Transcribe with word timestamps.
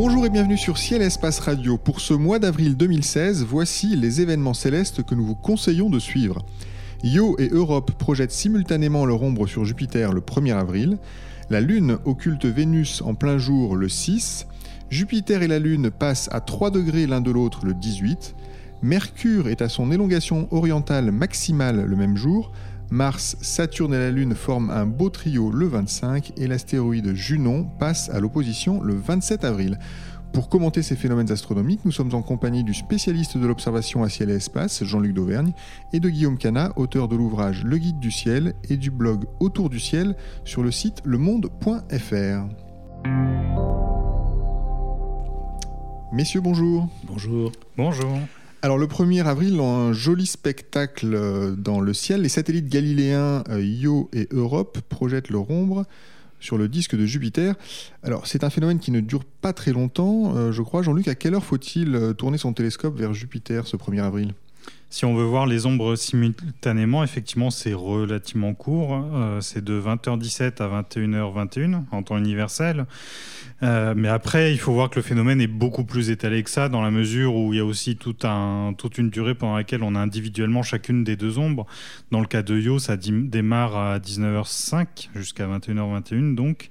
Bonjour 0.00 0.24
et 0.24 0.30
bienvenue 0.30 0.56
sur 0.56 0.78
Ciel 0.78 1.02
Espace 1.02 1.40
Radio. 1.40 1.76
Pour 1.76 2.00
ce 2.00 2.14
mois 2.14 2.38
d'avril 2.38 2.76
2016, 2.76 3.44
voici 3.44 3.96
les 3.96 4.20
événements 4.20 4.54
célestes 4.54 5.02
que 5.02 5.14
nous 5.14 5.24
vous 5.24 5.34
conseillons 5.34 5.90
de 5.90 5.98
suivre. 5.98 6.44
Io 7.04 7.36
et 7.38 7.48
Europe 7.50 7.92
projettent 7.92 8.32
simultanément 8.32 9.06
leur 9.06 9.22
ombre 9.22 9.46
sur 9.46 9.64
Jupiter 9.64 10.12
le 10.12 10.20
1er 10.20 10.56
avril. 10.56 10.98
La 11.48 11.60
Lune 11.60 11.98
occulte 12.04 12.44
Vénus 12.44 13.02
en 13.02 13.14
plein 13.14 13.38
jour 13.38 13.76
le 13.76 13.88
6. 13.88 14.48
Jupiter 14.90 15.42
et 15.42 15.46
la 15.46 15.60
Lune 15.60 15.90
passent 15.90 16.28
à 16.32 16.40
3 16.40 16.72
degrés 16.72 17.06
l'un 17.06 17.20
de 17.20 17.30
l'autre 17.30 17.64
le 17.64 17.72
18. 17.74 18.34
Mercure 18.82 19.48
est 19.48 19.62
à 19.62 19.68
son 19.68 19.92
élongation 19.92 20.48
orientale 20.50 21.12
maximale 21.12 21.84
le 21.84 21.96
même 21.96 22.16
jour. 22.16 22.50
Mars, 22.90 23.36
Saturne 23.42 23.94
et 23.94 23.98
la 23.98 24.10
Lune 24.10 24.34
forment 24.34 24.70
un 24.70 24.86
beau 24.86 25.08
trio 25.08 25.52
le 25.52 25.66
25 25.66 26.32
et 26.36 26.48
l'astéroïde 26.48 27.14
Junon 27.14 27.68
passe 27.78 28.10
à 28.10 28.18
l'opposition 28.18 28.82
le 28.82 28.94
27 28.94 29.44
avril. 29.44 29.78
Pour 30.32 30.48
commenter 30.48 30.82
ces 30.82 30.96
phénomènes 30.96 31.30
astronomiques, 31.32 31.84
nous 31.84 31.92
sommes 31.92 32.14
en 32.14 32.22
compagnie 32.22 32.64
du 32.64 32.74
spécialiste 32.74 33.36
de 33.36 33.46
l'observation 33.46 34.02
à 34.02 34.08
ciel 34.08 34.30
et 34.30 34.34
espace, 34.34 34.84
Jean-Luc 34.84 35.14
Dauvergne, 35.14 35.52
et 35.92 36.00
de 36.00 36.08
Guillaume 36.08 36.38
Cana, 36.38 36.72
auteur 36.76 37.08
de 37.08 37.16
l'ouvrage 37.16 37.64
Le 37.64 37.78
Guide 37.78 37.98
du 37.98 38.10
ciel 38.10 38.54
et 38.68 38.76
du 38.76 38.90
blog 38.90 39.24
Autour 39.40 39.70
du 39.70 39.80
ciel 39.80 40.16
sur 40.44 40.62
le 40.62 40.70
site 40.70 41.02
lemonde.fr. 41.04 42.46
Messieurs, 46.12 46.40
bonjour. 46.40 46.88
Bonjour. 47.04 47.52
Bonjour. 47.76 48.18
Alors 48.60 48.78
le 48.78 48.86
1er 48.86 49.24
avril, 49.24 49.60
un 49.60 49.92
joli 49.92 50.26
spectacle 50.26 51.54
dans 51.56 51.80
le 51.80 51.92
ciel. 51.92 52.22
Les 52.22 52.28
satellites 52.28 52.68
galiléens 52.68 53.44
euh, 53.50 53.62
Io 53.62 54.08
et 54.12 54.26
Europe 54.32 54.78
projettent 54.88 55.30
leur 55.30 55.50
ombre 55.50 55.84
sur 56.40 56.58
le 56.58 56.68
disque 56.68 56.96
de 56.96 57.06
Jupiter. 57.06 57.54
Alors 58.02 58.26
c'est 58.26 58.44
un 58.44 58.50
phénomène 58.50 58.78
qui 58.78 58.90
ne 58.90 59.00
dure 59.00 59.24
pas 59.24 59.52
très 59.52 59.72
longtemps, 59.72 60.34
euh, 60.36 60.52
je 60.52 60.62
crois. 60.62 60.82
Jean-Luc, 60.82 61.08
à 61.08 61.14
quelle 61.14 61.34
heure 61.34 61.44
faut-il 61.44 62.14
tourner 62.16 62.38
son 62.38 62.52
télescope 62.52 62.96
vers 62.96 63.14
Jupiter 63.14 63.66
ce 63.66 63.76
1er 63.76 64.02
avril? 64.02 64.34
Si 64.90 65.04
on 65.04 65.14
veut 65.14 65.24
voir 65.24 65.46
les 65.46 65.66
ombres 65.66 65.96
simultanément, 65.96 67.04
effectivement, 67.04 67.50
c'est 67.50 67.74
relativement 67.74 68.54
court. 68.54 69.04
c'est 69.40 69.62
de 69.62 69.78
20h17 69.78 70.62
à 70.62 70.82
21h21 70.82 71.82
en 71.90 72.02
temps 72.02 72.16
universel. 72.16 72.86
Euh, 73.62 73.94
mais 73.96 74.08
après, 74.08 74.52
il 74.52 74.58
faut 74.58 74.72
voir 74.72 74.88
que 74.88 74.96
le 74.96 75.02
phénomène 75.02 75.40
est 75.40 75.48
beaucoup 75.48 75.84
plus 75.84 76.10
étalé 76.10 76.42
que 76.42 76.50
ça, 76.50 76.68
dans 76.68 76.82
la 76.82 76.90
mesure 76.90 77.34
où 77.34 77.52
il 77.52 77.56
y 77.56 77.60
a 77.60 77.64
aussi 77.64 77.96
toute 77.96 78.24
une 78.98 79.10
durée 79.10 79.34
pendant 79.34 79.56
laquelle 79.56 79.82
on 79.82 79.94
a 79.94 79.98
individuellement 79.98 80.62
chacune 80.62 81.02
des 81.02 81.16
deux 81.16 81.38
ombres. 81.38 81.66
Dans 82.10 82.20
le 82.20 82.26
cas 82.26 82.42
de 82.42 82.56
Yo, 82.56 82.78
ça 82.78 82.96
démarre 82.96 83.76
à 83.76 83.98
19h05 83.98 85.10
jusqu'à 85.14 85.46
21h21, 85.46 86.34
donc. 86.34 86.70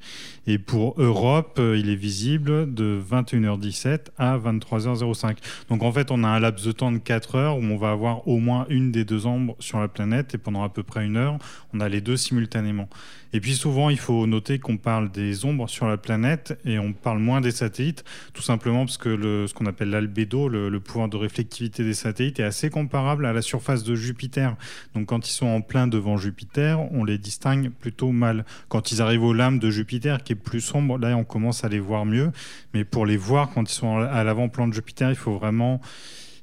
Et 0.49 0.59
pour 0.59 0.95
Europe, 0.97 1.57
euh, 1.59 1.77
il 1.77 1.89
est 1.89 1.95
visible 1.95 2.73
de 2.73 2.97
21h17 3.11 4.07
à 4.17 4.37
23h05. 4.37 5.37
Donc 5.69 5.83
en 5.83 5.91
fait, 5.91 6.09
on 6.09 6.23
a 6.23 6.27
un 6.29 6.39
laps 6.39 6.65
de 6.65 6.71
temps 6.71 6.93
de 6.93 6.99
4 6.99 7.35
heures 7.35 7.57
où 7.57 7.63
on 7.63 7.75
va 7.75 7.91
avoir 7.91 8.25
au 8.29 8.37
moins 8.37 8.65
une 8.69 8.93
des 8.93 9.03
deux 9.03 9.25
ombres 9.25 9.57
sur 9.59 9.79
la 9.79 9.89
planète, 9.89 10.35
et 10.35 10.37
pendant 10.37 10.63
à 10.63 10.69
peu 10.69 10.83
près 10.83 11.05
une 11.05 11.17
heure, 11.17 11.37
on 11.73 11.81
a 11.81 11.89
les 11.89 11.99
deux 11.99 12.15
simultanément. 12.15 12.87
Et 13.33 13.41
puis 13.41 13.55
souvent, 13.55 13.89
il 13.89 13.99
faut 13.99 14.25
noter 14.25 14.57
qu'on 14.57 14.77
parle 14.77 15.11
des 15.11 15.43
ombres 15.43 15.67
sur 15.67 15.85
la 15.85 15.97
planète 15.97 16.57
et 16.63 16.76
on 16.79 16.93
parle 16.93 17.19
moins 17.19 17.41
des 17.41 17.51
satellites, 17.51 18.03
tout 18.33 18.41
simplement 18.41 18.85
parce 18.85 18.97
que 18.97 19.09
le, 19.09 19.47
ce 19.47 19.53
qu'on 19.53 19.65
appelle 19.65 19.89
l'albédo, 19.89 20.49
le, 20.49 20.79
pouvoir 20.79 21.09
de 21.09 21.17
réflectivité 21.17 21.83
des 21.83 21.93
satellites, 21.93 22.39
est 22.39 22.43
assez 22.43 22.69
comparable 22.69 23.25
à 23.25 23.33
la 23.33 23.41
surface 23.41 23.83
de 23.83 23.95
Jupiter. 23.95 24.55
Donc 24.93 25.07
quand 25.07 25.27
ils 25.27 25.33
sont 25.33 25.47
en 25.47 25.61
plein 25.61 25.87
devant 25.87 26.17
Jupiter, 26.17 26.79
on 26.93 27.03
les 27.03 27.17
distingue 27.17 27.69
plutôt 27.69 28.11
mal. 28.11 28.45
Quand 28.69 28.91
ils 28.91 29.01
arrivent 29.01 29.23
aux 29.23 29.33
lames 29.33 29.59
de 29.59 29.69
Jupiter, 29.69 30.23
qui 30.23 30.33
est 30.33 30.37
plus 30.37 30.61
sombre, 30.61 30.97
là 30.97 31.15
on 31.17 31.23
commence 31.23 31.63
à 31.63 31.69
les 31.69 31.79
voir 31.79 32.05
mieux. 32.05 32.31
Mais 32.73 32.83
pour 32.83 33.05
les 33.05 33.17
voir 33.17 33.49
quand 33.49 33.69
ils 33.69 33.73
sont 33.73 33.97
à 33.97 34.23
l'avant-plan 34.23 34.67
de 34.67 34.73
Jupiter, 34.73 35.09
il 35.09 35.15
faut 35.15 35.37
vraiment 35.37 35.81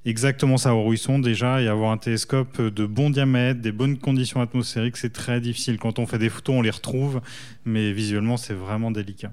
exactement 0.04 0.56
où 0.56 0.92
ils 0.92 0.98
sont 0.98 1.18
déjà 1.18 1.60
et 1.62 1.68
avoir 1.68 1.90
un 1.90 1.98
télescope 1.98 2.60
de 2.60 2.86
bon 2.86 3.10
diamètre, 3.10 3.60
des 3.60 3.72
bonnes 3.72 3.98
conditions 3.98 4.40
atmosphériques, 4.40 4.96
c'est 4.96 5.12
très 5.12 5.40
difficile. 5.40 5.78
Quand 5.78 5.98
on 5.98 6.06
fait 6.06 6.18
des 6.18 6.28
photos, 6.28 6.56
on 6.56 6.62
les 6.62 6.70
retrouve, 6.70 7.20
mais 7.64 7.92
visuellement, 7.92 8.36
c'est 8.36 8.54
vraiment 8.54 8.90
délicat. 8.90 9.32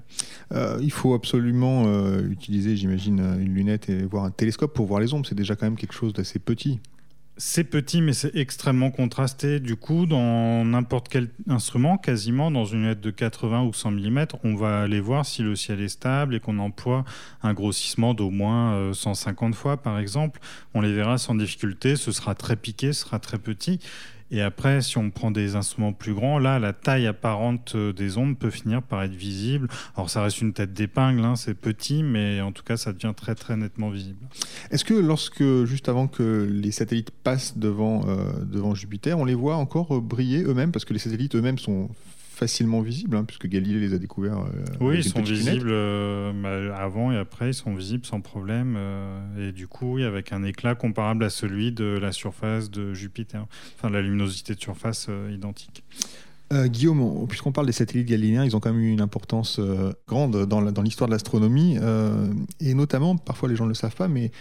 Euh, 0.52 0.78
il 0.80 0.90
faut 0.90 1.14
absolument 1.14 1.84
euh, 1.86 2.28
utiliser, 2.28 2.76
j'imagine, 2.76 3.20
une 3.40 3.54
lunette 3.54 3.88
et 3.88 4.02
voir 4.02 4.24
un 4.24 4.30
télescope 4.30 4.74
pour 4.74 4.86
voir 4.86 5.00
les 5.00 5.12
ombres. 5.14 5.26
C'est 5.26 5.34
déjà 5.34 5.56
quand 5.56 5.66
même 5.66 5.76
quelque 5.76 5.94
chose 5.94 6.12
d'assez 6.12 6.38
petit. 6.38 6.80
C'est 7.38 7.64
petit, 7.64 8.02
mais 8.02 8.12
c'est 8.12 8.36
extrêmement 8.36 8.90
contrasté. 8.90 9.58
Du 9.58 9.76
coup, 9.76 10.04
dans 10.04 10.66
n'importe 10.66 11.08
quel 11.08 11.30
instrument, 11.48 11.96
quasiment 11.96 12.50
dans 12.50 12.66
une 12.66 12.82
lunette 12.82 13.00
de 13.00 13.10
80 13.10 13.62
ou 13.62 13.72
100 13.72 13.90
mm, 13.90 14.26
on 14.44 14.54
va 14.54 14.82
aller 14.82 15.00
voir 15.00 15.24
si 15.24 15.42
le 15.42 15.56
ciel 15.56 15.80
est 15.80 15.88
stable 15.88 16.34
et 16.34 16.40
qu'on 16.40 16.58
emploie 16.58 17.04
un 17.42 17.54
grossissement 17.54 18.12
d'au 18.12 18.28
moins 18.28 18.92
150 18.92 19.52
euh, 19.52 19.56
fois, 19.56 19.76
par 19.78 19.98
exemple. 19.98 20.40
On 20.74 20.82
les 20.82 20.92
verra 20.92 21.16
sans 21.16 21.34
difficulté. 21.34 21.96
Ce 21.96 22.12
sera 22.12 22.34
très 22.34 22.54
piqué, 22.54 22.92
ce 22.92 23.06
sera 23.06 23.18
très 23.18 23.38
petit. 23.38 23.80
Et 24.32 24.40
après, 24.40 24.80
si 24.80 24.96
on 24.96 25.10
prend 25.10 25.30
des 25.30 25.56
instruments 25.56 25.92
plus 25.92 26.14
grands, 26.14 26.38
là, 26.38 26.58
la 26.58 26.72
taille 26.72 27.06
apparente 27.06 27.74
euh, 27.74 27.92
des 27.92 28.16
ondes 28.16 28.38
peut 28.38 28.50
finir 28.50 28.82
par 28.82 29.02
être 29.02 29.14
visible. 29.14 29.68
Alors, 29.94 30.08
ça 30.08 30.22
reste 30.22 30.40
une 30.40 30.54
tête 30.54 30.72
d'épingle, 30.72 31.22
hein, 31.22 31.36
c'est 31.36 31.52
petit, 31.52 32.02
mais 32.02 32.40
en 32.40 32.50
tout 32.50 32.62
cas, 32.62 32.78
ça 32.78 32.94
devient 32.94 33.12
très, 33.14 33.34
très 33.34 33.58
nettement 33.58 33.90
visible. 33.90 34.26
Est-ce 34.70 34.86
que 34.86 34.94
lorsque, 34.94 35.44
juste 35.64 35.90
avant 35.90 36.08
que 36.08 36.48
les 36.50 36.72
satellites 36.72 37.10
passent 37.10 37.58
devant, 37.58 38.08
euh, 38.08 38.32
devant 38.42 38.74
Jupiter, 38.74 39.18
on 39.18 39.26
les 39.26 39.34
voit 39.34 39.56
encore 39.56 40.00
briller 40.00 40.42
eux-mêmes? 40.44 40.72
Parce 40.72 40.86
que 40.86 40.94
les 40.94 40.98
satellites 40.98 41.36
eux-mêmes 41.36 41.58
sont 41.58 41.90
facilement 42.42 42.80
visibles, 42.80 43.16
hein, 43.16 43.24
puisque 43.24 43.46
Galilée 43.46 43.78
les 43.78 43.94
a 43.94 43.98
découverts. 43.98 44.40
Euh, 44.40 44.64
oui, 44.80 44.96
ils 44.96 45.04
sont 45.04 45.22
visibles 45.22 45.70
euh, 45.70 46.32
bah, 46.34 46.76
avant 46.76 47.12
et 47.12 47.16
après, 47.16 47.50
ils 47.50 47.54
sont 47.54 47.72
visibles 47.72 48.04
sans 48.04 48.20
problème. 48.20 48.74
Euh, 48.76 49.48
et 49.48 49.52
du 49.52 49.68
coup, 49.68 49.94
oui, 49.94 50.02
avec 50.04 50.32
un 50.32 50.42
éclat 50.42 50.74
comparable 50.74 51.22
à 51.22 51.30
celui 51.30 51.70
de 51.70 51.84
la 51.84 52.10
surface 52.10 52.68
de 52.68 52.94
Jupiter, 52.94 53.46
enfin 53.76 53.90
la 53.90 54.02
luminosité 54.02 54.56
de 54.56 54.60
surface 54.60 55.08
identique. 55.32 55.84
Guillaume, 56.66 57.26
puisqu'on 57.28 57.52
parle 57.52 57.66
des 57.66 57.72
satellites 57.72 58.08
galiléens, 58.08 58.44
ils 58.44 58.54
ont 58.54 58.60
quand 58.60 58.74
même 58.74 58.82
eu 58.82 58.92
une 58.92 59.00
importance 59.00 59.58
grande 60.06 60.44
dans 60.44 60.82
l'histoire 60.82 61.08
de 61.08 61.14
l'astronomie, 61.14 61.78
et 62.60 62.74
notamment, 62.74 63.16
parfois 63.16 63.48
les 63.48 63.56
gens 63.56 63.64
ne 63.64 63.70
le 63.70 63.74
savent 63.74 63.96
pas, 63.96 64.06
mais 64.06 64.32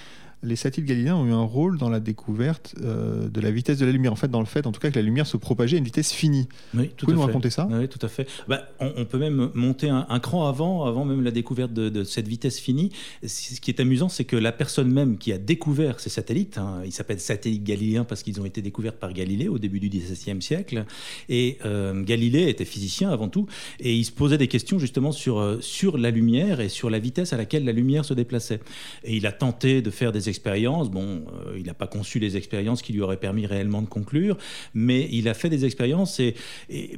les 0.43 0.55
satellites 0.55 0.87
galiléens 0.87 1.15
ont 1.15 1.25
eu 1.25 1.31
un 1.31 1.43
rôle 1.43 1.77
dans 1.77 1.89
la 1.89 1.99
découverte 1.99 2.75
euh, 2.81 3.29
de 3.29 3.41
la 3.41 3.51
vitesse 3.51 3.77
de 3.77 3.85
la 3.85 3.91
lumière. 3.91 4.11
En 4.11 4.15
fait, 4.15 4.29
dans 4.29 4.39
le 4.39 4.45
fait, 4.45 4.65
en 4.65 4.71
tout 4.71 4.79
cas, 4.79 4.89
que 4.89 4.95
la 4.95 5.03
lumière 5.03 5.27
se 5.27 5.37
propageait 5.37 5.75
à 5.75 5.79
une 5.79 5.85
vitesse 5.85 6.11
finie. 6.11 6.47
Oui, 6.73 6.89
tout 6.89 7.05
Vous 7.05 7.11
pouvez 7.11 7.15
nous 7.15 7.21
raconter 7.25 7.49
ça? 7.49 7.67
Oui, 7.69 7.87
tout 7.87 7.99
à 8.01 8.07
fait. 8.07 8.27
Bah, 8.47 8.67
on, 8.79 9.05
peut 9.05 9.19
même 9.19 9.51
monter 9.53 9.89
un, 9.89 10.19
cran 10.19 10.47
avant, 10.47 10.85
avant 10.85 11.05
même 11.05 11.21
la 11.23 11.31
découverte 11.31 11.73
de, 11.73 12.03
cette 12.03 12.27
vitesse 12.27 12.59
finie. 12.59 12.91
Ce 13.25 13.59
qui 13.59 13.69
est 13.69 13.79
amusant, 13.79 14.09
c'est 14.09 14.25
que 14.25 14.35
la 14.35 14.51
personne 14.51 14.91
même 14.91 15.17
qui 15.17 15.31
a 15.31 15.37
découvert 15.37 15.99
ces 15.99 16.09
satellites, 16.09 16.57
hein, 16.57 16.81
ils 16.85 16.91
s'appellent 16.91 17.19
satellites 17.19 17.63
galiléens 17.63 18.03
parce 18.03 18.23
qu'ils 18.23 18.41
ont 18.41 18.45
été 18.45 18.61
découverts 18.61 18.95
par 18.95 19.13
Galilée 19.13 19.47
au 19.47 19.59
début 19.59 19.79
du 19.79 19.89
XVIIe 19.89 20.41
siècle. 20.41 20.85
Et 21.29 21.59
euh, 21.65 22.03
Galilée 22.03 22.49
était 22.49 22.65
physicien 22.65 23.11
avant 23.11 23.29
tout, 23.29 23.45
et 23.79 23.93
il 23.95 24.03
se 24.05 24.11
posait 24.11 24.37
des 24.37 24.47
questions 24.47 24.79
justement 24.79 25.11
sur, 25.11 25.39
euh, 25.39 25.59
sur 25.61 25.97
la 25.97 26.09
lumière 26.09 26.59
et 26.59 26.69
sur 26.69 26.89
la 26.89 26.99
vitesse 26.99 27.33
à 27.33 27.37
laquelle 27.37 27.63
la 27.65 27.71
lumière 27.71 28.05
se 28.05 28.13
déplaçait. 28.13 28.59
Et 29.03 29.15
il 29.15 29.27
a 29.27 29.31
tenté 29.31 29.81
de 29.81 29.89
faire 29.91 30.11
des 30.11 30.29
expériences. 30.31 30.89
Bon, 30.89 31.03
euh, 31.45 31.57
il 31.57 31.65
n'a 31.67 31.75
pas 31.75 31.85
conçu 31.85 32.17
les 32.17 32.37
expériences 32.37 32.81
qui 32.81 32.91
lui 32.93 33.01
auraient 33.01 33.17
permis 33.17 33.45
réellement 33.45 33.83
de 33.83 33.87
conclure, 33.87 34.35
mais 34.73 35.07
il 35.11 35.29
a 35.29 35.35
fait 35.35 35.49
des 35.49 35.63
expériences 35.65 36.19
et, 36.19 36.33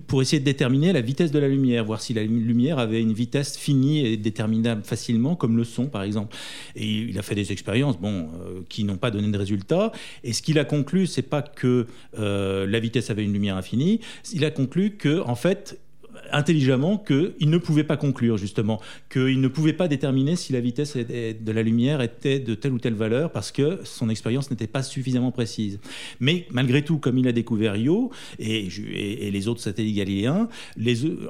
pour 0.07 0.21
essayer 0.21 0.39
de 0.39 0.45
déterminer 0.45 0.94
la 0.94 1.01
vitesse 1.01 1.31
de 1.31 1.39
la 1.39 1.49
lumière, 1.49 1.83
voir 1.83 2.00
si 2.00 2.13
la 2.13 2.24
lumière 2.24 2.80
avait 2.80 3.01
une 3.01 3.12
vitesse 3.13 3.57
finie 3.57 4.06
et 4.06 4.15
déterminable 4.15 4.83
facilement, 4.83 5.35
comme 5.35 5.57
le 5.57 5.65
son 5.65 5.88
par 5.88 6.03
exemple. 6.03 6.33
Et 6.77 6.88
il 6.88 7.19
a 7.19 7.21
fait 7.21 7.35
des 7.35 7.51
expériences, 7.51 8.00
bon, 8.00 8.30
euh, 8.41 8.62
qui 8.69 8.85
n'ont 8.85 8.97
pas 8.97 9.12
donné 9.12 9.30
de 9.30 9.38
résultats. 9.38 9.91
Et 10.24 10.31
ce 10.31 10.41
qu'il 10.41 10.57
a 10.59 10.65
conclu, 10.65 11.07
c'est 11.07 11.21
pas 11.21 11.41
que 11.41 11.88
euh, 12.18 12.65
la 12.65 12.80
vitesse 12.80 13.09
avait 13.09 13.25
une 13.25 13.33
lumière 13.33 13.57
infinie. 13.57 14.00
Il 14.33 14.45
a 14.45 14.51
conclu 14.51 14.91
que 14.91 15.21
en 15.21 15.35
fait 15.35 15.80
intelligemment 16.33 16.97
qu'il 16.97 17.50
ne 17.50 17.57
pouvait 17.57 17.83
pas 17.83 17.97
conclure, 17.97 18.38
justement, 18.38 18.81
qu'il 19.12 19.39
ne 19.39 19.47
pouvait 19.47 19.74
pas 19.74 19.88
déterminer 19.88 20.35
si 20.35 20.53
la 20.53 20.59
vitesse 20.59 20.97
de 20.97 21.51
la 21.51 21.63
lumière 21.63 22.01
était 22.01 22.39
de 22.39 22.56
telle 22.56 22.74
ou 22.74 22.80
telle 22.80 22.95
valeur 22.95 23.31
parce 23.31 23.51
que 23.51 23.80
son 23.83 24.09
expérience 24.09 24.51
n'était 24.51 24.68
pas 24.68 24.83
suffisamment 24.83 25.31
précise. 25.31 25.80
Mais 26.19 26.45
malgré 26.51 26.83
tout, 26.83 26.97
comme 26.97 27.18
il 27.18 27.27
a 27.27 27.31
découvert 27.31 27.75
Io 27.75 28.12
et, 28.39 28.69
les 29.31 29.47
autres 29.47 29.62
satellites 29.62 29.95
galiléens, 29.95 30.47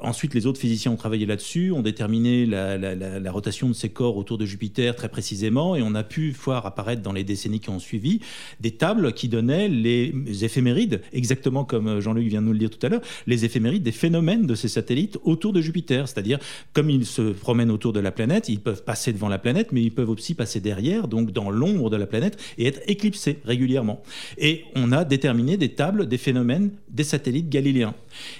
ensuite 0.02 0.34
les 0.34 0.46
autres 0.46 0.60
physiciens 0.60 0.92
ont 0.92 0.96
travaillé 0.96 1.26
là-dessus, 1.26 1.70
ont 1.72 1.82
déterminé 1.82 2.46
la, 2.46 2.76
la, 2.78 3.32
rotation 3.32 3.68
de 3.68 3.74
ces 3.74 3.88
corps 3.88 4.16
autour 4.16 4.38
de 4.38 4.46
Jupiter 4.46 4.94
très 4.94 5.08
précisément 5.08 5.76
et 5.76 5.82
on 5.82 5.94
a 5.94 6.04
pu 6.04 6.30
voir 6.30 6.66
apparaître 6.66 7.02
dans 7.02 7.12
les 7.12 7.24
décennies 7.24 7.60
qui 7.60 7.70
ont 7.70 7.78
suivi 7.78 8.20
des 8.60 8.70
tables 8.70 9.12
qui 9.12 9.28
donnaient 9.28 9.68
les 9.68 10.44
éphémérides, 10.44 11.00
exactement 11.12 11.64
comme 11.64 12.00
Jean-Luc 12.00 12.28
vient 12.28 12.40
de 12.40 12.46
nous 12.46 12.52
le 12.52 12.58
dire 12.58 12.70
tout 12.70 12.84
à 12.86 12.88
l'heure, 12.88 13.02
les 13.26 13.44
éphémérides 13.44 13.82
des 13.82 13.92
phénomènes 13.92 14.46
de 14.46 14.54
ces 14.54 14.68
satellites 14.68 14.93
autour 15.24 15.52
de 15.52 15.60
Jupiter. 15.60 16.08
C'est-à-dire, 16.08 16.38
comme 16.72 16.90
ils 16.90 17.06
se 17.06 17.22
promènent 17.22 17.70
autour 17.70 17.92
de 17.92 18.00
la 18.00 18.12
planète, 18.12 18.48
ils 18.48 18.60
peuvent 18.60 18.84
passer 18.84 19.12
devant 19.12 19.28
la 19.28 19.38
planète, 19.38 19.72
mais 19.72 19.82
ils 19.82 19.94
peuvent 19.94 20.10
aussi 20.10 20.34
passer 20.34 20.60
derrière, 20.60 21.08
donc 21.08 21.30
dans 21.30 21.50
l'ombre 21.50 21.90
de 21.90 21.96
la 21.96 22.06
planète, 22.06 22.40
et 22.58 22.66
être 22.66 22.80
éclipsés 22.86 23.38
régulièrement. 23.44 24.02
Et 24.38 24.64
on 24.74 24.92
a 24.92 25.04
déterminé 25.04 25.56
des 25.56 25.70
tables 25.70 26.06
des 26.06 26.18
phénomènes 26.18 26.70
des 26.88 27.04
satellites 27.04 27.48
galiléens. 27.48 27.94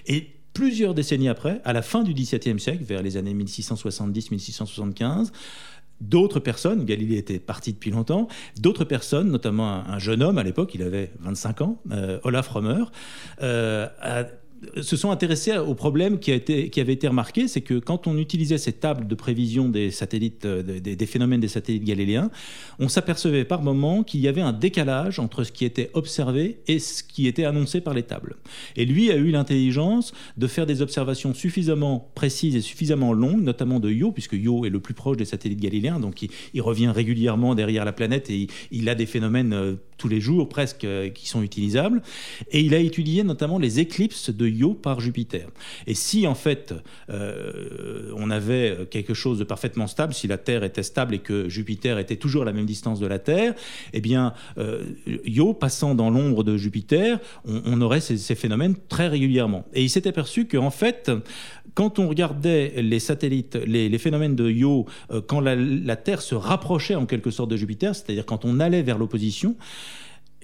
Et 0.06 0.28
plusieurs 0.52 0.94
décennies 0.94 1.28
après, 1.28 1.60
à 1.64 1.72
la 1.72 1.82
fin 1.82 2.02
du 2.02 2.14
XVIIe 2.14 2.60
siècle, 2.60 2.84
vers 2.84 3.02
les 3.02 3.16
années 3.16 3.34
1670-1675, 3.34 5.32
d'autres 6.00 6.40
personnes, 6.40 6.84
Galilée 6.84 7.18
était 7.18 7.38
parti 7.38 7.72
depuis 7.72 7.90
longtemps, 7.90 8.28
d'autres 8.58 8.84
personnes, 8.84 9.30
notamment 9.30 9.86
un, 9.86 9.98
jeune 9.98 10.22
homme 10.22 10.38
à 10.38 10.42
l'époque, 10.42 10.74
il 10.74 10.82
avait 10.82 11.10
25 11.20 11.60
ans, 11.62 11.82
euh, 11.90 12.18
Olaf 12.22 12.48
Römer, 12.48 12.84
euh, 13.42 13.88
a 14.00 14.24
se 14.80 14.96
sont 14.96 15.10
intéressés 15.10 15.56
au 15.56 15.74
problème 15.74 16.18
qui, 16.18 16.32
a 16.32 16.34
été, 16.34 16.70
qui 16.70 16.80
avait 16.80 16.92
été 16.92 17.08
remarqué, 17.08 17.48
c'est 17.48 17.60
que 17.60 17.78
quand 17.78 18.06
on 18.06 18.16
utilisait 18.16 18.58
ces 18.58 18.72
tables 18.72 19.06
de 19.06 19.14
prévision 19.14 19.68
des 19.68 19.90
satellites, 19.90 20.44
euh, 20.44 20.62
des, 20.62 21.06
phénomènes 21.06 21.40
des 21.40 21.48
satellites 21.48 21.84
galiléens, 21.84 22.30
on 22.78 22.88
s'apercevait 22.88 23.44
par 23.44 23.62
moment 23.62 24.02
qu'il 24.02 24.20
y 24.20 24.28
avait 24.28 24.40
un 24.40 24.52
décalage 24.52 25.18
entre 25.18 25.44
ce 25.44 25.52
qui 25.52 25.64
était 25.64 25.90
observé 25.94 26.58
et 26.66 26.78
ce 26.78 27.02
qui 27.02 27.26
était 27.26 27.44
annoncé 27.44 27.80
par 27.80 27.94
les 27.94 28.02
tables. 28.02 28.36
Et 28.76 28.84
lui 28.84 29.10
a 29.10 29.16
eu 29.16 29.30
l'intelligence 29.30 30.12
de 30.36 30.46
faire 30.46 30.66
des 30.66 30.82
observations 30.82 31.34
suffisamment 31.34 32.10
précises 32.14 32.56
et 32.56 32.60
suffisamment 32.60 33.12
longues, 33.12 33.42
notamment 33.42 33.80
de 33.80 33.90
Io, 33.90 34.12
puisque 34.12 34.34
Io 34.34 34.64
est 34.64 34.70
le 34.70 34.80
plus 34.80 34.94
proche 34.94 35.16
des 35.16 35.24
satellites 35.24 35.60
galiléens, 35.60 36.00
donc 36.00 36.22
il, 36.22 36.62
revient 36.64 36.88
régulièrement 36.88 37.54
derrière 37.54 37.84
la 37.84 37.92
planète 37.92 38.30
et 38.30 38.48
il, 38.70 38.88
a 38.88 38.94
des 38.94 39.04
phénomènes 39.04 39.52
euh, 39.52 39.74
tous 40.04 40.08
les 40.08 40.20
jours 40.20 40.50
presque 40.50 40.84
euh, 40.84 41.08
qui 41.08 41.26
sont 41.26 41.42
utilisables. 41.42 42.02
Et 42.50 42.60
il 42.60 42.74
a 42.74 42.78
étudié 42.78 43.24
notamment 43.24 43.58
les 43.58 43.80
éclipses 43.80 44.28
de 44.28 44.44
par 44.74 45.00
Jupiter. 45.00 45.48
Et 45.86 45.94
si 45.94 46.26
en 46.26 46.34
fait 46.34 46.74
euh, 47.08 48.12
on 48.16 48.30
avait 48.30 48.86
quelque 48.90 49.14
chose 49.14 49.38
de 49.38 49.44
parfaitement 49.44 49.86
stable, 49.86 50.12
si 50.12 50.28
la 50.28 50.38
Terre 50.38 50.62
était 50.62 50.82
stable 50.82 51.14
et 51.14 51.18
que 51.18 51.48
Jupiter 51.48 51.98
était 51.98 52.16
toujours 52.16 52.42
à 52.42 52.44
la 52.44 52.52
même 52.52 52.66
distance 52.66 53.00
de 53.00 53.06
la 53.06 53.18
Terre, 53.18 53.54
eh 53.94 54.00
bien 54.00 54.34
euh, 54.58 54.84
Io 55.24 55.54
passant 55.54 55.94
dans 55.94 56.10
l'ombre 56.10 56.44
de 56.44 56.56
Jupiter, 56.56 57.18
on, 57.46 57.80
aurait 57.80 58.00
ces, 58.00 58.34
phénomènes 58.34 58.76
très 58.88 59.08
régulièrement. 59.08 59.64
Et 59.72 59.82
il 59.82 59.88
s'est 59.88 60.06
aperçu 60.06 60.46
qu'en 60.46 60.70
fait, 60.70 61.10
quand 61.74 61.98
on 61.98 62.08
regardait 62.08 62.74
les 62.82 63.00
satellites, 63.00 63.56
les, 63.66 63.98
phénomènes 63.98 64.36
de 64.36 64.50
Io, 64.50 64.86
euh, 65.10 65.22
quand 65.26 65.40
la 65.40 65.96
Terre 65.96 66.20
se 66.20 66.34
rapprochait 66.34 66.94
en 66.94 67.06
quelque 67.06 67.30
sorte 67.30 67.50
de 67.50 67.56
Jupiter, 67.56 67.94
c'est-à-dire 67.94 68.26
quand 68.26 68.44
on 68.44 68.60
allait 68.60 68.82
vers 68.82 68.98
l'opposition, 68.98 69.56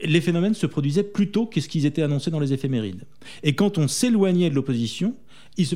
les 0.02 0.20
phénomènes 0.20 0.55
se 0.55 0.67
produisaient 0.67 1.02
plus 1.02 1.31
tôt 1.31 1.47
que 1.47 1.61
ce 1.61 1.69
qu'ils 1.69 1.87
étaient 1.87 2.02
annoncés 2.02 2.31
dans 2.31 2.41
les 2.41 2.52
éphémérides. 2.52 3.02
Et 3.43 3.55
quand 3.55 3.79
on 3.79 3.88
s'éloignait 3.88 4.50
de 4.50 4.55
l'opposition, 4.55 5.14
ils 5.56 5.67
se 5.67 5.75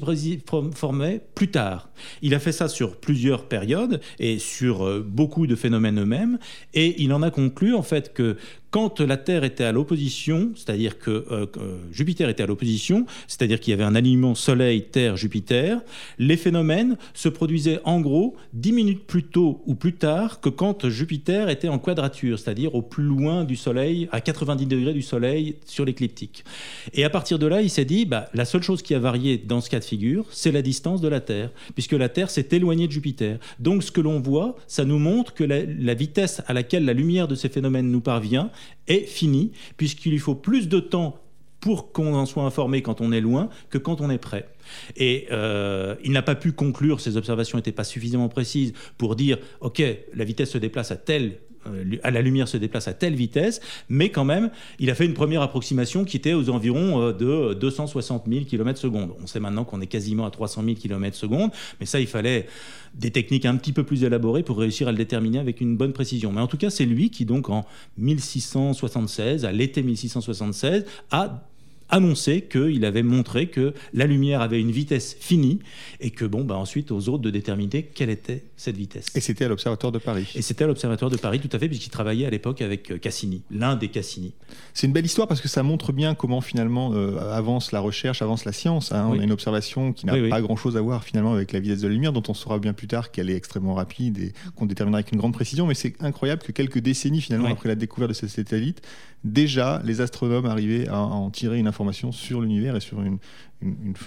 formaient 0.74 1.20
plus 1.34 1.50
tard. 1.50 1.90
Il 2.22 2.34
a 2.34 2.38
fait 2.38 2.52
ça 2.52 2.68
sur 2.68 2.96
plusieurs 2.96 3.46
périodes 3.48 4.00
et 4.18 4.38
sur 4.38 4.86
euh, 4.86 5.04
beaucoup 5.06 5.46
de 5.46 5.56
phénomènes 5.56 6.00
eux-mêmes, 6.00 6.38
et 6.72 7.02
il 7.02 7.12
en 7.12 7.22
a 7.22 7.30
conclu 7.30 7.74
en 7.74 7.82
fait 7.82 8.12
que 8.12 8.36
quand 8.74 8.98
la 8.98 9.16
Terre 9.16 9.44
était 9.44 9.62
à 9.62 9.70
l'opposition, 9.70 10.50
c'est-à-dire 10.56 10.98
que 10.98 11.08
euh, 11.12 11.46
euh, 11.58 11.78
Jupiter 11.92 12.28
était 12.28 12.42
à 12.42 12.46
l'opposition, 12.46 13.06
c'est-à-dire 13.28 13.60
qu'il 13.60 13.70
y 13.70 13.74
avait 13.74 13.84
un 13.84 13.94
alignement 13.94 14.34
Soleil-Terre-Jupiter, 14.34 15.80
les 16.18 16.36
phénomènes 16.36 16.96
se 17.12 17.28
produisaient 17.28 17.78
en 17.84 18.00
gros 18.00 18.34
dix 18.52 18.72
minutes 18.72 19.06
plus 19.06 19.22
tôt 19.22 19.62
ou 19.66 19.76
plus 19.76 19.92
tard 19.92 20.40
que 20.40 20.48
quand 20.48 20.88
Jupiter 20.88 21.50
était 21.50 21.68
en 21.68 21.78
quadrature, 21.78 22.36
c'est-à-dire 22.36 22.74
au 22.74 22.82
plus 22.82 23.04
loin 23.04 23.44
du 23.44 23.54
Soleil, 23.54 24.08
à 24.10 24.20
90 24.20 24.66
degrés 24.66 24.92
du 24.92 25.02
Soleil 25.02 25.54
sur 25.66 25.84
l'écliptique. 25.84 26.42
Et 26.94 27.04
à 27.04 27.10
partir 27.10 27.38
de 27.38 27.46
là, 27.46 27.62
il 27.62 27.70
s'est 27.70 27.84
dit, 27.84 28.06
bah, 28.06 28.28
la 28.34 28.44
seule 28.44 28.64
chose 28.64 28.82
qui 28.82 28.96
a 28.96 28.98
varié 28.98 29.38
dans 29.38 29.60
ce 29.60 29.70
cas 29.70 29.78
de 29.78 29.84
figure, 29.84 30.26
c'est 30.30 30.50
la 30.50 30.62
distance 30.62 31.00
de 31.00 31.06
la 31.06 31.20
Terre, 31.20 31.50
puisque 31.74 31.92
la 31.92 32.08
Terre 32.08 32.28
s'est 32.28 32.48
éloignée 32.50 32.88
de 32.88 32.92
Jupiter. 32.92 33.38
Donc 33.60 33.84
ce 33.84 33.92
que 33.92 34.00
l'on 34.00 34.18
voit, 34.18 34.56
ça 34.66 34.84
nous 34.84 34.98
montre 34.98 35.32
que 35.32 35.44
la 35.44 35.94
vitesse 35.94 36.42
à 36.48 36.52
laquelle 36.54 36.84
la 36.84 36.92
lumière 36.92 37.28
de 37.28 37.36
ces 37.36 37.48
phénomènes 37.48 37.88
nous 37.88 38.00
parvient 38.00 38.50
est 38.86 39.06
fini, 39.06 39.52
puisqu'il 39.76 40.12
lui 40.12 40.18
faut 40.18 40.34
plus 40.34 40.68
de 40.68 40.80
temps 40.80 41.20
pour 41.60 41.92
qu'on 41.92 42.14
en 42.14 42.26
soit 42.26 42.42
informé 42.44 42.82
quand 42.82 43.00
on 43.00 43.10
est 43.10 43.22
loin 43.22 43.48
que 43.70 43.78
quand 43.78 44.02
on 44.02 44.10
est 44.10 44.18
près. 44.18 44.48
Et 44.96 45.26
euh, 45.32 45.94
il 46.04 46.12
n'a 46.12 46.20
pas 46.20 46.34
pu 46.34 46.52
conclure, 46.52 47.00
ses 47.00 47.16
observations 47.16 47.56
n'étaient 47.56 47.72
pas 47.72 47.84
suffisamment 47.84 48.28
précises 48.28 48.74
pour 48.98 49.16
dire, 49.16 49.38
OK, 49.62 49.82
la 50.14 50.24
vitesse 50.24 50.50
se 50.50 50.58
déplace 50.58 50.90
à 50.90 50.96
telle 50.96 51.38
à 52.02 52.10
la 52.10 52.22
lumière 52.22 52.48
se 52.48 52.56
déplace 52.56 52.88
à 52.88 52.94
telle 52.94 53.14
vitesse, 53.14 53.60
mais 53.88 54.10
quand 54.10 54.24
même, 54.24 54.50
il 54.78 54.90
a 54.90 54.94
fait 54.94 55.04
une 55.04 55.14
première 55.14 55.42
approximation 55.42 56.04
qui 56.04 56.16
était 56.16 56.34
aux 56.34 56.50
environs 56.50 57.00
euh, 57.00 57.12
de 57.12 57.54
260 57.54 58.24
000 58.28 58.44
km 58.44 58.78
secondes. 58.78 59.14
On 59.22 59.26
sait 59.26 59.40
maintenant 59.40 59.64
qu'on 59.64 59.80
est 59.80 59.86
quasiment 59.86 60.26
à 60.26 60.30
300 60.30 60.62
000 60.64 60.76
km 60.76 61.16
secondes, 61.16 61.50
mais 61.80 61.86
ça, 61.86 62.00
il 62.00 62.06
fallait 62.06 62.46
des 62.94 63.10
techniques 63.10 63.46
un 63.46 63.56
petit 63.56 63.72
peu 63.72 63.82
plus 63.82 64.04
élaborées 64.04 64.42
pour 64.42 64.58
réussir 64.58 64.88
à 64.88 64.92
le 64.92 64.98
déterminer 64.98 65.38
avec 65.38 65.60
une 65.60 65.76
bonne 65.76 65.92
précision. 65.92 66.32
Mais 66.32 66.40
en 66.40 66.46
tout 66.46 66.56
cas, 66.56 66.70
c'est 66.70 66.84
lui 66.84 67.10
qui, 67.10 67.24
donc, 67.24 67.48
en 67.48 67.64
1676, 67.98 69.44
à 69.44 69.52
l'été 69.52 69.82
1676, 69.82 70.84
a 71.10 71.48
annoncé 71.94 72.42
qu'il 72.42 72.84
avait 72.84 73.02
montré 73.02 73.46
que 73.46 73.72
la 73.92 74.06
lumière 74.06 74.40
avait 74.40 74.60
une 74.60 74.72
vitesse 74.72 75.16
finie 75.18 75.60
et 76.00 76.10
que 76.10 76.24
bon 76.24 76.44
bah 76.44 76.56
ensuite 76.56 76.90
aux 76.90 77.08
autres 77.08 77.22
de 77.22 77.30
déterminer 77.30 77.84
quelle 77.84 78.10
était 78.10 78.44
cette 78.56 78.76
vitesse. 78.76 79.06
Et 79.14 79.20
c'était 79.20 79.44
à 79.44 79.48
l'observatoire 79.48 79.92
de 79.92 79.98
Paris. 79.98 80.30
Et 80.34 80.42
c'était 80.42 80.64
à 80.64 80.66
l'observatoire 80.66 81.10
de 81.10 81.16
Paris 81.16 81.40
tout 81.40 81.54
à 81.54 81.58
fait 81.58 81.68
puisqu'il 81.68 81.90
travaillait 81.90 82.26
à 82.26 82.30
l'époque 82.30 82.62
avec 82.62 82.90
euh, 82.90 82.98
Cassini, 82.98 83.42
l'un 83.50 83.76
des 83.76 83.88
Cassini. 83.88 84.32
C'est 84.72 84.86
une 84.86 84.92
belle 84.92 85.04
histoire 85.04 85.28
parce 85.28 85.40
que 85.40 85.48
ça 85.48 85.62
montre 85.62 85.92
bien 85.92 86.14
comment 86.14 86.40
finalement 86.40 86.92
euh, 86.94 87.18
avance 87.32 87.70
la 87.70 87.80
recherche, 87.80 88.22
avance 88.22 88.44
la 88.44 88.52
science. 88.52 88.92
Hein. 88.92 89.08
On 89.10 89.18
a 89.18 89.22
une 89.22 89.32
observation 89.32 89.92
qui 89.92 90.06
n'a 90.06 90.14
pas 90.28 90.40
grand-chose 90.40 90.76
à 90.76 90.80
voir 90.80 91.04
finalement 91.04 91.32
avec 91.32 91.52
la 91.52 91.60
vitesse 91.60 91.80
de 91.80 91.88
la 91.88 91.94
lumière 91.94 92.12
dont 92.12 92.22
on 92.28 92.34
saura 92.34 92.58
bien 92.58 92.72
plus 92.72 92.88
tard 92.88 93.12
qu'elle 93.12 93.30
est 93.30 93.36
extrêmement 93.36 93.74
rapide 93.74 94.18
et 94.18 94.32
qu'on 94.56 94.66
déterminera 94.66 94.98
avec 94.98 95.12
une 95.12 95.18
grande 95.18 95.32
précision. 95.32 95.66
Mais 95.66 95.74
c'est 95.74 95.94
incroyable 96.02 96.42
que 96.42 96.52
quelques 96.52 96.78
décennies 96.78 97.20
finalement 97.20 97.48
après 97.48 97.68
la 97.68 97.76
découverte 97.76 98.10
de 98.10 98.14
ce 98.14 98.26
satellite, 98.26 98.82
déjà 99.24 99.80
les 99.84 100.00
astronomes 100.00 100.46
arrivaient 100.46 100.88
à 100.88 101.00
en 101.00 101.30
tirer 101.30 101.58
une 101.58 101.66
information 101.66 102.12
sur 102.12 102.40
l'univers 102.40 102.76
et 102.76 102.80
sur 102.80 103.00
une, 103.02 103.18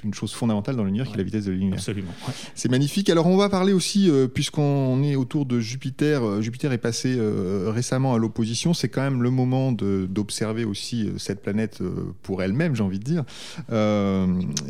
une, 0.03 0.13
chose 0.13 0.33
fondamentale 0.33 0.75
dans 0.75 0.83
l'univers 0.83 1.07
qui 1.07 1.13
est 1.13 1.17
la 1.17 1.23
vitesse 1.23 1.45
de 1.45 1.51
la 1.51 1.57
lumière. 1.57 1.75
Absolument. 1.75 2.11
C'est 2.55 2.69
magnifique. 2.69 3.09
Alors 3.09 3.27
on 3.27 3.37
va 3.37 3.49
parler 3.49 3.73
aussi, 3.73 4.09
euh, 4.09 4.27
puisqu'on 4.27 5.03
est 5.03 5.15
autour 5.15 5.45
de 5.45 5.59
Jupiter, 5.59 6.23
euh, 6.23 6.41
Jupiter 6.41 6.71
est 6.71 6.77
passé 6.77 7.15
euh, 7.17 7.71
récemment 7.73 8.13
à 8.13 8.17
l'opposition, 8.17 8.73
c'est 8.73 8.89
quand 8.89 9.01
même 9.01 9.21
le 9.23 9.29
moment 9.29 9.71
d'observer 9.71 10.65
aussi 10.65 11.11
cette 11.17 11.41
planète 11.41 11.81
pour 12.23 12.41
elle-même, 12.43 12.75
j'ai 12.75 12.83
envie 12.83 12.99
de 12.99 13.03
dire. 13.03 13.23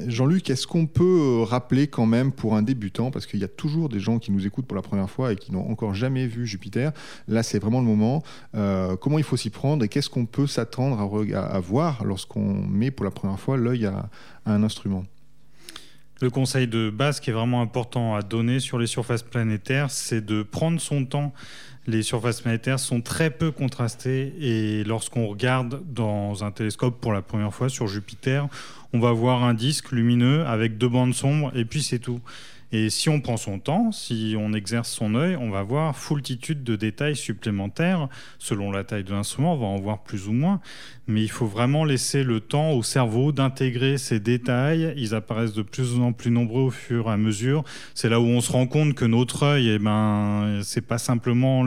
Jean-Luc, 0.08 0.50
est-ce 0.50 0.68
qu'on 0.68 0.86
peut 0.86 1.42
rappeler 1.44 1.88
quand 1.88 2.06
même 2.06 2.32
pour 2.32 2.56
un 2.56 2.62
débutant, 2.62 3.12
parce 3.12 3.26
qu'il 3.26 3.40
y 3.40 3.44
a 3.44 3.48
toujours 3.48 3.90
des 3.90 4.00
gens 4.00 4.20
qui 4.20 4.32
nous 4.32 4.46
écoutent 4.46 4.66
pour 4.66 4.76
la 4.76 4.82
première 4.82 5.10
fois 5.10 5.34
et 5.34 5.36
qui 5.36 5.52
n'ont 5.52 5.70
encore 5.70 5.94
jamais 5.94 6.28
vu 6.28 6.46
Jupiter, 6.46 6.92
là 7.28 7.44
c'est 7.44 7.60
vraiment 7.60 7.80
le 7.80 7.88
moment, 7.88 8.24
comment 9.00 9.18
il 9.18 9.24
faut 9.24 9.38
s'y 9.38 9.50
prendre 9.50 9.84
et 9.84 9.88
qu'est-ce 9.88 10.10
qu'on 10.10 10.26
peut 10.26 10.48
s'attendre 10.48 11.00
à, 11.00 11.40
à, 11.40 11.60
voir 11.60 12.04
lorsqu'on 12.04 12.54
met 12.54 12.92
pour 12.92 13.06
la 13.06 13.12
première 13.12 13.40
fois 13.40 13.58
l'œil 13.58 13.86
à, 13.86 14.10
un 14.48 14.64
instrument. 14.64 15.06
Le 16.20 16.32
conseil 16.32 16.68
de 16.68 16.90
base 16.90 17.20
qui 17.20 17.30
est 17.30 17.34
vraiment 17.34 17.62
important 17.62 18.16
à 18.16 18.24
donner 18.24 18.60
sur 18.60 18.80
les 18.80 18.88
surfaces 18.88 19.22
planétaires, 19.22 19.92
c'est 19.92 20.26
de 20.26 20.42
prendre 20.42 20.82
son 20.82 21.06
temps. 21.06 21.32
Les 21.86 22.02
surfaces 22.02 22.42
planétaires 22.42 22.80
sont 22.80 23.02
très 23.02 23.30
peu 23.30 23.52
contrastées 23.52 24.34
et 24.40 24.84
lorsqu'on 24.84 25.28
regarde 25.28 25.84
dans 25.86 26.44
un 26.44 26.52
télescope 26.52 27.00
pour 27.00 27.14
la 27.14 27.22
première 27.22 27.54
fois 27.54 27.70
sur 27.70 27.88
Jupiter, 27.88 28.48
on 28.94 29.00
va 29.00 29.12
voir 29.12 29.44
un 29.44 29.54
disque 29.54 29.92
lumineux 29.92 30.44
avec 30.46 30.80
deux 30.80 30.90
bandes 30.90 31.14
sombres 31.14 31.56
et 31.56 31.66
puis 31.66 31.84
c'est 31.84 32.00
tout. 32.00 32.20
Et 32.74 32.90
si 32.90 33.08
on 33.08 33.22
prend 33.22 33.38
son 33.38 33.60
temps, 33.60 33.94
si 33.94 34.36
on 34.38 34.52
exerce 34.52 34.90
son 34.90 35.16
œil, 35.16 35.38
on 35.38 35.50
va 35.50 35.64
voir 35.64 35.96
foultitude 35.96 36.64
de 36.64 36.76
détails 36.76 37.16
supplémentaires. 37.16 38.10
Selon 38.40 38.72
la 38.72 38.84
taille 38.84 39.06
de 39.06 39.14
l'instrument, 39.14 39.54
on 39.54 39.58
va 39.58 39.68
en 39.68 39.78
voir 39.78 40.04
plus 40.04 40.28
ou 40.28 40.34
moins 40.34 40.60
mais 41.08 41.24
il 41.24 41.30
faut 41.30 41.46
vraiment 41.46 41.86
laisser 41.86 42.24
le 42.24 42.42
temps 42.42 42.72
au 42.72 42.84
cerveau 42.84 43.32
d'intégrer 43.32 43.98
ces 43.98 44.20
détails. 44.20 44.94
Ils 44.98 45.16
apparaissent 45.16 45.54
de 45.54 45.62
plus 45.62 46.00
en 46.00 46.12
plus 46.12 46.32
nombreux 46.32 46.64
au 46.64 46.70
fur 46.70 47.08
et 47.08 47.14
à 47.14 47.18
mesure. 47.18 47.64
C'est 47.96 48.10
là 48.10 48.20
où 48.20 48.26
on 48.26 48.42
se 48.42 48.52
rend 48.52 48.68
compte 48.68 48.94
que 48.94 49.06
notre 49.06 49.44
œil, 49.44 49.70
eh 49.70 49.80
ben, 49.80 50.60
c'est 50.64 50.86
pas 50.86 50.98
simplement 50.98 51.64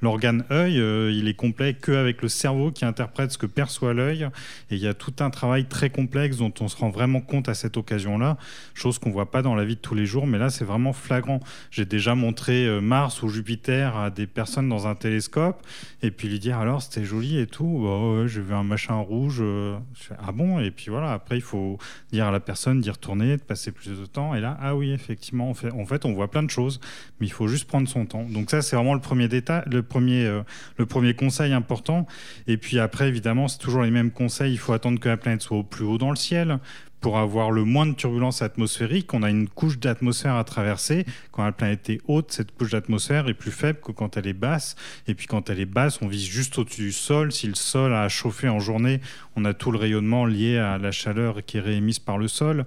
l'organe 0.00 0.44
œil, 0.50 0.80
euh, 0.80 1.12
il 1.12 1.28
est 1.28 1.34
complet 1.34 1.74
qu'avec 1.74 2.22
le 2.22 2.28
cerveau 2.28 2.70
qui 2.70 2.84
interprète 2.84 3.32
ce 3.32 3.38
que 3.38 3.46
perçoit 3.46 3.92
l'œil. 3.92 4.28
Et 4.70 4.76
il 4.76 4.80
y 4.80 4.88
a 4.88 4.94
tout 4.94 5.14
un 5.20 5.30
travail 5.30 5.66
très 5.66 5.90
complexe 5.90 6.38
dont 6.38 6.52
on 6.60 6.68
se 6.68 6.76
rend 6.76 6.90
vraiment 6.90 7.20
compte 7.20 7.48
à 7.48 7.54
cette 7.54 7.76
occasion-là, 7.76 8.38
chose 8.74 8.98
qu'on 8.98 9.10
voit 9.10 9.30
pas 9.30 9.42
dans 9.42 9.54
la 9.54 9.64
vie 9.64 9.76
de 9.76 9.80
tous 9.80 9.94
les 9.94 10.06
jours, 10.06 10.26
mais 10.26 10.38
là 10.38 10.48
c'est 10.48 10.64
vraiment 10.64 10.92
flagrant. 10.92 11.40
J'ai 11.70 11.84
déjà 11.84 12.14
montré 12.14 12.66
euh, 12.66 12.80
Mars 12.80 13.22
ou 13.22 13.28
Jupiter 13.28 13.96
à 13.96 14.10
des 14.10 14.26
personnes 14.26 14.68
dans 14.68 14.86
un 14.86 14.94
télescope, 14.94 15.62
et 16.02 16.10
puis 16.10 16.28
lui 16.28 16.38
dire 16.38 16.58
alors 16.58 16.82
c'était 16.82 17.04
joli 17.04 17.38
et 17.38 17.46
tout. 17.46 17.82
Bah, 17.84 18.26
j'ai 18.26 18.40
vu 18.40 18.54
un 18.54 18.69
machin 18.70 18.94
rouge. 18.94 19.38
Euh, 19.40 19.76
ah 20.18 20.32
bon 20.32 20.58
Et 20.60 20.70
puis 20.70 20.86
voilà, 20.88 21.12
après, 21.12 21.36
il 21.36 21.42
faut 21.42 21.78
dire 22.12 22.26
à 22.26 22.30
la 22.30 22.40
personne 22.40 22.80
d'y 22.80 22.90
retourner, 22.90 23.36
de 23.36 23.42
passer 23.42 23.72
plus 23.72 23.90
de 23.90 24.06
temps. 24.06 24.34
Et 24.34 24.40
là, 24.40 24.56
ah 24.60 24.74
oui, 24.74 24.92
effectivement, 24.92 25.50
en 25.50 25.54
fait, 25.54 25.70
en 25.72 25.84
fait, 25.84 26.06
on 26.06 26.14
voit 26.14 26.30
plein 26.30 26.42
de 26.42 26.50
choses, 26.50 26.80
mais 27.20 27.26
il 27.26 27.32
faut 27.32 27.48
juste 27.48 27.66
prendre 27.66 27.88
son 27.88 28.06
temps. 28.06 28.24
Donc 28.24 28.50
ça, 28.50 28.62
c'est 28.62 28.76
vraiment 28.76 28.94
le 28.94 29.00
premier 29.00 29.28
détail, 29.28 29.62
le 29.66 29.82
premier, 29.82 30.24
euh, 30.24 30.42
le 30.78 30.86
premier 30.86 31.14
conseil 31.14 31.52
important. 31.52 32.06
Et 32.46 32.56
puis 32.56 32.78
après, 32.78 33.08
évidemment, 33.08 33.48
c'est 33.48 33.58
toujours 33.58 33.82
les 33.82 33.90
mêmes 33.90 34.10
conseils. 34.10 34.52
Il 34.52 34.58
faut 34.58 34.72
attendre 34.72 34.98
que 34.98 35.08
la 35.08 35.16
planète 35.16 35.42
soit 35.42 35.58
au 35.58 35.64
plus 35.64 35.84
haut 35.84 35.98
dans 35.98 36.10
le 36.10 36.16
ciel 36.16 36.58
pour 37.00 37.18
avoir 37.18 37.50
le 37.50 37.64
moins 37.64 37.86
de 37.86 37.94
turbulences 37.94 38.42
atmosphériques, 38.42 39.14
on 39.14 39.22
a 39.22 39.30
une 39.30 39.48
couche 39.48 39.78
d'atmosphère 39.78 40.34
à 40.34 40.44
traverser. 40.44 41.06
Quand 41.32 41.44
la 41.44 41.52
planète 41.52 41.88
est 41.88 42.00
haute, 42.06 42.32
cette 42.32 42.52
couche 42.52 42.70
d'atmosphère 42.70 43.28
est 43.28 43.34
plus 43.34 43.50
faible 43.50 43.80
que 43.80 43.92
quand 43.92 44.16
elle 44.16 44.26
est 44.26 44.32
basse. 44.32 44.76
Et 45.06 45.14
puis 45.14 45.26
quand 45.26 45.48
elle 45.50 45.60
est 45.60 45.66
basse, 45.66 46.00
on 46.02 46.08
vise 46.08 46.26
juste 46.26 46.58
au-dessus 46.58 46.82
du 46.82 46.92
sol. 46.92 47.32
Si 47.32 47.46
le 47.46 47.54
sol 47.54 47.94
a 47.94 48.08
chauffé 48.08 48.48
en 48.48 48.60
journée, 48.60 49.00
on 49.36 49.44
a 49.44 49.54
tout 49.54 49.70
le 49.70 49.78
rayonnement 49.78 50.26
lié 50.26 50.58
à 50.58 50.78
la 50.78 50.92
chaleur 50.92 51.44
qui 51.44 51.56
est 51.56 51.60
réémise 51.60 51.98
par 51.98 52.18
le 52.18 52.28
sol. 52.28 52.64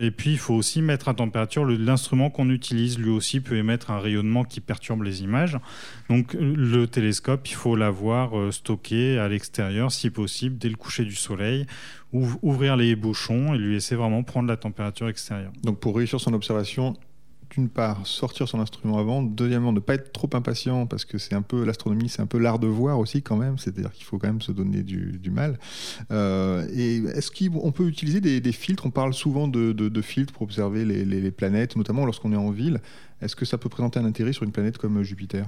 Et 0.00 0.10
puis 0.10 0.32
il 0.32 0.38
faut 0.38 0.54
aussi 0.54 0.82
mettre 0.82 1.08
à 1.08 1.14
température 1.14 1.64
l'instrument 1.64 2.30
qu'on 2.30 2.50
utilise. 2.50 2.98
Lui 2.98 3.10
aussi 3.10 3.40
peut 3.40 3.56
émettre 3.56 3.90
un 3.90 4.00
rayonnement 4.00 4.44
qui 4.44 4.60
perturbe 4.60 5.02
les 5.02 5.22
images. 5.22 5.56
Donc 6.08 6.34
le 6.38 6.86
télescope, 6.86 7.48
il 7.48 7.54
faut 7.54 7.76
l'avoir 7.76 8.38
euh, 8.38 8.50
stocké 8.50 9.18
à 9.18 9.28
l'extérieur, 9.28 9.92
si 9.92 10.10
possible, 10.10 10.58
dès 10.58 10.68
le 10.68 10.76
coucher 10.76 11.04
du 11.04 11.14
soleil 11.14 11.66
ouvrir 12.12 12.76
les 12.76 12.96
bouchons 12.96 13.54
et 13.54 13.58
lui 13.58 13.74
laisser 13.74 13.94
vraiment 13.94 14.22
prendre 14.22 14.48
la 14.48 14.56
température 14.56 15.08
extérieure. 15.08 15.52
Donc 15.62 15.78
pour 15.78 15.96
réussir 15.96 16.20
son 16.20 16.32
observation, 16.32 16.96
d'une 17.50 17.68
part, 17.68 18.06
sortir 18.06 18.48
son 18.48 18.60
instrument 18.60 18.98
avant, 18.98 19.22
deuxièmement, 19.22 19.72
ne 19.72 19.80
pas 19.80 19.94
être 19.94 20.12
trop 20.12 20.28
impatient 20.34 20.86
parce 20.86 21.04
que 21.04 21.18
c'est 21.18 21.34
un 21.34 21.42
peu 21.42 21.64
l'astronomie, 21.64 22.08
c'est 22.08 22.22
un 22.22 22.26
peu 22.26 22.38
l'art 22.38 22.58
de 22.58 22.66
voir 22.66 22.98
aussi 22.98 23.22
quand 23.22 23.36
même, 23.36 23.58
c'est-à-dire 23.58 23.92
qu'il 23.92 24.04
faut 24.04 24.18
quand 24.18 24.26
même 24.26 24.42
se 24.42 24.52
donner 24.52 24.82
du, 24.82 25.30
mal. 25.30 25.58
Euh, 26.10 26.66
et 26.74 26.96
est-ce 27.14 27.30
qu'on 27.30 27.72
peut 27.72 27.86
utiliser 27.86 28.20
des, 28.20 28.52
filtres? 28.52 28.86
On 28.86 28.90
parle 28.90 29.14
souvent 29.14 29.48
de, 29.48 30.02
filtres 30.02 30.32
pour 30.32 30.42
observer 30.42 30.84
les 30.84 31.30
planètes, 31.30 31.76
notamment 31.76 32.04
lorsqu'on 32.04 32.32
est 32.32 32.36
en 32.36 32.50
ville. 32.50 32.80
Est-ce 33.20 33.34
que 33.34 33.44
ça 33.44 33.58
peut 33.58 33.68
présenter 33.68 33.98
un 33.98 34.04
intérêt 34.04 34.32
sur 34.32 34.44
une 34.44 34.52
planète 34.52 34.78
comme 34.78 35.02
Jupiter? 35.02 35.46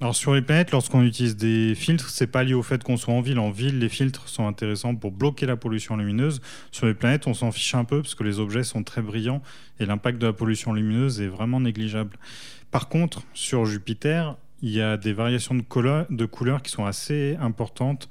Alors 0.00 0.14
sur 0.14 0.34
les 0.34 0.42
planètes, 0.42 0.72
lorsqu'on 0.72 1.02
utilise 1.02 1.36
des 1.36 1.74
filtres, 1.74 2.10
c'est 2.10 2.26
pas 2.26 2.44
lié 2.44 2.52
au 2.52 2.62
fait 2.62 2.84
qu'on 2.84 2.98
soit 2.98 3.14
en 3.14 3.22
ville. 3.22 3.38
En 3.38 3.50
ville, 3.50 3.78
les 3.78 3.88
filtres 3.88 4.28
sont 4.28 4.46
intéressants 4.46 4.94
pour 4.94 5.10
bloquer 5.10 5.46
la 5.46 5.56
pollution 5.56 5.96
lumineuse. 5.96 6.42
Sur 6.70 6.86
les 6.86 6.92
planètes, 6.92 7.26
on 7.26 7.32
s'en 7.32 7.50
fiche 7.50 7.74
un 7.74 7.84
peu 7.84 8.02
parce 8.02 8.14
que 8.14 8.22
les 8.22 8.38
objets 8.38 8.62
sont 8.62 8.82
très 8.82 9.00
brillants 9.00 9.40
et 9.80 9.86
l'impact 9.86 10.18
de 10.18 10.26
la 10.26 10.34
pollution 10.34 10.74
lumineuse 10.74 11.22
est 11.22 11.28
vraiment 11.28 11.60
négligeable. 11.60 12.18
Par 12.70 12.90
contre, 12.90 13.22
sur 13.32 13.64
Jupiter, 13.64 14.36
il 14.60 14.70
y 14.70 14.82
a 14.82 14.98
des 14.98 15.14
variations 15.14 15.54
de, 15.54 15.62
couleurs, 15.62 16.06
de 16.10 16.26
couleurs 16.26 16.60
qui 16.60 16.70
sont 16.70 16.84
assez 16.84 17.36
importantes. 17.40 18.10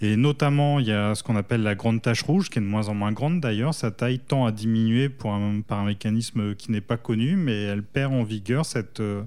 Et 0.00 0.16
notamment, 0.16 0.78
il 0.80 0.86
y 0.86 0.92
a 0.92 1.14
ce 1.14 1.22
qu'on 1.22 1.36
appelle 1.36 1.62
la 1.62 1.74
grande 1.74 2.00
tache 2.00 2.22
rouge, 2.22 2.48
qui 2.48 2.60
est 2.60 2.62
de 2.62 2.66
moins 2.66 2.88
en 2.88 2.94
moins 2.94 3.12
grande 3.12 3.40
d'ailleurs. 3.40 3.74
Sa 3.74 3.90
taille 3.90 4.20
tend 4.20 4.46
à 4.46 4.52
diminuer 4.52 5.10
pour 5.10 5.38
par 5.66 5.80
un 5.80 5.84
mécanisme 5.84 6.54
qui 6.54 6.72
n'est 6.72 6.80
pas 6.80 6.96
connu, 6.96 7.36
mais 7.36 7.62
elle 7.62 7.82
perd 7.82 8.14
en 8.14 8.22
vigueur 8.22 8.64
cette, 8.64 9.00
euh, 9.00 9.22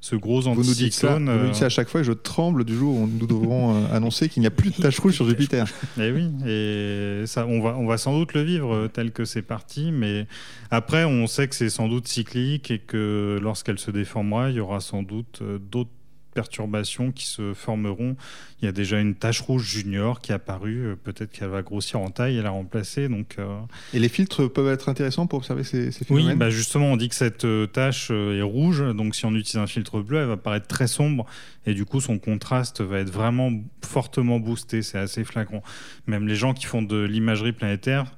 ce 0.00 0.16
gros 0.16 0.46
anticyclone. 0.46 0.56
Vous 0.56 0.68
nous 0.68 1.44
dites 1.44 1.54
ça, 1.54 1.60
ça 1.60 1.66
à 1.66 1.68
chaque 1.68 1.88
fois 1.88 2.00
et 2.00 2.04
je 2.04 2.12
tremble 2.12 2.64
du 2.64 2.74
jour 2.74 2.96
où 2.96 3.06
nous 3.06 3.26
devrons 3.26 3.74
euh, 3.74 3.86
annoncer 3.92 4.28
qu'il 4.28 4.40
n'y 4.40 4.46
a 4.46 4.50
plus 4.50 4.70
de 4.70 4.76
taches 4.76 4.98
rouges 4.98 5.14
sur 5.14 5.28
Jupiter. 5.28 5.66
Et 5.98 6.08
eh 6.08 6.12
oui, 6.12 6.30
et 6.46 7.26
ça, 7.26 7.46
on 7.46 7.60
va, 7.60 7.76
on 7.76 7.86
va 7.86 7.98
sans 7.98 8.18
doute 8.18 8.32
le 8.32 8.42
vivre 8.42 8.74
euh, 8.74 8.88
tel 8.88 9.12
que 9.12 9.24
c'est 9.24 9.42
parti, 9.42 9.92
mais 9.92 10.26
après, 10.70 11.04
on 11.04 11.26
sait 11.26 11.48
que 11.48 11.54
c'est 11.54 11.68
sans 11.68 11.88
doute 11.88 12.08
cyclique 12.08 12.70
et 12.70 12.78
que 12.78 13.38
lorsqu'elle 13.42 13.78
se 13.78 13.90
déformera, 13.90 14.50
il 14.50 14.56
y 14.56 14.60
aura 14.60 14.80
sans 14.80 15.02
doute 15.02 15.40
euh, 15.42 15.58
d'autres 15.58 15.90
perturbations 16.30 17.12
qui 17.12 17.26
se 17.26 17.54
formeront. 17.54 18.16
Il 18.60 18.66
y 18.66 18.68
a 18.68 18.72
déjà 18.72 19.00
une 19.00 19.14
tache 19.14 19.40
rouge 19.40 19.64
junior 19.64 20.20
qui 20.20 20.32
est 20.32 20.34
apparue. 20.34 20.86
Euh, 20.86 20.96
peut-être 20.96 21.30
qu'elle 21.32 21.48
va 21.48 21.62
grossir 21.62 22.00
en 22.00 22.10
taille 22.10 22.38
et 22.38 22.42
la 22.42 22.50
remplacer. 22.50 23.08
Donc, 23.08 23.36
euh, 23.38 23.58
Et 23.94 23.98
les 23.98 24.08
filtres 24.08 24.50
peuvent 24.50 24.72
être 24.72 24.88
intéressants 24.88 25.26
pour 25.26 25.38
observer 25.38 25.64
ces, 25.64 25.90
phénomènes 25.90 26.32
Oui, 26.32 26.36
bah 26.36 26.50
justement, 26.50 26.86
on 26.86 26.96
dit 26.96 27.08
que 27.08 27.14
cette 27.14 27.44
euh, 27.44 27.66
tache 27.66 28.10
est 28.10 28.42
rouge. 28.42 28.82
Donc, 28.94 29.14
si 29.14 29.24
on 29.26 29.34
utilise 29.34 29.56
un 29.56 29.66
filtre 29.66 30.00
bleu, 30.00 30.18
elle 30.18 30.28
va 30.28 30.36
paraître 30.36 30.66
très 30.66 30.86
sombre. 30.86 31.26
Et 31.66 31.74
du 31.74 31.84
coup, 31.84 32.00
son 32.00 32.18
contraste 32.18 32.80
va 32.80 32.98
être 32.98 33.10
vraiment 33.10 33.50
fortement 33.84 34.40
boosté. 34.40 34.82
C'est 34.82 34.98
assez 34.98 35.24
flagrant. 35.24 35.62
Même 36.06 36.26
les 36.26 36.36
gens 36.36 36.54
qui 36.54 36.66
font 36.66 36.82
de 36.82 37.02
l'imagerie 37.02 37.52
planétaire, 37.52 38.14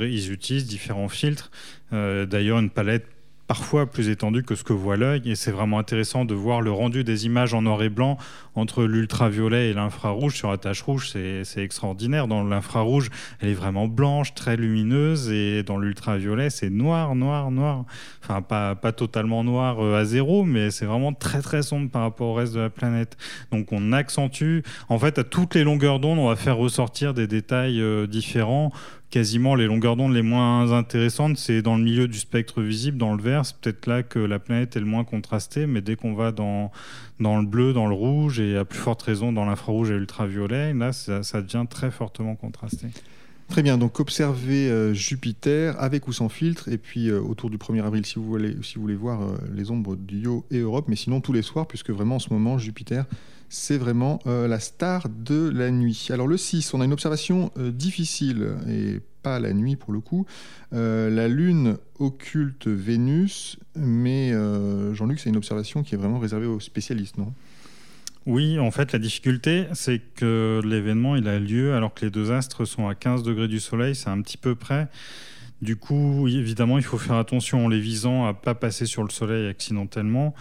ils 0.00 0.32
utilisent 0.32 0.66
différents 0.66 1.08
filtres. 1.08 1.50
D'ailleurs, 1.90 2.58
une 2.58 2.70
palette 2.70 3.06
parfois 3.46 3.86
plus 3.86 4.08
étendu 4.08 4.42
que 4.42 4.54
ce 4.54 4.64
que 4.64 4.72
voit 4.72 4.96
l'œil. 4.96 5.30
Et 5.30 5.34
c'est 5.34 5.50
vraiment 5.50 5.78
intéressant 5.78 6.24
de 6.24 6.34
voir 6.34 6.60
le 6.60 6.70
rendu 6.70 7.04
des 7.04 7.26
images 7.26 7.54
en 7.54 7.62
noir 7.62 7.82
et 7.82 7.88
blanc 7.88 8.18
entre 8.54 8.84
l'ultraviolet 8.84 9.70
et 9.70 9.72
l'infrarouge 9.72 10.36
sur 10.36 10.50
la 10.50 10.58
tache 10.58 10.82
rouge. 10.82 11.10
C'est 11.10 11.62
extraordinaire. 11.62 12.28
Dans 12.28 12.44
l'infrarouge, 12.44 13.10
elle 13.40 13.48
est 13.48 13.54
vraiment 13.54 13.88
blanche, 13.88 14.34
très 14.34 14.56
lumineuse. 14.56 15.30
Et 15.30 15.62
dans 15.62 15.78
l'ultraviolet, 15.78 16.50
c'est 16.50 16.70
noir, 16.70 17.14
noir, 17.14 17.50
noir. 17.50 17.84
Enfin, 18.22 18.42
pas, 18.42 18.74
pas 18.74 18.92
totalement 18.92 19.44
noir 19.44 19.84
euh, 19.84 20.00
à 20.00 20.04
zéro, 20.04 20.44
mais 20.44 20.70
c'est 20.70 20.86
vraiment 20.86 21.12
très, 21.12 21.40
très 21.42 21.62
sombre 21.62 21.90
par 21.90 22.02
rapport 22.02 22.28
au 22.28 22.34
reste 22.34 22.54
de 22.54 22.60
la 22.60 22.70
planète. 22.70 23.16
Donc 23.50 23.72
on 23.72 23.92
accentue. 23.92 24.60
En 24.88 24.98
fait, 24.98 25.18
à 25.18 25.24
toutes 25.24 25.54
les 25.54 25.64
longueurs 25.64 26.00
d'onde, 26.00 26.18
on 26.18 26.28
va 26.28 26.36
faire 26.36 26.56
ressortir 26.56 27.14
des 27.14 27.26
détails 27.26 27.80
euh, 27.80 28.06
différents 28.06 28.72
quasiment 29.12 29.54
les 29.54 29.66
longueurs 29.66 29.94
d'onde 29.94 30.14
les 30.14 30.22
moins 30.22 30.72
intéressantes, 30.72 31.36
c'est 31.36 31.60
dans 31.60 31.76
le 31.76 31.84
milieu 31.84 32.08
du 32.08 32.18
spectre 32.18 32.62
visible, 32.62 32.96
dans 32.96 33.14
le 33.14 33.22
vert. 33.22 33.44
C'est 33.44 33.56
peut-être 33.58 33.86
là 33.86 34.02
que 34.02 34.18
la 34.18 34.38
planète 34.38 34.74
est 34.74 34.80
le 34.80 34.86
moins 34.86 35.04
contrastée, 35.04 35.66
mais 35.66 35.82
dès 35.82 35.96
qu'on 35.96 36.14
va 36.14 36.32
dans, 36.32 36.72
dans 37.20 37.38
le 37.38 37.46
bleu, 37.46 37.74
dans 37.74 37.86
le 37.86 37.94
rouge, 37.94 38.40
et 38.40 38.56
à 38.56 38.64
plus 38.64 38.78
forte 38.78 39.02
raison 39.02 39.30
dans 39.30 39.44
l'infrarouge 39.44 39.90
et 39.90 39.98
l'ultraviolet, 39.98 40.72
là, 40.72 40.92
ça, 40.92 41.42
devient 41.42 41.66
très 41.68 41.90
fortement 41.90 42.34
contrasté. 42.36 42.86
Très 43.48 43.62
bien, 43.62 43.76
donc 43.76 44.00
observez 44.00 44.70
euh, 44.70 44.94
Jupiter 44.94 45.78
avec 45.78 46.08
ou 46.08 46.14
sans 46.14 46.30
filtre, 46.30 46.70
et 46.70 46.78
puis 46.78 47.10
euh, 47.10 47.20
autour 47.20 47.50
du 47.50 47.58
1er 47.58 47.84
avril 47.84 48.06
si 48.06 48.14
vous 48.14 48.24
voulez, 48.24 48.56
si 48.62 48.76
vous 48.76 48.80
voulez 48.80 48.94
voir 48.94 49.20
euh, 49.20 49.36
les 49.54 49.70
ombres 49.70 49.94
d'Io 49.94 50.46
et 50.50 50.60
Europe, 50.60 50.86
mais 50.88 50.96
sinon 50.96 51.20
tous 51.20 51.34
les 51.34 51.42
soirs, 51.42 51.66
puisque 51.66 51.90
vraiment 51.90 52.14
en 52.14 52.18
ce 52.18 52.32
moment, 52.32 52.56
Jupiter, 52.56 53.04
c'est 53.54 53.76
vraiment 53.76 54.18
la 54.24 54.58
star 54.58 55.08
de 55.08 55.50
la 55.54 55.70
nuit. 55.70 56.08
Alors 56.10 56.26
le 56.26 56.38
6, 56.38 56.72
on 56.72 56.80
a 56.80 56.84
une 56.84 56.92
observation 56.92 57.52
difficile, 57.56 58.56
et 58.68 59.00
pas 59.22 59.38
la 59.38 59.52
nuit 59.52 59.76
pour 59.76 59.92
le 59.92 60.00
coup. 60.00 60.26
la 60.72 61.28
Lune 61.28 61.76
occulte 61.98 62.66
Vénus, 62.66 63.58
mais 63.76 64.32
Jean-Luc, 64.94 65.20
c'est 65.20 65.30
une 65.30 65.36
observation 65.36 65.82
qui 65.82 65.94
est 65.94 65.98
vraiment 65.98 66.18
réservée 66.18 66.46
aux 66.46 66.60
spécialistes, 66.60 67.18
non? 67.18 67.32
Oui, 68.24 68.60
en 68.60 68.70
fait, 68.70 68.92
la 68.92 69.00
difficulté, 69.00 69.66
c'est 69.72 70.00
que 70.14 70.60
l'événement, 70.64 71.16
il 71.16 71.26
a 71.26 71.40
lieu 71.40 71.74
alors 71.74 71.92
que 71.92 72.04
les 72.04 72.10
deux 72.10 72.30
astres 72.30 72.64
sont 72.64 72.86
à 72.86 72.94
15 72.94 73.24
degrés 73.24 73.48
du 73.48 73.58
Soleil, 73.58 73.96
c'est 73.96 74.10
un 74.10 74.22
petit 74.22 74.36
peu 74.36 74.54
près. 74.54 74.88
Du 75.60 75.74
coup, 75.76 76.28
évidemment, 76.28 76.78
il 76.78 76.84
faut 76.84 76.98
faire 76.98 77.16
attention 77.16 77.66
en 77.66 77.68
les 77.68 77.80
visant 77.80 78.24
à 78.26 78.32
pas 78.32 78.54
passer 78.54 78.86
sur 78.86 79.02
le 79.02 79.10
Soleil 79.10 79.48
accidentellement 79.48 80.34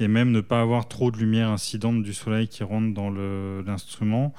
et 0.00 0.08
même 0.08 0.30
ne 0.30 0.40
pas 0.40 0.60
avoir 0.60 0.88
trop 0.88 1.10
de 1.10 1.18
lumière 1.18 1.50
incidente 1.50 2.02
du 2.02 2.14
Soleil 2.14 2.48
qui 2.48 2.64
rentre 2.64 2.94
dans 2.94 3.10
l'instrument. 3.10 4.34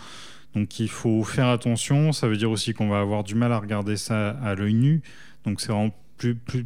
Donc 0.55 0.79
il 0.79 0.89
faut 0.89 1.23
faire 1.23 1.47
attention, 1.47 2.11
ça 2.11 2.27
veut 2.27 2.37
dire 2.37 2.51
aussi 2.51 2.73
qu'on 2.73 2.89
va 2.89 2.99
avoir 2.99 3.23
du 3.23 3.35
mal 3.35 3.53
à 3.53 3.59
regarder 3.59 3.95
ça 3.95 4.31
à 4.31 4.55
l'œil 4.55 4.73
nu. 4.73 5.01
Donc 5.45 5.61
c'est 5.61 5.71
vraiment 5.71 5.93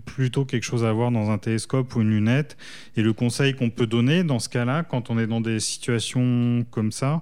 plutôt 0.06 0.44
quelque 0.44 0.64
chose 0.64 0.84
à 0.84 0.92
voir 0.92 1.12
dans 1.12 1.32
un 1.32 1.38
télescope 1.38 1.96
ou 1.96 2.02
une 2.02 2.10
lunette. 2.10 2.58
Et 2.98 3.02
le 3.02 3.14
conseil 3.14 3.54
qu'on 3.54 3.70
peut 3.70 3.88
donner 3.88 4.24
dans 4.24 4.40
ce 4.40 4.50
cas-là, 4.50 4.84
quand 4.84 5.10
on 5.10 5.18
est 5.18 5.28
dans 5.28 5.42
des 5.42 5.60
situations 5.60 6.66
comme 6.72 6.92
ça, 6.92 7.22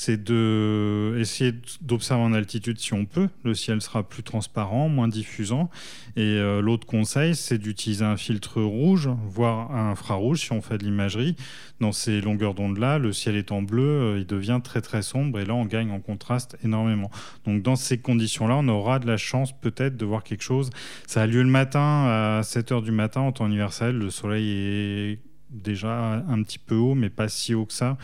c'est 0.00 0.22
de 0.22 1.16
essayer 1.18 1.52
d'observer 1.80 2.22
en 2.22 2.32
altitude 2.32 2.78
si 2.78 2.94
on 2.94 3.04
peut. 3.04 3.28
Le 3.42 3.52
ciel 3.52 3.82
sera 3.82 4.08
plus 4.08 4.22
transparent, 4.22 4.88
moins 4.88 5.08
diffusant. 5.08 5.70
Et 6.14 6.20
euh, 6.20 6.60
l'autre 6.60 6.86
conseil, 6.86 7.34
c'est 7.34 7.58
d'utiliser 7.58 8.04
un 8.04 8.16
filtre 8.16 8.62
rouge, 8.62 9.10
voire 9.26 9.74
un 9.74 9.90
infrarouge 9.90 10.42
si 10.42 10.52
on 10.52 10.62
fait 10.62 10.78
de 10.78 10.84
l'imagerie. 10.84 11.34
Dans 11.80 11.90
ces 11.90 12.20
longueurs 12.20 12.54
d'onde-là, 12.54 12.98
le 12.98 13.12
ciel 13.12 13.34
étant 13.34 13.60
bleu, 13.60 13.82
euh, 13.82 14.18
il 14.20 14.26
devient 14.26 14.60
très 14.62 14.82
très 14.82 15.02
sombre 15.02 15.40
et 15.40 15.44
là 15.44 15.54
on 15.54 15.64
gagne 15.64 15.90
en 15.90 15.98
contraste 15.98 16.56
énormément. 16.62 17.10
Donc 17.44 17.62
dans 17.62 17.74
ces 17.74 17.98
conditions-là, 17.98 18.54
on 18.56 18.68
aura 18.68 19.00
de 19.00 19.06
la 19.08 19.16
chance 19.16 19.50
peut-être 19.50 19.96
de 19.96 20.04
voir 20.04 20.22
quelque 20.22 20.44
chose. 20.44 20.70
Ça 21.08 21.22
a 21.22 21.26
lieu 21.26 21.42
le 21.42 21.50
matin 21.50 22.38
à 22.38 22.42
7 22.44 22.70
h 22.70 22.84
du 22.84 22.92
matin 22.92 23.22
en 23.22 23.32
temps 23.32 23.48
universel. 23.48 23.98
Le 23.98 24.10
soleil 24.10 24.48
est 24.48 25.18
déjà 25.50 26.24
un 26.28 26.42
petit 26.42 26.58
peu 26.58 26.76
haut, 26.76 26.94
mais 26.94 27.10
pas 27.10 27.28
si 27.28 27.54
haut 27.54 27.66
que 27.66 27.72
ça. 27.72 27.96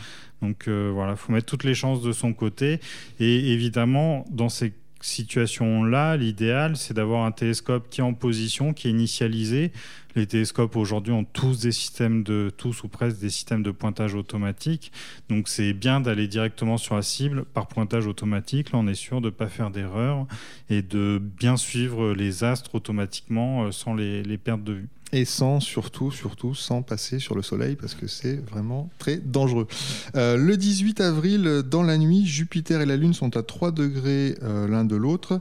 Donc 0.45 0.67
euh, 0.67 0.91
voilà, 0.93 1.13
il 1.13 1.17
faut 1.17 1.31
mettre 1.31 1.47
toutes 1.47 1.63
les 1.63 1.73
chances 1.73 2.01
de 2.01 2.11
son 2.11 2.33
côté. 2.33 2.79
Et 3.19 3.51
évidemment, 3.51 4.25
dans 4.29 4.49
ces 4.49 4.73
situations-là, 5.01 6.17
l'idéal, 6.17 6.77
c'est 6.77 6.93
d'avoir 6.93 7.25
un 7.25 7.31
télescope 7.31 7.89
qui 7.89 8.01
est 8.01 8.03
en 8.03 8.13
position, 8.13 8.73
qui 8.73 8.87
est 8.87 8.91
initialisé. 8.91 9.71
Les 10.15 10.27
télescopes 10.27 10.75
aujourd'hui 10.75 11.13
ont 11.13 11.25
tous 11.25 11.61
des 11.61 11.71
systèmes 11.71 12.23
de, 12.23 12.51
tous 12.55 12.83
ou 12.83 12.87
presque 12.87 13.19
des 13.19 13.29
systèmes 13.29 13.63
de 13.63 13.71
pointage 13.71 14.13
automatique. 14.15 14.91
Donc 15.29 15.47
c'est 15.47 15.73
bien 15.73 15.99
d'aller 15.99 16.27
directement 16.27 16.77
sur 16.77 16.95
la 16.95 17.01
cible 17.01 17.43
par 17.43 17.67
pointage 17.67 18.07
automatique. 18.07 18.71
Là, 18.71 18.79
on 18.79 18.87
est 18.87 18.93
sûr 18.93 19.19
de 19.21 19.27
ne 19.27 19.31
pas 19.31 19.47
faire 19.47 19.71
d'erreur 19.71 20.27
et 20.69 20.81
de 20.81 21.19
bien 21.19 21.57
suivre 21.57 22.13
les 22.13 22.43
astres 22.43 22.75
automatiquement 22.75 23.65
euh, 23.65 23.71
sans 23.71 23.93
les, 23.93 24.23
les 24.23 24.37
perdre 24.37 24.63
de 24.63 24.73
vue 24.73 24.87
et 25.15 25.23
sans 25.23 25.61
surtout, 25.61 26.11
surtout, 26.11 26.53
sans 26.53 26.81
passer 26.81 27.19
sur 27.19 27.35
le 27.35 27.41
soleil 27.41 27.77
parce 27.77 27.95
que 27.95 28.05
c'est 28.05 28.35
vraiment 28.35 28.89
très 28.99 29.15
dangereux. 29.15 29.65
Euh, 30.15 30.35
le 30.35 30.57
18 30.57 30.99
avril, 30.99 31.63
dans 31.65 31.83
la 31.83 31.97
nuit, 31.97 32.25
Jupiter 32.25 32.81
et 32.81 32.85
la 32.85 32.97
Lune 32.97 33.13
sont 33.13 33.37
à 33.37 33.41
3 33.41 33.71
degrés 33.71 34.35
euh, 34.43 34.67
l'un 34.67 34.83
de 34.83 34.97
l'autre. 34.97 35.39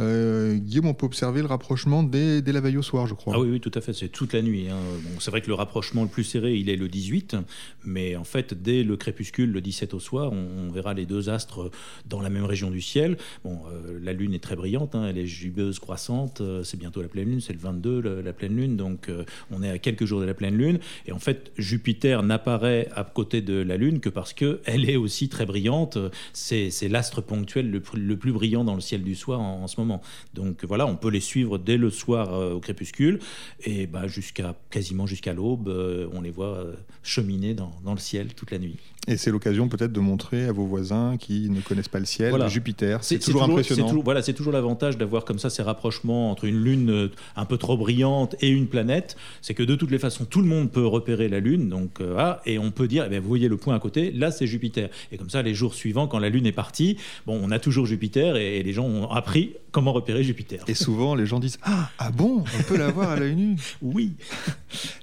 Euh, 0.00 0.56
Guillaume, 0.56 0.86
on 0.86 0.94
peut 0.94 1.06
observer 1.06 1.40
le 1.40 1.46
rapprochement 1.46 2.02
dès, 2.02 2.40
la 2.40 2.60
veille 2.60 2.78
au 2.78 2.82
soir, 2.82 3.06
je 3.06 3.14
crois. 3.14 3.34
Ah 3.36 3.40
oui, 3.40 3.50
oui 3.50 3.60
tout 3.60 3.70
à 3.74 3.80
fait, 3.80 3.92
c'est 3.92 4.08
toute 4.08 4.32
la 4.32 4.42
nuit. 4.42 4.68
Hein. 4.68 4.78
C'est 5.18 5.30
vrai 5.30 5.40
que 5.40 5.48
le 5.48 5.54
rapprochement 5.54 6.02
le 6.02 6.08
plus 6.08 6.24
serré, 6.24 6.54
il 6.54 6.68
est 6.68 6.76
le 6.76 6.88
18, 6.88 7.36
mais 7.84 8.16
en 8.16 8.24
fait, 8.24 8.54
dès 8.54 8.82
le 8.82 8.96
crépuscule, 8.96 9.52
le 9.52 9.60
17 9.60 9.94
au 9.94 10.00
soir, 10.00 10.32
on, 10.32 10.70
verra 10.70 10.94
les 10.94 11.04
deux 11.04 11.28
astres 11.28 11.70
dans 12.08 12.20
la 12.20 12.30
même 12.30 12.44
région 12.44 12.70
du 12.70 12.80
ciel. 12.80 13.18
Bon, 13.44 13.58
euh, 13.72 13.98
la 14.00 14.12
Lune 14.12 14.34
est 14.34 14.42
très 14.42 14.54
brillante, 14.54 14.94
hein, 14.94 15.06
elle 15.08 15.18
est 15.18 15.26
jubeuse, 15.26 15.80
croissante, 15.80 16.40
euh, 16.40 16.62
c'est 16.62 16.76
bientôt 16.76 17.02
la 17.02 17.08
pleine 17.08 17.28
Lune, 17.28 17.40
c'est 17.40 17.52
le 17.52 17.58
22, 17.58 18.22
la 18.22 18.32
pleine 18.32 18.56
Lune, 18.56 18.76
donc 18.76 19.10
on 19.50 19.62
est 19.62 19.70
à 19.70 19.78
quelques 19.78 20.04
jours 20.04 20.20
de 20.20 20.26
la 20.26 20.34
pleine 20.34 20.56
Lune, 20.56 20.78
et 21.06 21.12
en 21.12 21.18
fait, 21.18 21.50
Jupiter 21.58 22.22
n'apparaît 22.22 22.88
à 22.94 23.02
côté 23.02 23.42
de 23.42 23.54
la 23.54 23.76
Lune 23.76 23.98
que 23.98 24.08
parce 24.08 24.32
qu'elle 24.32 24.88
est 24.88 24.96
aussi 24.96 25.28
très 25.28 25.44
brillante, 25.44 25.98
c'est 26.32 26.70
l'astre 26.88 27.20
ponctuel 27.20 27.70
le, 27.70 28.16
plus 28.16 28.32
brillant 28.32 28.64
dans 28.64 28.76
le 28.76 28.80
ciel 28.80 29.02
du 29.02 29.16
soir 29.16 29.40
en 29.40 29.66
ce 29.66 29.80
moment. 29.80 29.89
Donc 30.34 30.64
voilà, 30.64 30.86
on 30.86 30.96
peut 30.96 31.10
les 31.10 31.20
suivre 31.20 31.58
dès 31.58 31.76
le 31.76 31.90
soir 31.90 32.32
euh, 32.34 32.52
au 32.52 32.60
crépuscule 32.60 33.18
et 33.64 33.86
bah, 33.86 34.06
jusqu'à 34.06 34.54
quasiment 34.70 35.06
jusqu'à 35.06 35.32
l'aube, 35.32 35.68
euh, 35.68 36.08
on 36.12 36.20
les 36.20 36.30
voit 36.30 36.56
euh, 36.56 36.74
cheminer 37.02 37.54
dans, 37.54 37.72
dans, 37.84 37.92
le 37.92 37.98
ciel 37.98 38.34
toute 38.34 38.50
la 38.50 38.58
nuit. 38.58 38.78
Et 39.08 39.16
c'est 39.16 39.30
l'occasion 39.30 39.68
peut-être 39.68 39.92
de 39.92 40.00
montrer 40.00 40.44
à 40.44 40.52
vos 40.52 40.66
voisins 40.66 41.16
qui 41.18 41.48
ne 41.48 41.60
connaissent 41.60 41.88
pas 41.88 41.98
le 41.98 42.04
ciel, 42.04 42.34
Jupiter. 42.48 43.02
C'est 43.02 43.18
toujours, 43.18 43.44
impressionnant. 43.44 43.92
voilà, 44.04 44.22
c'est 44.22 44.34
toujours 44.34 44.52
l'avantage 44.52 44.98
d'avoir 44.98 45.24
comme 45.24 45.38
ça 45.38 45.48
ces 45.48 45.62
rapprochements 45.62 46.30
entre 46.30 46.44
une 46.44 46.62
lune 46.62 47.10
un 47.34 47.44
peu 47.46 47.56
trop 47.56 47.76
brillante 47.76 48.36
et 48.40 48.48
une 48.48 48.66
planète. 48.66 49.16
C'est 49.40 49.54
que 49.54 49.62
de 49.62 49.74
toutes 49.74 49.90
les 49.90 49.98
façons, 49.98 50.26
tout 50.26 50.42
le 50.42 50.46
monde 50.46 50.70
peut 50.70 50.86
repérer 50.86 51.28
la 51.28 51.40
lune. 51.40 51.68
Donc, 51.68 52.00
ah, 52.18 52.40
et 52.44 52.58
on 52.58 52.70
peut 52.70 52.88
dire, 52.88 53.04
eh 53.06 53.08
bien, 53.08 53.20
vous 53.20 53.28
voyez 53.28 53.48
le 53.48 53.56
point 53.56 53.74
à 53.74 53.80
côté, 53.80 54.12
là 54.12 54.30
c'est 54.30 54.46
Jupiter. 54.46 54.90
Et 55.12 55.16
comme 55.16 55.30
ça, 55.30 55.42
les 55.42 55.54
jours 55.54 55.74
suivants, 55.74 56.06
quand 56.06 56.18
la 56.18 56.28
lune 56.28 56.46
est 56.46 56.52
partie, 56.52 56.98
bon, 57.26 57.40
on 57.42 57.50
a 57.50 57.58
toujours 57.58 57.86
Jupiter 57.86 58.36
et 58.36 58.62
les 58.62 58.72
gens 58.72 58.84
ont 58.84 59.10
appris 59.10 59.54
comment 59.70 59.92
repérer 59.92 60.22
Jupiter. 60.22 60.64
Et 60.68 60.74
souvent, 60.74 61.14
les 61.14 61.26
gens 61.26 61.40
disent 61.40 61.58
Ah, 61.62 61.90
ah 61.98 62.10
bon, 62.10 62.44
on 62.58 62.62
peut 62.64 62.76
la 62.76 62.90
voir 62.90 63.10
à 63.10 63.16
l'œil 63.16 63.36
nu? 63.36 63.56
Oui. 63.82 64.12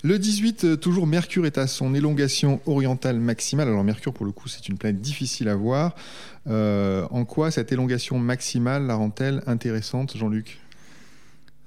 Le 0.04 0.20
18, 0.20 0.64
euh, 0.64 0.76
toujours 0.76 1.08
Mercure 1.08 1.46
est 1.46 1.58
à 1.58 1.68
son 1.68 1.94
élongation 1.96 2.62
orientale 2.66 3.20
maximale. 3.20 3.68
Alors, 3.68 3.84
Mercure, 3.88 4.14
pour 4.14 4.26
le 4.26 4.32
coup, 4.32 4.48
c'est 4.48 4.68
une 4.70 4.78
planète 4.78 5.02
difficile 5.02 5.48
à 5.48 5.56
voir. 5.56 5.96
Euh, 6.48 7.08
en 7.10 7.26
quoi 7.26 7.50
cette 7.52 7.72
élongation 7.72 8.20
maximale 8.20 8.86
la 8.86 8.96
rend-elle 8.96 9.42
intéressante, 9.48 10.16
Jean-Luc? 10.16 10.60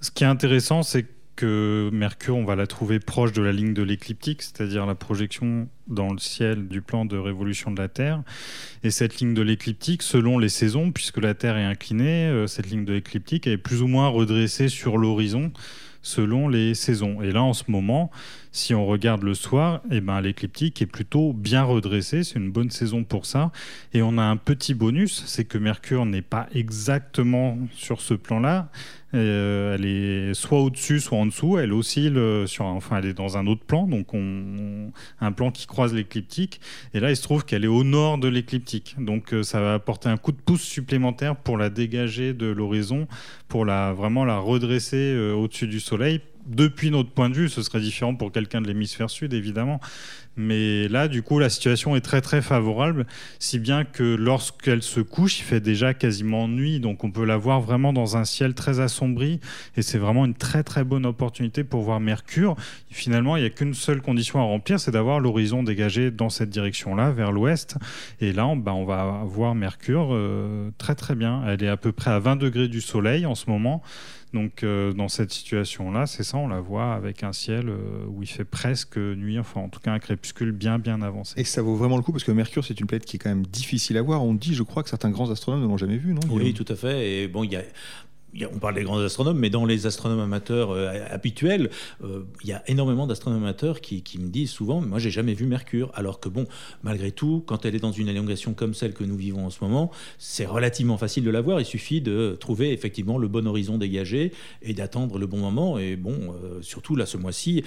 Ce 0.01 0.11
qui 0.11 0.25
est 0.25 0.29
intéressant, 0.29 0.83
c'est 0.83 1.07
que 1.37 1.89
Mercure, 1.93 2.37
on 2.37 2.45
va 2.45 2.55
la 2.57 2.67
trouver 2.67 3.01
proche 3.01 3.33
de 3.33 3.41
la 3.41 3.53
ligne 3.53 3.73
de 3.73 3.83
l'écliptique, 3.83 4.43
c'est-à-dire 4.43 4.85
la 4.85 4.95
projection 4.95 5.69
dans 5.89 6.13
le 6.13 6.19
ciel 6.19 6.69
du 6.69 6.83
plan 6.83 7.07
de 7.07 7.17
révolution 7.17 7.71
de 7.71 7.81
la 7.81 7.89
Terre. 7.89 8.23
Et 8.83 8.91
cette 8.91 9.19
ligne 9.21 9.33
de 9.33 9.41
l'écliptique, 9.41 10.03
selon 10.03 10.39
les 10.39 10.51
saisons, 10.51 10.93
puisque 10.93 11.17
la 11.17 11.33
Terre 11.33 11.57
est 11.57 11.65
inclinée, 11.65 12.27
euh, 12.27 12.47
cette 12.47 12.69
ligne 12.69 12.85
de 12.85 12.93
l'écliptique 12.93 13.47
est 13.47 13.57
plus 13.57 13.81
ou 13.81 13.87
moins 13.87 14.09
redressée 14.09 14.69
sur 14.69 14.99
l'horizon 14.99 15.51
selon 16.03 16.49
les 16.49 16.75
saisons. 16.75 17.23
Et 17.23 17.33
là, 17.33 17.43
en 17.43 17.53
ce 17.53 17.65
moment, 17.69 18.11
si 18.53 18.75
on 18.75 18.87
regarde 18.87 19.23
le 19.23 19.35
soir, 19.35 19.81
eh 19.91 20.01
ben, 20.01 20.21
l'écliptique 20.21 20.83
est 20.83 20.87
plutôt 20.87 21.33
bien 21.33 21.63
redressée. 21.63 22.25
C'est 22.25 22.39
une 22.39 22.51
bonne 22.51 22.71
saison 22.71 23.05
pour 23.05 23.27
ça. 23.27 23.53
Et 23.93 24.03
on 24.03 24.19
a 24.19 24.23
un 24.23 24.37
petit 24.37 24.75
bonus, 24.75 25.23
c'est 25.27 25.45
que 25.45 25.59
Mercure 25.59 26.07
n'est 26.07 26.23
pas 26.23 26.49
exactement 26.55 27.59
sur 27.73 28.01
ce 28.01 28.15
plan-là. 28.15 28.71
Euh, 29.13 29.75
elle 29.75 29.85
est 29.85 30.35
soit 30.35 30.61
au-dessus, 30.61 31.01
soit 31.01 31.19
en 31.19 31.27
dessous. 31.27 31.59
Elle 31.59 31.73
oscille 31.73 32.21
sur, 32.47 32.65
enfin, 32.65 32.99
elle 32.99 33.07
est 33.07 33.15
dans 33.15 33.37
un 33.37 33.47
autre 33.47 33.65
plan, 33.65 33.87
donc 33.87 34.15
on, 34.15 34.93
un 35.21 35.33
plan 35.33 35.51
qui 35.51 35.67
croise 35.67 35.95
l'écliptique. 35.95 36.61
Et 36.95 37.01
là, 37.01 37.11
il 37.11 37.17
se 37.17 37.23
trouve 37.23 37.45
qu'elle 37.45 37.65
est 37.65 37.69
au 37.69 37.85
nord 37.85 38.19
de 38.19 38.29
l'écliptique, 38.29 38.97
donc 38.99 39.33
euh, 39.33 39.43
ça 39.43 39.61
va 39.61 39.75
apporter 39.75 40.09
un 40.09 40.17
coup 40.17 40.33
de 40.33 40.41
pouce 40.41 40.63
supplémentaire 40.63 41.37
pour 41.37 41.57
la 41.57 41.71
dégager 41.71 42.33
de 42.33 42.47
l'horizon, 42.47 43.07
pour 43.49 43.65
la 43.65 43.93
vraiment 43.93 44.25
la 44.25 44.39
redresser 44.39 44.97
euh, 44.97 45.33
au-dessus 45.35 45.67
du 45.67 45.81
Soleil 45.81 46.21
depuis 46.47 46.91
notre 46.91 47.11
point 47.11 47.31
de 47.31 47.35
vue, 47.35 47.49
ce 47.49 47.63
serait 47.63 47.81
différent 47.81 48.15
pour 48.15 48.33
quelqu'un 48.33 48.61
de 48.61 48.67
l'hémisphère 48.67 49.11
sud, 49.11 49.33
évidemment. 49.35 49.81
Mais 50.37 50.89
là, 50.89 51.09
du 51.09 51.23
coup, 51.23 51.39
la 51.39 51.51
situation 51.51 51.97
est 51.97 52.01
très 52.01 52.21
très 52.21 52.41
favorable, 52.41 53.07
si 53.39 53.59
bien 53.59 53.85
que 53.85 54.15
lorsqu'elle 54.15 54.83
se 54.83 55.01
couche, 55.01 55.41
il 55.41 55.43
fait 55.43 55.61
déjà 55.61 55.93
quasiment 55.93 56.49
nuit, 56.49 56.81
donc 56.81 57.05
on 57.05 57.11
peut 57.11 57.25
la 57.25 57.37
voir 57.37 57.61
vraiment 57.61 57.93
dans 57.93 58.17
un 58.17 58.25
ciel 58.25 58.55
très 58.55 58.81
assombri, 58.81 59.41
et 59.77 59.83
c'est 59.83 59.99
vraiment 59.99 60.25
une 60.25 60.35
très 60.35 60.63
très 60.63 60.85
bonne 60.85 61.05
opportunité 61.05 61.65
pour 61.65 61.83
voir 61.83 62.01
Mercure. 62.01 62.57
finalement, 62.91 63.37
il 63.37 63.41
n'y 63.41 63.47
a 63.47 63.51
qu'une 63.51 63.75
seule 63.75 64.01
condition 64.01 64.39
à 64.39 64.43
remplir, 64.43 64.81
c'est 64.81 64.93
d'avoir 64.93 65.21
l'horizon 65.21 65.63
dégagé 65.63 66.11
dans 66.11 66.31
cette 66.31 66.51
direction-là, 66.51 67.11
vers 67.11 67.33
l'ouest. 67.33 67.77
Et 68.21 68.33
là, 68.33 68.47
on, 68.47 68.57
bah, 68.57 68.73
on 68.73 68.85
va 68.85 69.23
voir 69.27 69.55
Mercure 69.55 70.11
euh, 70.13 70.71
très 70.79 70.95
très 70.95 71.15
bien. 71.15 71.43
Elle 71.47 71.63
est 71.63 71.69
à 71.69 71.77
peu 71.77 71.93
près 71.93 72.11
à 72.11 72.19
20 72.19 72.37
degrés 72.37 72.69
du 72.69 72.81
Soleil 72.81 73.27
en 73.27 73.35
ce 73.35 73.51
moment. 73.51 73.83
Donc 74.33 74.63
euh, 74.63 74.93
dans 74.93 75.09
cette 75.09 75.33
situation-là, 75.33 76.07
c'est 76.07 76.23
ça, 76.23 76.37
on 76.37 76.49
la 76.49 76.61
voit 76.61 76.95
avec 76.95 77.25
un 77.25 77.33
ciel 77.33 77.69
euh, 77.69 78.05
où 78.09 78.23
il 78.23 78.29
fait 78.29 78.45
presque 78.45 78.97
nuit, 78.97 79.39
enfin 79.39 79.61
en 79.61 79.69
tout 79.69 79.81
cas 79.81 79.93
un 79.93 79.99
crépuscule 79.99 80.53
bien 80.53 80.79
bien 80.79 81.03
avancé. 81.03 81.35
Et 81.41 81.45
ça 81.45 81.63
vaut 81.63 81.75
vraiment 81.75 81.97
le 81.97 82.03
coup 82.03 82.13
parce 82.13 82.25
que 82.25 82.31
Mercure 82.31 82.65
c'est 82.65 82.79
une 82.79 82.87
planète 82.87 83.07
qui 83.07 83.17
est 83.17 83.19
quand 83.19 83.31
même 83.31 83.47
difficile 83.47 83.97
à 83.97 84.03
voir. 84.03 84.23
On 84.25 84.35
dit, 84.35 84.55
je 84.55 84.63
crois 84.63 84.83
que 84.83 84.89
certains 84.89 85.11
grands 85.11 85.31
astronomes 85.31 85.63
ne 85.63 85.67
l'ont 85.67 85.77
jamais 85.77 85.97
vu, 85.97 86.15
non 86.15 86.21
Oui, 86.31 86.55
tout 86.55 86.67
à 86.69 86.77
fait. 86.77 87.11
Et 87.11 87.29
bon, 87.29 87.43
il 87.43 87.53
y 87.53 87.57
a 87.57 87.63
on 88.53 88.59
parle 88.59 88.75
des 88.75 88.85
grands 88.85 88.99
astronomes, 88.99 89.39
mais 89.39 89.51
dans 89.51 89.65
les 89.65 89.87
astronomes 89.87 90.21
amateurs 90.21 90.71
euh, 90.71 91.05
habituels, 91.11 91.71
euh, 92.05 92.23
il 92.43 92.49
y 92.49 92.53
a 92.53 92.63
énormément 92.69 93.07
d'astronomes 93.07 93.43
amateurs 93.43 93.81
qui, 93.81 94.03
me 94.19 94.29
disent 94.29 94.51
souvent, 94.51 94.81
moi 94.81 94.99
j'ai 94.99 95.11
jamais 95.11 95.35
vu 95.35 95.47
Mercure, 95.47 95.91
alors 95.95 96.21
que 96.21 96.29
bon, 96.29 96.47
malgré 96.83 97.11
tout, 97.11 97.43
quand 97.47 97.65
elle 97.65 97.75
est 97.75 97.81
dans 97.81 97.93
une 97.93 98.09
élongation 98.09 98.55
comme 98.55 98.75
celle 98.75 98.93
que 98.93 99.05
nous 99.05 99.17
vivons 99.17 99.47
en 99.47 99.51
ce 99.51 99.63
moment, 99.63 99.91
c'est 100.19 100.47
relativement 100.47 100.97
facile 100.97 101.25
de 101.25 101.31
la 101.31 101.41
voir. 101.41 101.61
Il 101.61 101.65
suffit 101.65 102.01
de 102.01 102.37
trouver 102.39 102.73
effectivement 102.73 103.19
le 103.19 103.29
bon 103.29 103.47
horizon 103.47 103.79
dégagé 103.79 104.33
et 104.63 104.75
d'attendre 104.75 105.19
le 105.19 105.27
bon 105.27 105.39
moment. 105.39 105.79
Et 105.79 105.97
bon, 105.97 106.13
euh, 106.15 106.61
surtout 106.63 106.97
là 106.97 107.07
ce 107.07 107.17
mois-ci, 107.17 107.65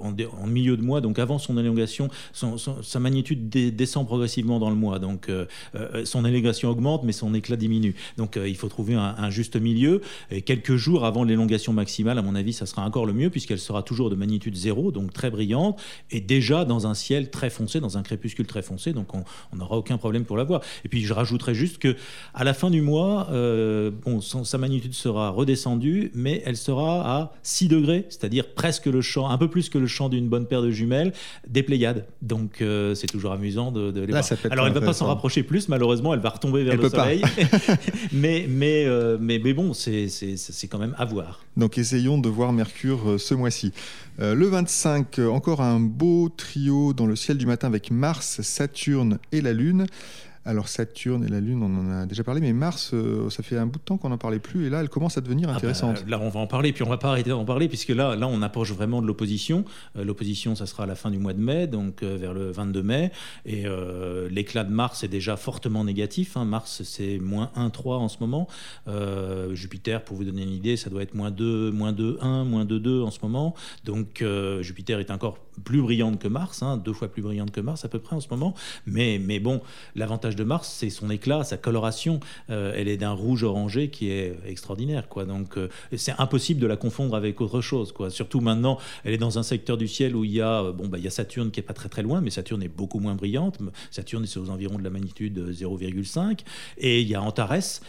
en, 0.00 0.46
milieu 0.46 0.76
de 0.76 0.82
mois, 0.82 1.00
donc 1.00 1.18
avant 1.18 1.38
son 1.38 1.58
élongation, 1.58 2.08
sa 2.32 3.00
magnitude 3.00 3.48
descend 3.48 4.06
progressivement 4.06 4.58
dans 4.58 4.70
le 4.70 4.76
mois, 4.76 4.98
donc 4.98 5.30
son 6.04 6.24
élongation 6.24 6.70
augmente, 6.70 7.04
mais 7.04 7.12
son 7.12 7.34
éclat 7.34 7.56
diminue. 7.56 7.94
Donc 8.16 8.38
il 8.44 8.56
faut 8.56 8.68
trouver 8.68 8.94
un 8.94 9.30
juste 9.30 9.56
milieu 9.56 9.81
et 10.30 10.42
quelques 10.42 10.76
jours 10.76 11.04
avant 11.04 11.24
l'élongation 11.24 11.72
maximale, 11.72 12.18
à 12.18 12.22
mon 12.22 12.34
avis, 12.34 12.52
ça 12.52 12.66
sera 12.66 12.84
encore 12.84 13.06
le 13.06 13.12
mieux, 13.12 13.30
puisqu'elle 13.30 13.58
sera 13.58 13.82
toujours 13.82 14.10
de 14.10 14.14
magnitude 14.14 14.56
zéro, 14.56 14.92
donc 14.92 15.12
très 15.12 15.30
brillante, 15.30 15.80
et 16.10 16.20
déjà 16.20 16.64
dans 16.64 16.86
un 16.86 16.94
ciel 16.94 17.30
très 17.30 17.50
foncé, 17.50 17.80
dans 17.80 17.98
un 17.98 18.02
crépuscule 18.02 18.46
très 18.46 18.62
foncé, 18.62 18.92
donc 18.92 19.14
on 19.14 19.56
n'aura 19.56 19.76
aucun 19.76 19.98
problème 19.98 20.24
pour 20.24 20.36
la 20.36 20.44
voir. 20.44 20.60
Et 20.84 20.88
puis 20.88 21.02
je 21.02 21.12
rajouterai 21.12 21.54
juste 21.54 21.78
que 21.78 21.96
à 22.34 22.44
la 22.44 22.54
fin 22.54 22.70
du 22.70 22.82
mois, 22.82 23.28
euh, 23.30 23.90
bon, 24.04 24.20
sa 24.20 24.58
magnitude 24.58 24.94
sera 24.94 25.30
redescendue, 25.30 26.10
mais 26.14 26.42
elle 26.44 26.56
sera 26.56 27.18
à 27.18 27.32
6 27.42 27.68
degrés, 27.68 28.06
c'est-à-dire 28.08 28.54
presque 28.54 28.86
le 28.86 29.00
champ, 29.00 29.28
un 29.28 29.38
peu 29.38 29.48
plus 29.48 29.68
que 29.68 29.78
le 29.78 29.86
champ 29.86 30.08
d'une 30.08 30.28
bonne 30.28 30.46
paire 30.46 30.62
de 30.62 30.70
jumelles, 30.70 31.12
des 31.48 31.62
Pléiades. 31.62 32.06
Donc 32.20 32.60
euh, 32.60 32.94
c'est 32.94 33.06
toujours 33.06 33.32
amusant 33.32 33.72
de, 33.72 33.90
les 34.00 34.12
voir. 34.12 34.24
Alors 34.50 34.66
elle 34.66 34.74
ne 34.74 34.78
va 34.78 34.86
pas 34.86 34.92
s'en 34.92 35.06
rapprocher 35.06 35.42
plus, 35.42 35.68
malheureusement, 35.68 36.14
elle 36.14 36.20
va 36.20 36.30
retomber 36.30 36.64
vers 36.64 36.76
le 36.76 36.88
soleil. 36.88 37.22
mais, 38.12 38.46
mais, 38.48 38.84
euh, 38.86 39.16
mais, 39.20 39.38
mais 39.38 39.52
bon, 39.52 39.71
c'est 39.74 40.68
quand 40.68 40.78
même 40.78 40.94
à 40.98 41.04
voir. 41.04 41.44
Donc 41.56 41.78
essayons 41.78 42.18
de 42.18 42.28
voir 42.28 42.52
Mercure 42.52 43.12
euh, 43.12 43.18
ce 43.18 43.34
mois-ci. 43.34 43.72
Euh, 44.20 44.34
le 44.34 44.46
25, 44.46 45.18
euh, 45.18 45.28
encore 45.28 45.60
un 45.60 45.80
beau 45.80 46.28
trio 46.28 46.92
dans 46.92 47.06
le 47.06 47.16
ciel 47.16 47.38
du 47.38 47.46
matin 47.46 47.66
avec 47.66 47.90
Mars, 47.90 48.40
Saturne 48.42 49.18
et 49.32 49.40
la 49.40 49.52
Lune. 49.52 49.86
Alors 50.44 50.66
Saturne 50.66 51.24
et 51.24 51.28
la 51.28 51.40
Lune, 51.40 51.62
on 51.62 51.78
en 51.78 52.02
a 52.02 52.06
déjà 52.06 52.24
parlé, 52.24 52.40
mais 52.40 52.52
Mars, 52.52 52.90
euh, 52.94 53.30
ça 53.30 53.44
fait 53.44 53.56
un 53.56 53.66
bout 53.66 53.78
de 53.78 53.84
temps 53.84 53.96
qu'on 53.96 54.08
n'en 54.08 54.18
parlait 54.18 54.40
plus, 54.40 54.66
et 54.66 54.70
là, 54.70 54.80
elle 54.80 54.88
commence 54.88 55.16
à 55.16 55.20
devenir 55.20 55.48
ah 55.48 55.52
bah, 55.52 55.58
intéressante. 55.58 56.04
là, 56.08 56.18
on 56.20 56.30
va 56.30 56.40
en 56.40 56.48
parler, 56.48 56.72
puis 56.72 56.82
on 56.82 56.88
va 56.88 56.98
pas 56.98 57.10
arrêter 57.10 57.30
d'en 57.30 57.44
parler, 57.44 57.68
puisque 57.68 57.90
là, 57.90 58.16
là, 58.16 58.26
on 58.26 58.42
approche 58.42 58.72
vraiment 58.72 59.00
de 59.00 59.06
l'opposition. 59.06 59.64
Euh, 59.96 60.04
l'opposition, 60.04 60.56
ça 60.56 60.66
sera 60.66 60.82
à 60.82 60.86
la 60.86 60.96
fin 60.96 61.12
du 61.12 61.18
mois 61.18 61.32
de 61.32 61.40
mai, 61.40 61.68
donc 61.68 62.02
euh, 62.02 62.16
vers 62.16 62.34
le 62.34 62.50
22 62.50 62.82
mai, 62.82 63.12
et 63.46 63.64
l'éclat 64.30 64.64
de 64.64 64.72
Mars 64.72 65.04
est 65.04 65.08
déjà 65.08 65.36
fortement 65.36 65.84
négatif. 65.84 66.36
Hein. 66.36 66.44
Mars, 66.44 66.82
c'est 66.84 67.18
moins 67.18 67.50
1,3 67.56 67.92
en 67.94 68.08
ce 68.08 68.18
moment. 68.20 68.48
Jupiter, 69.52 70.02
pour 70.02 70.16
vous 70.16 70.24
donner 70.24 70.42
une 70.42 70.52
idée, 70.52 70.76
ça 70.76 70.90
doit 70.90 71.02
être 71.02 71.14
moins 71.14 71.30
2, 71.30 71.70
moins 71.70 71.92
2, 71.92 72.18
1, 72.20 72.44
moins 72.44 72.64
2, 72.64 72.80
2 72.80 73.02
en 73.02 73.10
ce 73.10 73.18
moment. 73.22 73.54
Donc 73.84 74.24
Jupiter 74.60 74.98
est 75.00 75.10
encore 75.10 75.38
plus 75.64 75.82
brillante 75.82 76.18
que 76.18 76.28
Mars, 76.28 76.62
hein, 76.62 76.76
deux 76.76 76.92
fois 76.92 77.08
plus 77.08 77.22
brillante 77.22 77.50
que 77.50 77.60
Mars 77.60 77.84
à 77.84 77.88
peu 77.88 77.98
près 77.98 78.16
en 78.16 78.20
ce 78.20 78.28
moment. 78.30 78.54
Mais, 78.86 79.20
mais 79.22 79.38
bon, 79.38 79.60
l'avantage 79.94 80.31
de 80.36 80.44
Mars, 80.44 80.74
c'est 80.78 80.90
son 80.90 81.10
éclat, 81.10 81.44
sa 81.44 81.56
coloration. 81.56 82.20
Euh, 82.50 82.72
elle 82.76 82.88
est 82.88 82.96
d'un 82.96 83.12
rouge 83.12 83.42
orangé 83.42 83.88
qui 83.88 84.10
est 84.10 84.36
extraordinaire. 84.46 85.08
Quoi. 85.08 85.24
Donc 85.24 85.56
euh, 85.56 85.68
c'est 85.96 86.14
impossible 86.18 86.60
de 86.60 86.66
la 86.66 86.76
confondre 86.76 87.14
avec 87.14 87.40
autre 87.40 87.60
chose. 87.60 87.92
Quoi. 87.92 88.10
Surtout 88.10 88.40
maintenant, 88.40 88.78
elle 89.04 89.14
est 89.14 89.18
dans 89.18 89.38
un 89.38 89.42
secteur 89.42 89.76
du 89.76 89.88
ciel 89.88 90.16
où 90.16 90.24
il 90.24 90.32
y 90.32 90.40
a, 90.40 90.62
euh, 90.62 90.72
bon, 90.72 90.88
bah, 90.88 90.98
il 90.98 91.04
y 91.04 91.06
a 91.06 91.10
Saturne 91.10 91.50
qui 91.50 91.60
est 91.60 91.64
pas 91.64 91.74
très 91.74 91.88
très 91.88 92.02
loin, 92.02 92.20
mais 92.20 92.30
Saturne 92.30 92.62
est 92.62 92.68
beaucoup 92.68 92.98
moins 92.98 93.14
brillante. 93.14 93.58
Saturne 93.90 94.26
c'est 94.26 94.40
aux 94.40 94.50
environs 94.50 94.78
de 94.78 94.84
la 94.84 94.90
magnitude 94.90 95.38
0,5. 95.38 96.40
Et 96.78 97.00
il 97.00 97.08
y 97.08 97.14
a 97.14 97.22
Antares 97.22 97.80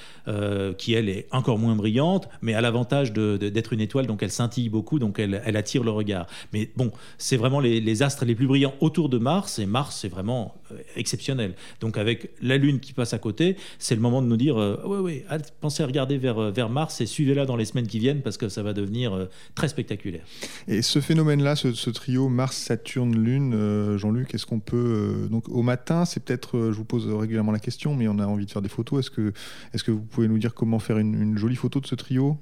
qui, 0.77 0.93
elle, 0.93 1.09
est 1.09 1.27
encore 1.31 1.59
moins 1.59 1.75
brillante, 1.75 2.29
mais 2.41 2.53
a 2.53 2.61
l'avantage 2.61 3.11
d'être 3.13 3.73
une 3.73 3.81
étoile, 3.81 4.07
donc 4.07 4.23
elle 4.23 4.31
scintille 4.31 4.69
beaucoup, 4.69 4.99
donc 4.99 5.19
elle, 5.19 5.41
elle 5.45 5.57
attire 5.57 5.83
le 5.83 5.91
regard. 5.91 6.27
Mais 6.53 6.69
bon, 6.75 6.91
c'est 7.17 7.37
vraiment 7.37 7.59
les, 7.59 8.03
astres 8.03 8.25
les 8.25 8.35
plus 8.35 8.47
brillants 8.47 8.73
autour 8.79 9.09
de 9.09 9.17
Mars, 9.17 9.59
et 9.59 9.65
Mars, 9.65 9.97
c'est 10.01 10.07
vraiment 10.07 10.55
exceptionnel. 10.95 11.53
Donc 11.79 11.97
avec 11.97 12.31
la 12.41 12.57
Lune 12.57 12.79
qui 12.79 12.93
passe 12.93 13.13
à 13.13 13.19
côté, 13.19 13.57
c'est 13.79 13.95
le 13.95 14.01
moment 14.01 14.21
de 14.21 14.27
nous 14.27 14.37
dire 14.37 14.55
oui, 14.85 14.97
oui, 15.01 15.23
pensez 15.61 15.83
à 15.83 15.85
regarder 15.85 16.17
vers, 16.17 16.51
vers 16.51 16.69
Mars 16.69 17.01
et 17.01 17.05
suivez-la 17.05 17.45
dans 17.45 17.55
les 17.55 17.65
semaines 17.65 17.87
qui 17.87 17.99
viennent 17.99 18.21
parce 18.21 18.37
que 18.37 18.49
ça 18.49 18.63
va 18.63 18.73
devenir 18.73 19.27
très 19.55 19.67
spectaculaire. 19.67 20.23
Et 20.67 20.81
ce 20.81 20.99
phénomène-là, 20.99 21.55
ce, 21.55 21.89
trio 21.89 22.29
Mars, 22.29 22.57
Saturne, 22.57 23.15
Lune, 23.15 23.97
Jean-Luc, 23.97 24.33
est-ce 24.33 24.45
qu'on 24.45 24.59
peut... 24.59 25.27
donc 25.29 25.49
au 25.49 25.61
matin, 25.61 26.05
c'est 26.05 26.23
peut-être, 26.23 26.71
je 26.71 26.77
vous 26.77 26.85
pose 26.85 27.07
régulièrement 27.07 27.51
la 27.51 27.59
question, 27.59 27.95
mais 27.95 28.07
on 28.07 28.19
a 28.19 28.25
envie 28.25 28.45
de 28.45 28.51
faire 28.51 28.61
des 28.61 28.69
photos. 28.69 28.99
Est-ce 28.99 29.11
que, 29.11 29.33
est 29.73 29.83
que 29.83 29.91
vous 29.91 30.01
pouvez 30.01 30.27
nous 30.27 30.39
dire 30.39 30.53
comment 30.53 30.79
faire 30.79 30.97
une 30.97 31.37
jolie 31.37 31.55
photo 31.55 31.79
de 31.79 31.87
ce 31.87 31.95
trio? 31.95 32.37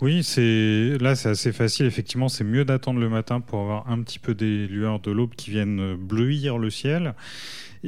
Oui, 0.00 0.22
c'est 0.22 0.98
là 1.00 1.14
c'est 1.14 1.30
assez 1.30 1.52
facile. 1.52 1.86
Effectivement, 1.86 2.28
c'est 2.28 2.44
mieux 2.44 2.64
d'attendre 2.64 3.00
le 3.00 3.08
matin 3.08 3.40
pour 3.40 3.60
avoir 3.60 3.90
un 3.90 4.02
petit 4.02 4.18
peu 4.18 4.34
des 4.34 4.66
lueurs 4.66 5.00
de 5.00 5.10
l'aube 5.10 5.34
qui 5.34 5.50
viennent 5.50 5.96
bleuir 5.96 6.58
le 6.58 6.70
ciel. 6.70 7.14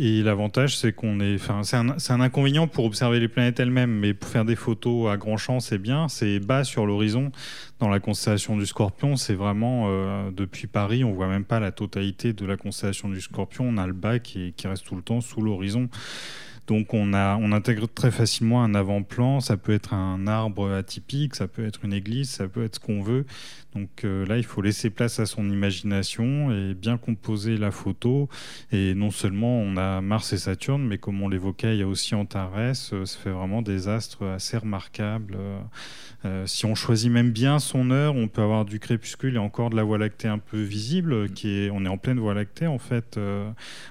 Et 0.00 0.22
l'avantage, 0.22 0.76
c'est 0.76 0.92
qu'on 0.92 1.18
est. 1.20 1.34
Enfin, 1.34 1.62
c'est 1.64 1.76
un, 1.76 2.20
inconvénient 2.20 2.68
pour 2.68 2.84
observer 2.84 3.20
les 3.20 3.28
planètes 3.28 3.58
elles-mêmes, 3.58 3.90
mais 3.90 4.14
pour 4.14 4.28
faire 4.28 4.44
des 4.44 4.54
photos 4.54 5.10
à 5.10 5.16
grand 5.16 5.36
champ, 5.36 5.60
c'est 5.60 5.78
bien. 5.78 6.08
C'est 6.08 6.38
bas 6.38 6.62
sur 6.62 6.86
l'horizon. 6.86 7.32
Dans 7.80 7.88
la 7.88 7.98
constellation 7.98 8.56
du 8.56 8.64
Scorpion, 8.64 9.16
c'est 9.16 9.34
vraiment 9.34 9.86
euh, 9.88 10.30
depuis 10.30 10.66
Paris, 10.66 11.04
on 11.04 11.12
voit 11.12 11.28
même 11.28 11.44
pas 11.44 11.60
la 11.60 11.72
totalité 11.72 12.32
de 12.32 12.46
la 12.46 12.56
constellation 12.56 13.08
du 13.08 13.20
Scorpion. 13.20 13.64
On 13.68 13.76
a 13.76 13.86
le 13.86 13.92
bas 13.92 14.18
qui 14.18 14.54
reste 14.64 14.84
tout 14.84 14.96
le 14.96 15.02
temps 15.02 15.20
sous 15.20 15.40
l'horizon. 15.40 15.88
Donc 16.68 16.92
on, 16.92 17.14
a, 17.14 17.36
on 17.36 17.50
intègre 17.52 17.88
très 17.88 18.10
facilement 18.10 18.62
un 18.62 18.74
avant-plan, 18.74 19.40
ça 19.40 19.56
peut 19.56 19.72
être 19.72 19.94
un 19.94 20.26
arbre 20.26 20.70
atypique, 20.70 21.34
ça 21.34 21.48
peut 21.48 21.66
être 21.66 21.80
une 21.84 21.94
église, 21.94 22.28
ça 22.28 22.46
peut 22.46 22.62
être 22.62 22.74
ce 22.74 22.80
qu'on 22.80 23.02
veut. 23.02 23.24
Donc 23.74 24.04
euh, 24.04 24.24
là, 24.26 24.38
il 24.38 24.44
faut 24.44 24.62
laisser 24.62 24.88
place 24.90 25.20
à 25.20 25.26
son 25.26 25.48
imagination 25.48 26.50
et 26.50 26.74
bien 26.74 26.96
composer 26.96 27.56
la 27.58 27.70
photo. 27.70 28.28
Et 28.72 28.94
non 28.94 29.10
seulement 29.10 29.60
on 29.60 29.76
a 29.76 30.00
Mars 30.00 30.32
et 30.32 30.38
Saturne, 30.38 30.82
mais 30.86 30.98
comme 30.98 31.22
on 31.22 31.28
l'évoquait, 31.28 31.76
il 31.76 31.80
y 31.80 31.82
a 31.82 31.86
aussi 31.86 32.14
Antares, 32.14 32.56
euh, 32.56 33.04
ça 33.04 33.18
fait 33.18 33.30
vraiment 33.30 33.62
des 33.62 33.88
astres 33.88 34.24
assez 34.26 34.56
remarquables. 34.56 35.36
Euh, 35.38 35.58
euh, 36.24 36.46
si 36.46 36.64
on 36.64 36.74
choisit 36.74 37.12
même 37.12 37.30
bien 37.30 37.58
son 37.58 37.90
heure, 37.90 38.16
on 38.16 38.26
peut 38.26 38.42
avoir 38.42 38.64
du 38.64 38.80
crépuscule 38.80 39.36
et 39.36 39.38
encore 39.38 39.70
de 39.70 39.76
la 39.76 39.84
Voie 39.84 39.98
lactée 39.98 40.28
un 40.28 40.38
peu 40.38 40.60
visible. 40.60 41.28
Qui 41.30 41.50
est, 41.50 41.70
on 41.70 41.84
est 41.84 41.88
en 41.88 41.98
pleine 41.98 42.18
Voie 42.18 42.34
lactée 42.34 42.66
en 42.66 42.78
fait 42.78 43.20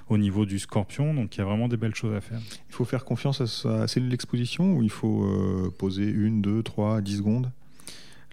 au 0.09 0.17
niveau 0.17 0.45
du 0.45 0.59
Scorpion, 0.59 1.13
donc 1.13 1.35
il 1.35 1.39
y 1.39 1.41
a 1.41 1.45
vraiment 1.45 1.67
des 1.67 1.77
belles 1.77 1.95
choses 1.95 2.15
à 2.15 2.21
faire. 2.21 2.39
Il 2.69 2.75
faut 2.75 2.85
faire 2.85 3.05
confiance 3.05 3.41
à 3.41 3.47
sa 3.47 3.87
cellule 3.87 4.09
d'exposition 4.09 4.75
ou 4.75 4.83
il 4.83 4.89
faut 4.89 5.25
poser 5.77 6.09
une, 6.09 6.41
deux, 6.41 6.63
trois, 6.63 7.01
dix 7.01 7.17
secondes? 7.17 7.51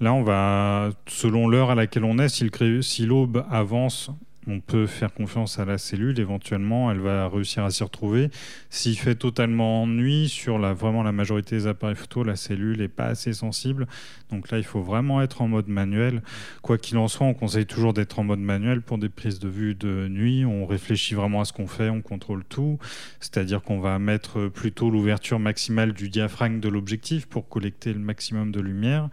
Là, 0.00 0.12
on 0.12 0.22
va, 0.22 0.90
selon 1.06 1.48
l'heure 1.48 1.70
à 1.70 1.74
laquelle 1.74 2.04
on 2.04 2.18
est, 2.18 2.28
si 2.28 3.06
l'aube 3.06 3.44
avance 3.50 4.10
on 4.46 4.60
peut 4.60 4.86
faire 4.86 5.12
confiance 5.12 5.58
à 5.58 5.64
la 5.64 5.78
cellule. 5.78 6.18
Éventuellement, 6.18 6.90
elle 6.90 7.00
va 7.00 7.28
réussir 7.28 7.64
à 7.64 7.70
s'y 7.70 7.82
retrouver. 7.82 8.30
S'il 8.70 8.98
fait 8.98 9.14
totalement 9.14 9.86
nuit, 9.86 10.28
sur 10.28 10.58
la, 10.58 10.72
vraiment 10.72 11.02
la 11.02 11.12
majorité 11.12 11.56
des 11.56 11.66
appareils 11.66 11.96
photo, 11.96 12.24
la 12.24 12.36
cellule 12.36 12.78
n'est 12.78 12.88
pas 12.88 13.06
assez 13.06 13.32
sensible. 13.32 13.86
Donc 14.34 14.50
là, 14.50 14.58
il 14.58 14.64
faut 14.64 14.82
vraiment 14.82 15.22
être 15.22 15.42
en 15.42 15.48
mode 15.48 15.68
manuel. 15.68 16.22
Quoi 16.62 16.78
qu'il 16.78 16.98
en 16.98 17.08
soit, 17.08 17.26
on 17.26 17.34
conseille 17.34 17.66
toujours 17.66 17.92
d'être 17.92 18.18
en 18.18 18.24
mode 18.24 18.40
manuel 18.40 18.82
pour 18.82 18.98
des 18.98 19.08
prises 19.08 19.38
de 19.38 19.48
vue 19.48 19.74
de 19.74 20.08
nuit. 20.08 20.44
On 20.44 20.66
réfléchit 20.66 21.14
vraiment 21.14 21.40
à 21.40 21.44
ce 21.44 21.52
qu'on 21.52 21.66
fait, 21.66 21.88
on 21.88 22.02
contrôle 22.02 22.44
tout. 22.44 22.78
C'est-à-dire 23.20 23.62
qu'on 23.62 23.80
va 23.80 23.98
mettre 23.98 24.48
plutôt 24.48 24.90
l'ouverture 24.90 25.38
maximale 25.38 25.92
du 25.92 26.08
diaphragme 26.08 26.60
de 26.60 26.68
l'objectif 26.68 27.26
pour 27.26 27.48
collecter 27.48 27.92
le 27.92 28.00
maximum 28.00 28.50
de 28.50 28.60
lumière. 28.60 29.08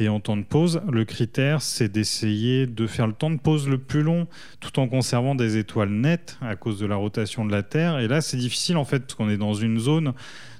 Et 0.00 0.08
en 0.08 0.18
temps 0.18 0.36
de 0.36 0.42
pause, 0.42 0.82
le 0.90 1.04
critère, 1.04 1.62
c'est 1.62 1.88
d'essayer 1.88 2.66
de 2.66 2.86
faire 2.86 3.06
le 3.06 3.12
temps 3.12 3.30
de 3.30 3.38
pause 3.38 3.68
le 3.68 3.78
plus 3.78 4.02
long 4.02 4.26
tout 4.58 4.80
en 4.80 4.88
conservant 4.88 5.36
des 5.36 5.56
étoiles 5.56 5.90
nettes 5.90 6.36
à 6.40 6.56
cause 6.56 6.80
de 6.80 6.86
la 6.86 6.96
rotation 6.96 7.44
de 7.44 7.52
la 7.52 7.62
Terre. 7.62 8.00
Et 8.00 8.08
là, 8.08 8.20
c'est 8.20 8.36
difficile 8.36 8.76
en 8.76 8.84
fait, 8.84 9.00
parce 9.00 9.14
qu'on 9.14 9.30
est 9.30 9.36
dans 9.36 9.54
une 9.54 9.78
zone 9.78 10.12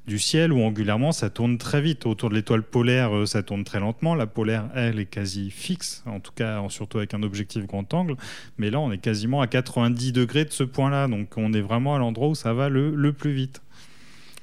du 0.06 0.18
ciel 0.18 0.52
où 0.52 0.60
angulairement 0.62 1.12
ça 1.12 1.30
tourne 1.30 1.58
très 1.58 1.80
vite. 1.80 2.06
Autour 2.06 2.30
de 2.30 2.34
l'étoile 2.34 2.62
polaire, 2.62 3.14
euh, 3.14 3.26
ça 3.26 3.42
tourne 3.42 3.64
très 3.64 3.80
lentement. 3.80 4.14
La 4.14 4.26
polaire, 4.26 4.68
elle, 4.74 4.98
est 4.98 5.06
quasi 5.06 5.50
fixe, 5.50 6.02
en 6.06 6.20
tout 6.20 6.32
cas, 6.34 6.62
surtout 6.68 6.98
avec 6.98 7.14
un 7.14 7.22
objectif 7.22 7.66
grand 7.66 7.92
angle. 7.94 8.16
Mais 8.58 8.70
là, 8.70 8.80
on 8.80 8.92
est 8.92 8.98
quasiment 8.98 9.40
à 9.40 9.46
90 9.46 10.12
degrés 10.12 10.44
de 10.44 10.52
ce 10.52 10.64
point-là. 10.64 11.08
Donc 11.08 11.34
on 11.36 11.52
est 11.52 11.60
vraiment 11.60 11.94
à 11.94 11.98
l'endroit 11.98 12.28
où 12.28 12.34
ça 12.34 12.52
va 12.52 12.68
le, 12.68 12.94
le 12.94 13.12
plus 13.12 13.32
vite. 13.32 13.60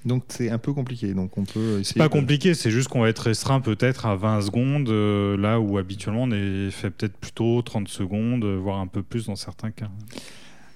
Donc 0.04 0.24
c'est 0.30 0.50
un 0.50 0.58
peu 0.58 0.74
compliqué. 0.74 1.14
Donc 1.14 1.38
on 1.38 1.46
peut. 1.46 1.84
C'est 1.84 1.98
pas 1.98 2.10
compliqué, 2.10 2.56
c'est 2.56 2.72
juste 2.72 2.88
qu'on 2.88 3.02
va 3.02 3.10
être 3.10 3.20
restreint 3.20 3.62
peut-être 3.62 4.08
à 4.08 4.16
20 4.16 4.42
secondes, 4.42 4.90
euh, 4.90 5.38
là 5.38 5.60
où 5.60 5.78
habituellement 5.78 6.24
on 6.24 6.32
est 6.32 6.72
fait 6.72 6.90
peut-être 6.90 7.16
plutôt 7.18 7.62
30 7.62 7.88
secondes, 7.88 8.44
voire 8.44 8.80
un 8.80 8.88
peu 8.88 9.04
plus 9.04 9.28
dans 9.28 9.36
certains 9.36 9.70
cas. 9.70 9.90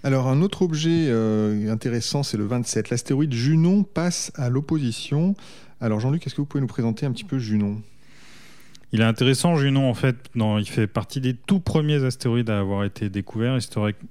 Alors 0.05 0.27
un 0.27 0.43
autre 0.43 0.61
objet 0.61 1.07
euh, 1.07 1.71
intéressant, 1.71 2.21
c'est 2.21 2.37
le 2.37 2.45
27. 2.45 2.91
L'astéroïde 2.91 3.33
Junon 3.33 3.81
passe 3.81 4.31
à 4.35 4.49
l'opposition. 4.51 5.33
Alors 5.81 5.99
Jean-Luc, 5.99 6.27
est-ce 6.27 6.35
que 6.35 6.41
vous 6.41 6.45
pouvez 6.45 6.61
nous 6.61 6.67
présenter 6.67 7.07
un 7.07 7.11
petit 7.11 7.23
peu 7.23 7.39
Junon? 7.39 7.81
Il 8.95 9.01
est 9.01 9.03
intéressant, 9.03 9.57
Junon, 9.57 9.89
en 9.89 9.93
fait, 9.93 10.15
il 10.35 10.69
fait 10.69 10.87
partie 10.87 11.19
des 11.19 11.33
tout 11.33 11.59
premiers 11.59 12.05
astéroïdes 12.05 12.49
à 12.49 12.59
avoir 12.59 12.85
été 12.85 13.09
découverts. 13.09 13.57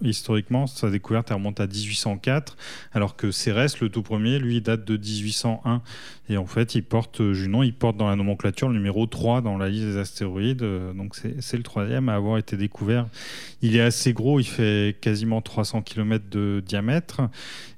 historiquement, 0.02 0.66
sa 0.66 0.90
découverte 0.90 1.30
remonte 1.30 1.58
à 1.58 1.66
1804, 1.66 2.54
alors 2.92 3.16
que 3.16 3.30
Cérès, 3.30 3.80
le 3.80 3.88
tout 3.88 4.02
premier, 4.02 4.38
lui, 4.38 4.60
date 4.60 4.84
de 4.84 4.98
1801. 4.98 5.80
Et 6.28 6.36
en 6.36 6.44
fait, 6.44 6.74
il 6.74 6.82
porte, 6.82 7.32
Junon, 7.32 7.62
il 7.62 7.72
porte 7.72 7.96
dans 7.96 8.08
la 8.08 8.16
nomenclature 8.16 8.68
le 8.68 8.74
numéro 8.74 9.06
3 9.06 9.40
dans 9.40 9.56
la 9.56 9.70
liste 9.70 9.86
des 9.86 9.96
astéroïdes. 9.96 10.62
Donc 10.94 11.16
c'est 11.16 11.56
le 11.56 11.62
troisième 11.62 12.10
à 12.10 12.14
avoir 12.14 12.36
été 12.36 12.58
découvert. 12.58 13.06
Il 13.62 13.76
est 13.76 13.80
assez 13.80 14.12
gros, 14.12 14.38
il 14.38 14.46
fait 14.46 14.98
quasiment 15.00 15.40
300 15.40 15.80
km 15.80 16.26
de 16.30 16.62
diamètre. 16.66 17.22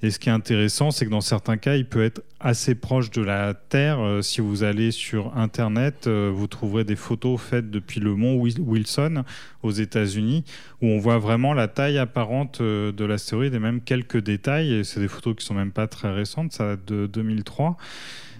Et 0.03 0.11
ce 0.11 0.19
qui 0.19 0.29
est 0.29 0.33
intéressant, 0.33 0.91
c'est 0.91 1.07
que 1.07 1.11
dans 1.11 1.21
certains 1.21 1.57
cas, 1.57 1.77
il 1.77 1.87
peut 1.87 2.05
être 2.05 2.23
assez 2.47 2.77
proche 2.77 3.11
de 3.11 3.23
la 3.23 3.55
Terre. 3.55 3.99
Euh, 3.99 4.23
si 4.23 4.41
vous 4.41 4.63
allez 4.63 4.93
sur 4.93 5.37
Internet, 5.37 6.07
euh, 6.07 6.31
vous 6.33 6.47
trouverez 6.47 6.85
des 6.85 6.95
photos 6.95 7.41
faites 7.41 7.73
depuis 7.73 7.99
le 7.99 8.15
mont 8.15 8.41
Wilson 8.41 9.25
aux 9.65 9.73
États-Unis, 9.73 10.45
où 10.81 10.87
on 10.87 10.99
voit 10.99 11.19
vraiment 11.19 11.55
la 11.55 11.67
taille 11.67 11.99
apparente 11.99 12.61
euh, 12.61 12.93
de 12.93 13.05
l'astéroïde 13.05 13.53
et 13.53 13.59
même 13.59 13.81
quelques 13.81 14.23
détails. 14.23 14.85
C'est 14.85 15.01
des 15.01 15.09
photos 15.09 15.35
qui 15.35 15.45
sont 15.45 15.55
même 15.55 15.73
pas 15.73 15.89
très 15.89 16.13
récentes, 16.13 16.53
ça 16.53 16.77
date 16.77 16.85
de 16.87 17.09
2003. 17.09 17.77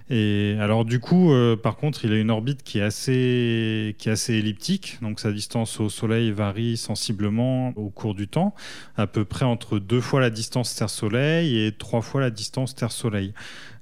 Et 0.09 0.55
alors 0.59 0.85
du 0.85 0.99
coup, 0.99 1.33
euh, 1.33 1.57
par 1.57 1.75
contre, 1.75 2.05
il 2.05 2.13
a 2.13 2.17
une 2.17 2.31
orbite 2.31 2.63
qui 2.63 2.79
est 2.79 2.83
assez, 2.83 3.95
qui 3.97 4.07
est 4.07 4.13
assez 4.13 4.35
elliptique, 4.35 4.97
donc 5.01 5.19
sa 5.19 5.33
distance 5.33 5.81
au 5.81 5.89
Soleil 5.89 6.31
varie 6.31 6.77
sensiblement 6.77 7.73
au 7.75 7.89
cours 7.89 8.15
du 8.15 8.29
temps, 8.29 8.55
à 8.95 9.05
peu 9.05 9.25
près 9.25 9.43
entre 9.43 9.79
deux 9.79 9.99
fois 9.99 10.21
la 10.21 10.29
distance 10.29 10.75
Terre-Soleil 10.75 11.59
et 11.59 11.73
trois 11.73 12.01
fois 12.01 12.21
la 12.21 12.29
distance 12.29 12.73
Terre-Soleil. 12.73 13.33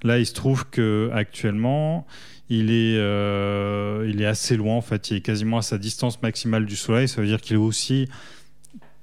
Là, 0.04 0.18
il 0.18 0.26
se 0.26 0.34
trouve 0.34 0.68
que 0.70 1.12
actuellement, 1.14 2.08
il 2.50 2.72
est, 2.72 2.98
euh, 2.98 4.10
il 4.12 4.22
est 4.22 4.26
assez 4.26 4.58
loin 4.58 4.76
en 4.76 4.82
fait, 4.82 5.12
il 5.12 5.18
est 5.18 5.22
quasiment 5.22 5.60
à 5.60 5.62
sa 5.62 5.78
distance 5.78 6.22
maximale 6.24 6.66
du 6.66 6.76
Soleil. 6.76 7.08
Ça 7.08 7.22
veut 7.22 7.28
dire 7.28 7.42
qu'il 7.42 7.56
est 7.56 7.60
aussi 7.60 8.08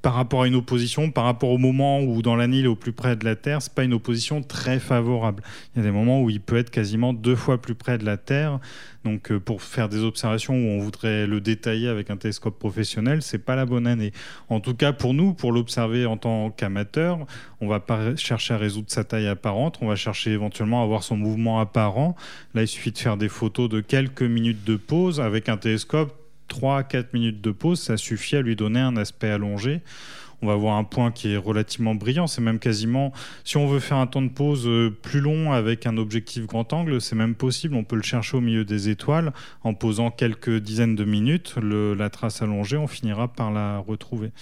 par 0.03 0.15
rapport 0.15 0.43
à 0.43 0.47
une 0.49 0.57
opposition, 0.57 1.11
par 1.11 1.25
rapport 1.25 1.51
au 1.51 1.59
moment 1.59 2.01
où 2.01 2.23
dans 2.23 2.35
l'année 2.35 2.59
il 2.59 2.65
est 2.65 2.69
au 2.69 2.75
plus 2.75 2.93
près 2.93 3.15
de 3.15 3.25
la 3.25 3.37
Terre, 3.37 3.63
c'est 3.63 3.73
pas 3.73 3.85
une 3.85 3.95
opposition 3.95 4.43
très 4.43 4.81
favorable. 4.81 5.43
Il 5.75 5.79
y 5.79 5.81
a 5.81 5.85
des 5.85 5.93
moments 5.93 6.21
où 6.21 6.29
il 6.29 6.41
peut 6.41 6.57
être 6.57 6.71
quasiment 6.71 7.13
deux 7.13 7.37
fois 7.37 7.63
plus 7.63 7.77
près 7.77 7.99
de 7.99 8.05
la 8.05 8.17
Terre. 8.17 8.59
Donc 9.05 9.31
euh, 9.31 9.41
pour 9.41 9.63
faire 9.63 9.89
des 9.89 10.03
observations 10.03 10.55
où 10.55 10.69
on 10.69 10.79
voudrait 10.81 11.27
le 11.27 11.41
détailler 11.41 11.89
avec 11.89 12.11
un 12.11 12.17
télescope 12.17 12.59
professionnel, 12.59 13.23
c'est 13.23 13.39
pas 13.39 13.57
la 13.57 13.65
bonne 13.65 13.87
année. 13.87 14.13
En 14.49 14.61
tout 14.61 14.75
cas 14.75 14.93
pour 14.93 15.15
nous, 15.15 15.35
pour 15.35 15.53
l'observer 15.53 16.05
en 16.05 16.17
tant 16.17 16.51
qu'amateur, 16.51 17.19
on 17.61 17.69
va 17.69 17.79
pas 17.79 18.17
chercher 18.17 18.55
à 18.55 18.59
résoudre 18.59 18.91
sa 18.91 19.05
taille 19.05 19.29
apparente, 19.29 19.79
on 19.83 19.89
va 19.89 19.97
chercher 19.97 20.33
éventuellement 20.33 20.83
à 20.83 20.87
voir 20.87 21.05
son 21.05 21.17
mouvement 21.17 21.61
apparent. 21.61 22.17
Là, 22.55 22.63
il 22.63 22.69
suffit 22.69 22.91
de 22.91 22.99
faire 22.99 23.17
des 23.17 23.29
photos 23.29 23.69
de 23.69 23.81
quelques 23.81 24.23
minutes 24.23 24.65
de 24.65 24.77
pause 24.77 25.21
avec 25.21 25.49
un 25.49 25.57
télescope 25.57 26.22
3-4 26.53 27.07
minutes 27.15 27.41
de 27.41 27.51
pause, 27.51 27.81
ça 27.81 27.97
suffit 27.97 28.37
à 28.37 28.43
lui 28.43 28.57
donner 28.57 28.81
un 28.81 28.97
aspect 28.97 29.31
allongé. 29.31 29.81
On 30.43 30.49
va 30.49 30.57
voir 30.57 30.77
un 30.77 30.83
point 30.83 31.13
qui 31.13 31.33
est 31.33 31.37
relativement 31.37 31.95
brillant. 31.95 32.27
C'est 32.27 32.41
même 32.41 32.59
quasiment, 32.59 33.13
si 33.45 33.57
on 33.57 33.69
veut 33.69 33.79
faire 33.79 33.99
un 33.99 34.09
temps 34.09 34.23
de 34.23 34.29
pause 34.29 34.67
euh, 34.67 34.91
plus 34.91 35.21
long 35.21 35.53
avec 35.53 35.87
un 35.87 35.97
objectif 35.97 36.47
grand 36.47 36.73
angle, 36.73 37.01
c'est 37.01 37.15
même 37.15 37.37
possible. 37.37 37.77
On 37.77 37.85
peut 37.85 37.95
le 37.95 38.03
chercher 38.03 38.37
au 38.37 38.41
milieu 38.41 38.65
des 38.65 38.89
étoiles 38.89 39.33
en 39.63 39.73
posant 39.73 40.11
quelques 40.11 40.59
dizaines 40.59 40.97
de 40.97 41.05
minutes. 41.05 41.55
la 41.63 42.11
trace 42.11 42.43
allongée, 42.43 42.77
on 42.77 42.89
finira 42.89 43.29
par 43.29 43.53
la 43.53 43.79
retrouver. 43.79 44.33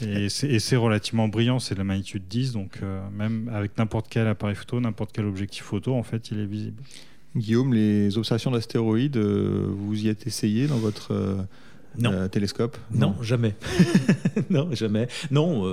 Et 0.00 0.28
c'est 0.28 0.76
relativement 0.76 1.28
brillant, 1.28 1.58
c'est 1.58 1.74
de 1.74 1.78
la 1.80 1.84
magnitude 1.84 2.26
10, 2.26 2.52
donc 2.52 2.78
euh, 2.82 3.00
même 3.10 3.50
avec 3.54 3.78
n'importe 3.78 4.06
quel 4.10 4.26
appareil 4.26 4.56
photo, 4.56 4.80
n'importe 4.80 5.12
quel 5.12 5.24
objectif 5.24 5.62
photo, 5.62 5.94
en 5.94 6.02
fait, 6.02 6.30
il 6.30 6.40
est 6.40 6.46
visible. 6.46 6.82
Guillaume, 7.36 7.74
les 7.74 8.16
observations 8.16 8.52
d'astéroïdes, 8.52 9.16
euh, 9.16 9.66
vous 9.68 10.04
y 10.04 10.08
êtes 10.08 10.26
essayé 10.26 10.68
dans 10.68 10.76
votre 10.76 11.12
euh, 11.12 11.36
euh, 12.04 12.28
télescope? 12.28 12.78
Non, 12.92 13.16
jamais. 13.22 13.56
non, 14.50 14.68
jamais. 14.72 15.08
Non, 15.32 15.64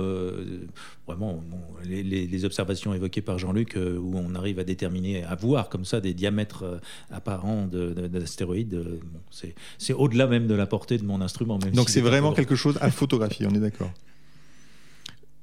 vraiment, 1.06 1.40
les, 1.84 2.44
observations 2.44 2.94
évoquées 2.94 3.22
par 3.22 3.38
Jean-Luc, 3.38 3.76
où 3.76 4.12
on 4.16 4.34
arrive 4.34 4.58
à 4.58 4.64
déterminer, 4.64 5.22
à 5.24 5.36
voir 5.36 5.68
comme 5.68 5.84
ça 5.84 6.00
des 6.00 6.14
diamètres 6.14 6.80
apparents 7.10 7.68
d'astéroïdes, 7.68 9.00
c'est 9.78 9.92
au-delà 9.92 10.26
même 10.26 10.48
de 10.48 10.54
la 10.54 10.66
portée 10.66 10.98
de 10.98 11.04
mon 11.04 11.20
instrument. 11.20 11.58
Donc 11.58 11.90
c'est 11.90 12.00
vraiment 12.00 12.32
quelque 12.32 12.56
chose 12.56 12.76
à 12.80 12.90
photographier, 12.90 13.46
on 13.46 13.54
est 13.54 13.60
d'accord 13.60 13.92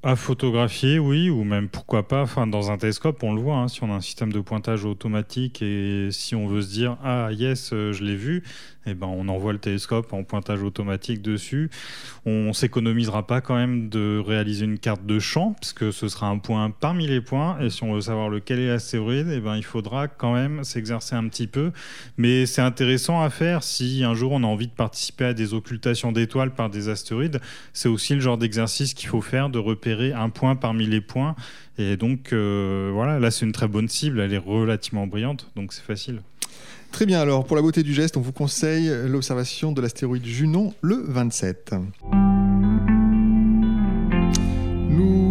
à 0.01 0.15
photographier, 0.15 0.97
oui, 0.97 1.29
ou 1.29 1.43
même 1.43 1.67
pourquoi 1.67 2.07
pas. 2.07 2.21
Enfin, 2.21 2.47
dans 2.47 2.71
un 2.71 2.77
télescope, 2.77 3.21
on 3.23 3.33
le 3.33 3.41
voit. 3.41 3.57
Hein, 3.57 3.67
si 3.67 3.83
on 3.83 3.91
a 3.91 3.95
un 3.95 4.01
système 4.01 4.31
de 4.31 4.39
pointage 4.39 4.85
automatique 4.85 5.61
et 5.61 6.09
si 6.11 6.35
on 6.35 6.47
veut 6.47 6.61
se 6.61 6.71
dire 6.71 6.97
ah 7.03 7.29
yes, 7.31 7.71
euh, 7.73 7.91
je 7.91 8.03
l'ai 8.03 8.15
vu, 8.15 8.43
eh 8.85 8.93
ben 8.93 9.07
on 9.07 9.27
envoie 9.27 9.53
le 9.53 9.59
télescope 9.59 10.13
en 10.13 10.23
pointage 10.23 10.63
automatique 10.63 11.21
dessus. 11.21 11.69
On 12.25 12.53
s'économisera 12.53 13.27
pas 13.27 13.41
quand 13.41 13.55
même 13.55 13.89
de 13.89 14.21
réaliser 14.25 14.65
une 14.65 14.79
carte 14.79 15.05
de 15.05 15.19
champ, 15.19 15.55
puisque 15.59 15.91
ce 15.91 16.07
sera 16.07 16.27
un 16.27 16.37
point 16.37 16.69
parmi 16.71 17.07
les 17.07 17.21
points. 17.21 17.59
Et 17.59 17.69
si 17.69 17.83
on 17.83 17.93
veut 17.93 18.01
savoir 18.01 18.29
lequel 18.29 18.59
est 18.59 18.67
l'astéroïde, 18.67 19.27
eh 19.31 19.39
ben 19.39 19.55
il 19.57 19.63
faudra 19.63 20.07
quand 20.07 20.33
même 20.33 20.63
s'exercer 20.63 21.15
un 21.15 21.27
petit 21.27 21.47
peu. 21.47 21.71
Mais 22.17 22.45
c'est 22.45 22.61
intéressant 22.61 23.21
à 23.21 23.29
faire 23.29 23.63
si 23.63 24.03
un 24.03 24.13
jour 24.13 24.31
on 24.31 24.43
a 24.43 24.47
envie 24.47 24.67
de 24.67 24.73
participer 24.73 25.25
à 25.25 25.33
des 25.33 25.53
occultations 25.53 26.11
d'étoiles 26.11 26.53
par 26.53 26.69
des 26.69 26.89
astéroïdes. 26.89 27.39
C'est 27.73 27.89
aussi 27.89 28.15
le 28.15 28.21
genre 28.21 28.37
d'exercice 28.37 28.93
qu'il 28.93 29.09
faut 29.09 29.21
faire 29.21 29.49
de 29.49 29.59
repérer 29.59 30.13
un 30.13 30.29
point 30.29 30.55
parmi 30.55 30.85
les 30.85 31.01
points. 31.01 31.35
Et 31.77 31.95
donc, 31.95 32.33
euh, 32.33 32.91
voilà, 32.93 33.19
là, 33.19 33.31
c'est 33.31 33.45
une 33.45 33.53
très 33.53 33.67
bonne 33.67 33.87
cible. 33.87 34.19
Elle 34.19 34.33
est 34.33 34.37
relativement 34.37 35.07
brillante, 35.07 35.49
donc 35.55 35.71
c'est 35.73 35.83
facile. 35.83 36.21
Très 36.91 37.05
bien, 37.05 37.21
alors 37.21 37.45
pour 37.45 37.55
la 37.55 37.61
beauté 37.61 37.83
du 37.83 37.93
geste, 37.93 38.17
on 38.17 38.21
vous 38.21 38.31
conseille 38.33 38.91
l'observation 39.07 39.71
de 39.71 39.81
l'astéroïde 39.81 40.25
Junon 40.25 40.73
le 40.81 41.01
27. 41.07 41.75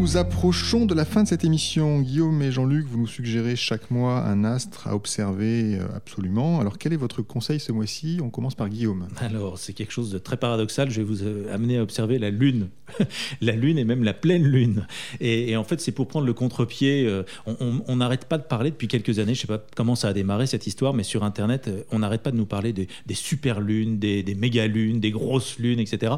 Nous 0.00 0.16
approchons 0.16 0.86
de 0.86 0.94
la 0.94 1.04
fin 1.04 1.24
de 1.24 1.28
cette 1.28 1.44
émission. 1.44 2.00
Guillaume 2.00 2.40
et 2.40 2.52
Jean-Luc, 2.52 2.86
vous 2.86 2.98
nous 2.98 3.08
suggérez 3.08 3.56
chaque 3.56 3.90
mois 3.90 4.22
un 4.22 4.44
astre 4.44 4.86
à 4.86 4.94
observer 4.94 5.74
euh, 5.74 5.88
absolument. 5.92 6.60
Alors 6.60 6.78
quel 6.78 6.92
est 6.92 6.96
votre 6.96 7.20
conseil 7.20 7.58
ce 7.58 7.72
mois-ci? 7.72 8.20
On 8.22 8.30
commence 8.30 8.54
par 8.54 8.68
Guillaume. 8.68 9.08
Alors 9.18 9.58
c'est 9.58 9.72
quelque 9.72 9.90
chose 9.90 10.12
de 10.12 10.18
très 10.18 10.36
paradoxal. 10.36 10.88
Je 10.88 11.00
vais 11.00 11.04
vous 11.04 11.24
euh, 11.24 11.52
amener 11.52 11.78
à 11.78 11.82
observer 11.82 12.20
la 12.20 12.30
Lune. 12.30 12.68
la 13.40 13.56
Lune 13.56 13.76
et 13.76 13.82
même 13.82 14.04
la 14.04 14.14
pleine 14.14 14.44
Lune. 14.44 14.86
Et, 15.18 15.56
en 15.56 15.64
fait 15.64 15.80
c'est 15.80 15.90
pour 15.90 16.06
prendre 16.06 16.26
le 16.26 16.32
contre-pied. 16.32 17.04
Euh, 17.04 17.24
on 17.58 17.96
n'arrête 17.96 18.26
pas 18.26 18.38
de 18.38 18.44
parler 18.44 18.70
depuis 18.70 18.86
quelques 18.86 19.18
années. 19.18 19.34
Je 19.34 19.42
ne 19.42 19.46
sais 19.48 19.58
pas 19.58 19.66
comment 19.74 19.96
ça 19.96 20.08
a 20.08 20.12
démarré 20.12 20.46
cette 20.46 20.68
histoire, 20.68 20.94
mais 20.94 21.02
sur 21.02 21.24
Internet, 21.24 21.68
on 21.90 21.98
n'arrête 21.98 22.22
pas 22.22 22.30
de 22.30 22.36
nous 22.36 22.46
parler 22.46 22.72
des, 22.72 22.86
super 23.14 23.60
lunes, 23.60 23.98
des, 23.98 24.22
des 24.22 24.36
méga 24.36 24.68
lunes, 24.68 25.00
des 25.00 25.10
grosses 25.10 25.58
lunes, 25.58 25.80
etc. 25.80 26.14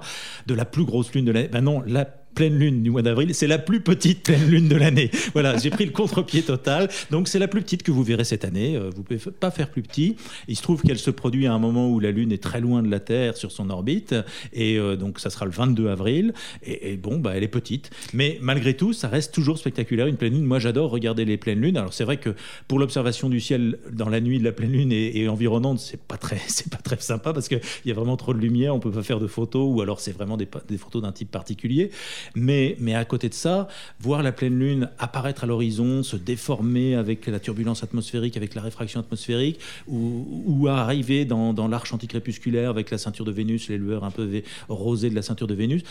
De 0.47 0.53
la 0.53 0.67
plus 0.67 0.85
grosse 0.85 1.15
lune 1.15 1.25
de 1.25 1.33
l'année. 1.33 1.49
Ben 1.49 1.63
non, 1.63 1.83
la 1.87 2.20
pleine 2.35 2.59
lune 2.59 2.83
du 2.83 2.91
mois 2.91 3.03
d'avril, 3.03 3.35
c'est 3.35 3.47
la 3.47 3.59
plus 3.59 3.81
petite 3.81 4.23
pleine 4.23 4.49
lune 4.49 4.69
de 4.69 4.77
l'année. 4.77 5.11
Voilà, 5.33 5.57
j'ai 5.57 5.71
pris 5.71 5.85
le 5.85 5.91
contre-pied 5.91 6.43
total. 6.43 6.89
Donc 7.11 7.29
c'est 7.29 7.39
la 7.39 7.49
plus 7.49 7.61
petite 7.63 7.83
que 7.83 7.91
vous 7.91 8.03
verrez 8.03 8.25
cette 8.25 8.45
année. 8.45 8.77
Euh, 8.77 8.91
vous 8.95 9.03
ne 9.03 9.19
pouvez 9.19 9.33
pas 9.33 9.51
faire 9.51 9.71
plus 9.71 9.83
petit. 9.83 10.17
Il 10.49 10.57
se 10.57 10.63
trouve 10.63 10.83
qu'elle 10.83 10.99
se 10.99 11.11
produit 11.11 11.47
à 11.47 11.53
un 11.53 11.59
moment 11.59 11.91
où 11.91 12.01
la 12.01 12.11
lune 12.11 12.33
est 12.33 12.43
très 12.43 12.61
loin 12.61 12.83
de 12.83 12.91
la 12.91 13.01
Terre 13.01 13.37
sur 13.37 13.53
son 13.53 13.71
orbite. 13.71 14.15
Et 14.53 14.79
euh, 14.79 14.97
donc 14.97 15.19
ça 15.19 15.31
sera 15.31 15.45
le 15.45 15.51
22 15.51 15.89
avril. 15.89 16.33
Et, 16.65 16.97
bon, 16.97 17.19
bah, 17.19 17.33
elle 17.35 17.43
est 17.43 17.49
petite. 17.49 17.91
Mais 18.13 18.39
malgré 18.41 18.75
tout, 18.75 18.93
ça 18.93 19.09
reste 19.09 19.35
toujours 19.35 19.59
spectaculaire, 19.59 20.07
une 20.07 20.17
pleine 20.17 20.35
lune. 20.35 20.45
Moi, 20.45 20.59
j'adore 20.59 20.91
regarder 20.91 21.25
les 21.25 21.37
pleines 21.37 21.61
lunes. 21.61 21.77
Alors 21.77 21.93
c'est 21.93 22.05
vrai 22.05 22.19
que 22.19 22.35
pour 22.69 22.79
l'observation 22.79 23.29
du 23.29 23.41
ciel 23.41 23.79
dans 23.93 24.09
la 24.09 24.21
nuit 24.21 24.39
de 24.39 24.45
la 24.45 24.53
pleine 24.53 24.73
lune 24.73 24.93
et, 24.93 25.29
environnante, 25.29 25.79
c'est 25.79 26.01
pas 26.01 26.17
très, 26.17 26.41
c'est 26.49 26.71
pas 26.71 26.79
très 26.79 26.99
sympa 27.01 27.33
parce 27.33 27.49
qu'il 27.49 27.61
y 27.85 27.91
a 27.91 27.95
vraiment 27.95 28.17
trop 28.17 28.35
de 28.35 28.39
lumière. 28.39 28.75
On 28.75 28.81
peut 28.81 28.91
pas 28.91 29.03
faire 29.03 29.21
de 29.21 29.27
photos 29.27 29.69
ou 29.71 29.81
alors 29.83 30.01
c'est 30.01 30.13
vraiment 30.13 30.37
des 30.37 30.79
photos 30.79 31.03
d'un 31.03 31.13
type 31.13 31.31
particulier. 31.31 31.91
Mais, 32.35 32.77
à 32.95 33.05
côté 33.05 33.29
de 33.29 33.35
ça, 33.35 33.69
voir 34.01 34.23
la 34.23 34.33
pleine 34.33 34.59
lune 34.59 34.89
apparaître 34.99 35.45
à 35.45 35.47
l'horizon, 35.47 36.03
se 36.03 36.17
déformer 36.17 36.95
avec 36.95 37.27
la 37.27 37.41
turbulence 37.41 37.83
atmosphérique, 37.83 38.37
avec 38.37 38.55
la 38.55 38.63
réfraction 38.63 39.01
atmosphérique, 39.01 39.61
ou, 39.87 40.45
ou 40.47 40.69
arriver 40.69 41.25
dans, 41.25 41.53
dans 41.53 41.69
l'arche 41.69 41.93
anticrépusculaire 41.93 42.71
avec 42.71 42.91
la 42.91 42.99
ceinture 42.99 43.25
de 43.25 43.33
Vénus, 43.33 43.69
les 43.69 43.79
lueurs 43.79 44.05
un 44.05 44.11
peu 44.11 44.43
rosées 44.69 45.11
de 45.11 45.15
la 45.15 45.23
ceinture 45.23 45.47
de 45.47 45.55
Vénus 45.55 45.83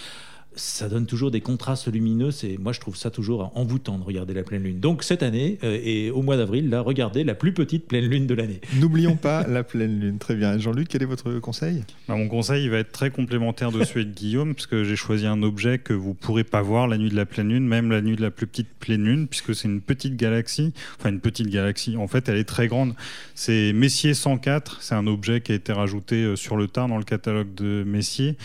ça 0.55 0.89
donne 0.89 1.05
toujours 1.05 1.31
des 1.31 1.41
contrastes 1.41 1.88
lumineux. 1.88 2.31
Et 2.43 2.57
moi, 2.57 2.73
je 2.73 2.79
trouve 2.79 2.95
ça 2.95 3.09
toujours 3.09 3.51
envoûtant 3.55 3.97
de 3.97 4.03
regarder 4.03 4.33
la 4.33 4.43
pleine 4.43 4.63
lune. 4.63 4.79
Donc 4.79 5.03
cette 5.03 5.23
année 5.23 5.57
euh, 5.63 5.79
et 5.83 6.12
au 6.12 6.21
mois 6.21 6.38
d'avril, 6.38 6.69
là, 6.69 6.81
regardez 6.81 7.23
la 7.23 7.35
plus 7.35 7.53
petite 7.53 7.88
pleine 7.88 8.05
lune 8.05 8.27
de 8.27 8.33
l'année. 8.33 8.59
N'oublions 8.79 9.15
pas 9.15 9.45
la 9.47 9.63
pleine 9.63 9.99
lune. 9.99 10.17
Très 10.17 10.35
bien. 10.35 10.57
Jean-Luc, 10.57 10.88
quel 10.88 11.01
est 11.01 11.05
votre 11.05 11.39
conseil? 11.39 11.83
Bah, 12.07 12.15
Mon 12.15 12.27
conseil, 12.27 12.63
il 12.63 12.69
va 12.69 12.77
être 12.77 12.91
très 12.91 13.12
complémentaire 13.12 13.71
de 13.71 13.83
celui 13.83 14.05
de 14.05 14.13
Guillaume, 14.13 14.55
parce 14.55 14.67
que 14.67 14.83
j'ai 14.83 14.95
choisi 14.95 15.25
un 15.25 15.41
objet 15.43 15.79
que 15.79 15.93
vous 15.93 16.13
pourrez 16.13 16.43
pas 16.43 16.62
voir 16.62 16.88
la 16.88 16.97
nuit 16.97 17.09
de 17.09 17.15
la 17.15 17.25
pleine 17.25 17.49
lune, 17.49 17.67
même 17.67 17.91
la 17.91 18.01
nuit 18.01 18.15
de 18.15 18.21
la 18.21 18.31
plus 18.31 18.47
petite 18.47 18.69
pleine 18.79 19.03
lune, 19.03 19.27
puisque 19.27 19.55
c'est 19.55 19.67
une 19.67 19.81
petite 19.81 20.15
galaxie. 20.15 20.73
Enfin, 20.99 21.09
une 21.09 21.19
petite 21.19 21.49
galaxie. 21.49 21.95
En 21.97 22.07
fait, 22.07 22.27
elle 22.29 22.38
est 22.38 22.43
très 22.43 22.67
grande. 22.67 22.93
C'est 23.35 23.71
Messier 23.73 24.13
104. 24.13 24.81
C'est 24.81 24.95
un 24.95 25.07
objet 25.07 25.41
qui 25.41 25.51
a 25.51 25.55
été 25.55 25.71
rajouté 25.71 26.23
euh, 26.23 26.35
sur 26.35 26.57
le 26.57 26.67
tard 26.67 26.88
dans 26.88 26.97
le 26.97 27.03
catalogue 27.03 27.53
de 27.55 27.83
Messier 27.85 28.35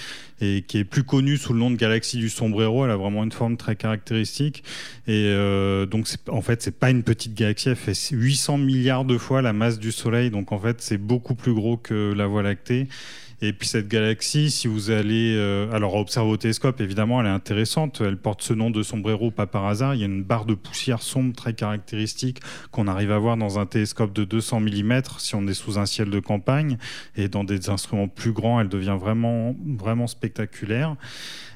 et 0.40 0.62
qui 0.62 0.78
est 0.78 0.84
plus 0.84 1.04
connue 1.04 1.36
sous 1.36 1.52
le 1.52 1.58
nom 1.58 1.70
de 1.70 1.76
galaxie 1.76 2.18
du 2.18 2.28
sombrero. 2.28 2.84
Elle 2.84 2.90
a 2.90 2.96
vraiment 2.96 3.24
une 3.24 3.32
forme 3.32 3.56
très 3.56 3.76
caractéristique. 3.76 4.64
Et 5.06 5.26
euh, 5.28 5.86
donc, 5.86 6.08
en 6.28 6.42
fait, 6.42 6.62
c'est 6.62 6.78
pas 6.78 6.90
une 6.90 7.02
petite 7.02 7.34
galaxie. 7.34 7.68
Elle 7.68 7.76
fait 7.76 7.94
800 8.10 8.58
milliards 8.58 9.04
de 9.04 9.18
fois 9.18 9.42
la 9.42 9.52
masse 9.52 9.78
du 9.78 9.92
Soleil. 9.92 10.30
Donc, 10.30 10.52
en 10.52 10.58
fait, 10.58 10.80
c'est 10.80 10.98
beaucoup 10.98 11.34
plus 11.34 11.54
gros 11.54 11.76
que 11.76 12.12
la 12.12 12.26
Voie 12.26 12.42
lactée. 12.42 12.88
Et 13.42 13.52
puis 13.52 13.68
cette 13.68 13.88
galaxie, 13.88 14.50
si 14.50 14.68
vous 14.68 14.90
allez 14.90 15.34
euh, 15.36 15.70
alors 15.72 15.94
observer 15.96 16.30
au 16.30 16.36
télescope, 16.36 16.80
évidemment, 16.80 17.20
elle 17.20 17.26
est 17.26 17.30
intéressante. 17.30 18.00
Elle 18.00 18.16
porte 18.16 18.42
ce 18.42 18.54
nom 18.54 18.70
de 18.70 18.82
sombrero 18.82 19.30
pas 19.30 19.46
par 19.46 19.66
hasard. 19.66 19.94
Il 19.94 20.00
y 20.00 20.02
a 20.02 20.06
une 20.06 20.22
barre 20.22 20.44
de 20.44 20.54
poussière 20.54 21.02
sombre 21.02 21.34
très 21.34 21.54
caractéristique 21.54 22.40
qu'on 22.70 22.88
arrive 22.88 23.12
à 23.12 23.18
voir 23.18 23.36
dans 23.36 23.58
un 23.58 23.66
télescope 23.66 24.12
de 24.12 24.24
200 24.24 24.60
mm 24.60 25.02
si 25.18 25.34
on 25.34 25.46
est 25.46 25.54
sous 25.54 25.78
un 25.78 25.86
ciel 25.86 26.10
de 26.10 26.20
campagne. 26.20 26.78
Et 27.16 27.28
dans 27.28 27.44
des 27.44 27.70
instruments 27.70 28.08
plus 28.08 28.32
grands, 28.32 28.60
elle 28.60 28.68
devient 28.68 28.96
vraiment 28.98 29.54
vraiment 29.66 30.06
spectaculaire. 30.06 30.96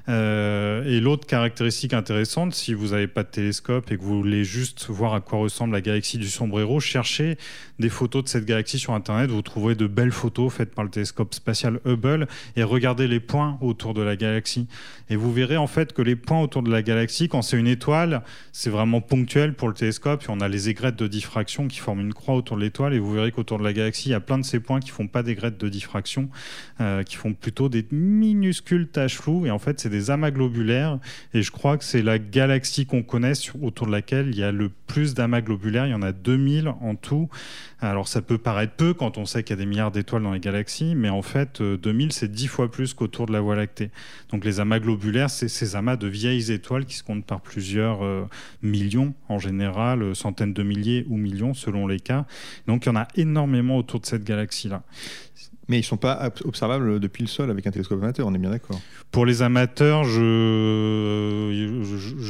Euh, 0.09 0.85
et 0.85 1.01
l'autre 1.01 1.27
caractéristique 1.27 1.93
intéressante, 1.93 2.55
si 2.55 2.73
vous 2.73 2.89
n'avez 2.89 3.09
pas 3.09 3.25
de 3.25 3.29
télescope 3.29 3.91
et 3.93 3.99
que 3.99 4.03
vous 4.03 4.17
voulez 4.17 4.45
juste 4.45 4.87
voir 4.89 5.13
à 5.13 5.21
quoi 5.21 5.39
ressemble 5.39 5.75
la 5.75 5.81
galaxie 5.81 6.19
du 6.19 6.29
sombrero, 6.29 6.81
cherchez 6.81 7.37
des 7.79 7.89
photos 7.89 8.25
de 8.25 8.29
cette 8.29 8.47
galaxie 8.47 8.79
sur 8.79 8.95
Internet. 8.95 9.31
Vous 9.31 9.43
trouverez 9.43 9.75
de 9.75 9.87
belles 9.87 10.13
photos 10.13 10.53
faites 10.53 10.75
par 10.75 10.85
le 10.85 10.91
télescope 10.91 11.35
spatial 11.35 11.81
Hubble 11.85 12.27
et 12.57 12.63
regardez 12.63 13.07
les 13.07 13.21
points 13.21 13.59
autour 13.61 13.95
de 13.95 14.03
la 14.03 14.17
galaxie. 14.17 14.67
Et 15.11 15.17
vous 15.17 15.33
verrez 15.33 15.57
en 15.57 15.67
fait 15.67 15.93
que 15.93 16.03
les 16.03 16.17
points 16.17 16.41
autour 16.41 16.63
de 16.63 16.71
la 16.71 16.83
galaxie, 16.83 17.29
quand 17.29 17.43
c'est 17.43 17.59
une 17.59 17.67
étoile, 17.67 18.23
c'est 18.53 18.71
vraiment 18.71 19.01
ponctuel 19.01 19.55
pour 19.55 19.69
le 19.69 19.75
télescope. 19.75 20.23
Et 20.25 20.31
on 20.31 20.41
a 20.41 20.49
les 20.49 20.69
aigrettes 20.71 20.97
de 20.97 21.07
diffraction 21.07 21.69
qui 21.69 21.79
forment 21.79 22.01
une 22.01 22.15
croix 22.15 22.35
autour 22.35 22.57
de 22.57 22.63
l'étoile. 22.63 22.95
Et 22.95 22.99
vous 22.99 23.13
verrez 23.13 23.31
qu'autour 23.31 23.59
de 23.59 23.65
la 23.65 23.73
galaxie, 23.73 24.09
il 24.09 24.13
y 24.13 24.15
a 24.15 24.21
plein 24.21 24.39
de 24.39 24.45
ces 24.45 24.61
points 24.61 24.81
qui 24.81 24.91
font 24.91 25.07
pas 25.07 25.23
d'aigrettes 25.23 25.59
de 25.59 25.69
diffraction, 25.69 26.29
euh, 26.81 27.03
qui 27.03 27.17
font 27.17 27.35
plutôt 27.35 27.69
des 27.69 27.87
minuscules 27.91 28.89
taches 28.89 29.17
floues. 29.17 29.47
Et 29.47 29.51
en 29.51 29.59
fait, 29.59 29.81
c'est 29.81 29.91
des 29.91 29.98
amas 30.11 30.31
globulaires. 30.31 30.99
Et 31.35 31.43
je 31.43 31.51
crois 31.51 31.77
que 31.79 31.85
c'est 31.85 32.03
la 32.03 32.19
galaxie 32.19 32.87
qu'on 32.87 33.03
connaît 33.03 33.33
autour 33.61 33.87
de 33.87 33.93
laquelle 33.93 34.29
il 34.29 34.39
y 34.39 34.43
a 34.43 34.53
le 34.53 34.69
plus 34.69 35.15
d'amas 35.15 35.41
globulaires. 35.41 35.87
Il 35.87 35.91
y 35.91 35.95
en 35.95 36.03
a 36.03 36.13
2000 36.13 36.69
en 36.69 36.95
tout. 36.95 37.29
Alors 37.81 38.09
ça 38.09 38.23
peut 38.23 38.39
paraître 38.39 38.73
peu 38.75 38.93
quand 38.93 39.19
on 39.19 39.25
sait 39.25 39.45
qu'il 39.45 39.55
y 39.57 39.59
a 39.59 39.63
des 39.63 39.67
milliards 39.67 39.93
d'étoiles 39.93 40.25
dans 40.25 40.33
les 40.33 40.41
galaxies, 40.41 40.97
mais 40.97 41.11
en 41.11 41.23
fait 41.23 41.63
2000 41.63 42.07
euh, 42.07 42.11
c'est 42.11 42.31
10 42.31 42.49
fois 42.49 42.71
plus 42.71 42.93
qu'autour 42.93 43.27
de 43.27 43.33
la 43.33 43.41
Voie 43.41 43.55
lactée. 43.55 43.91
Donc 44.31 44.45
les 44.45 44.59
amas 44.59 44.81
globulaires, 44.81 45.31
c'est 45.31 45.49
ces 45.49 45.77
amas 45.77 45.97
de 45.97 46.09
vieilles 46.09 46.51
étoiles 46.51 46.87
qui 46.87 46.97
se 46.97 47.05
comptent 47.05 47.25
par 47.25 47.41
plusieurs 47.41 48.05
euh, 48.05 48.25
millions 48.63 49.15
en 49.29 49.39
général, 49.39 50.03
euh, 50.03 50.15
centaines 50.15 50.55
de 50.55 50.63
milliers 50.65 51.07
ou 51.09 51.17
millions 51.17 51.55
selon 51.55 51.87
les 51.87 52.01
cas. 52.01 52.27
Donc 52.67 52.87
il 52.87 52.89
y 52.89 52.93
en 52.93 52.97
a 52.97 53.07
énormément 53.15 53.77
autour 53.77 54.01
de 54.01 54.07
cette 54.07 54.25
galaxie-là. 54.25 54.83
Mais 55.69 55.77
ils 55.77 55.81
ne 55.81 55.87
sont 55.87 55.99
pas 55.99 56.33
observables 56.47 56.99
depuis 56.99 57.23
le 57.23 57.29
sol 57.29 57.51
avec 57.51 57.67
un 57.67 57.71
télescope 57.71 58.03
amateur, 58.03 58.27
on 58.27 58.35
est 58.35 58.39
bien 58.39 58.49
d'accord. 58.51 58.81
Pour 59.11 59.27
les 59.27 59.43
amateurs, 59.43 60.05
je 60.05 61.51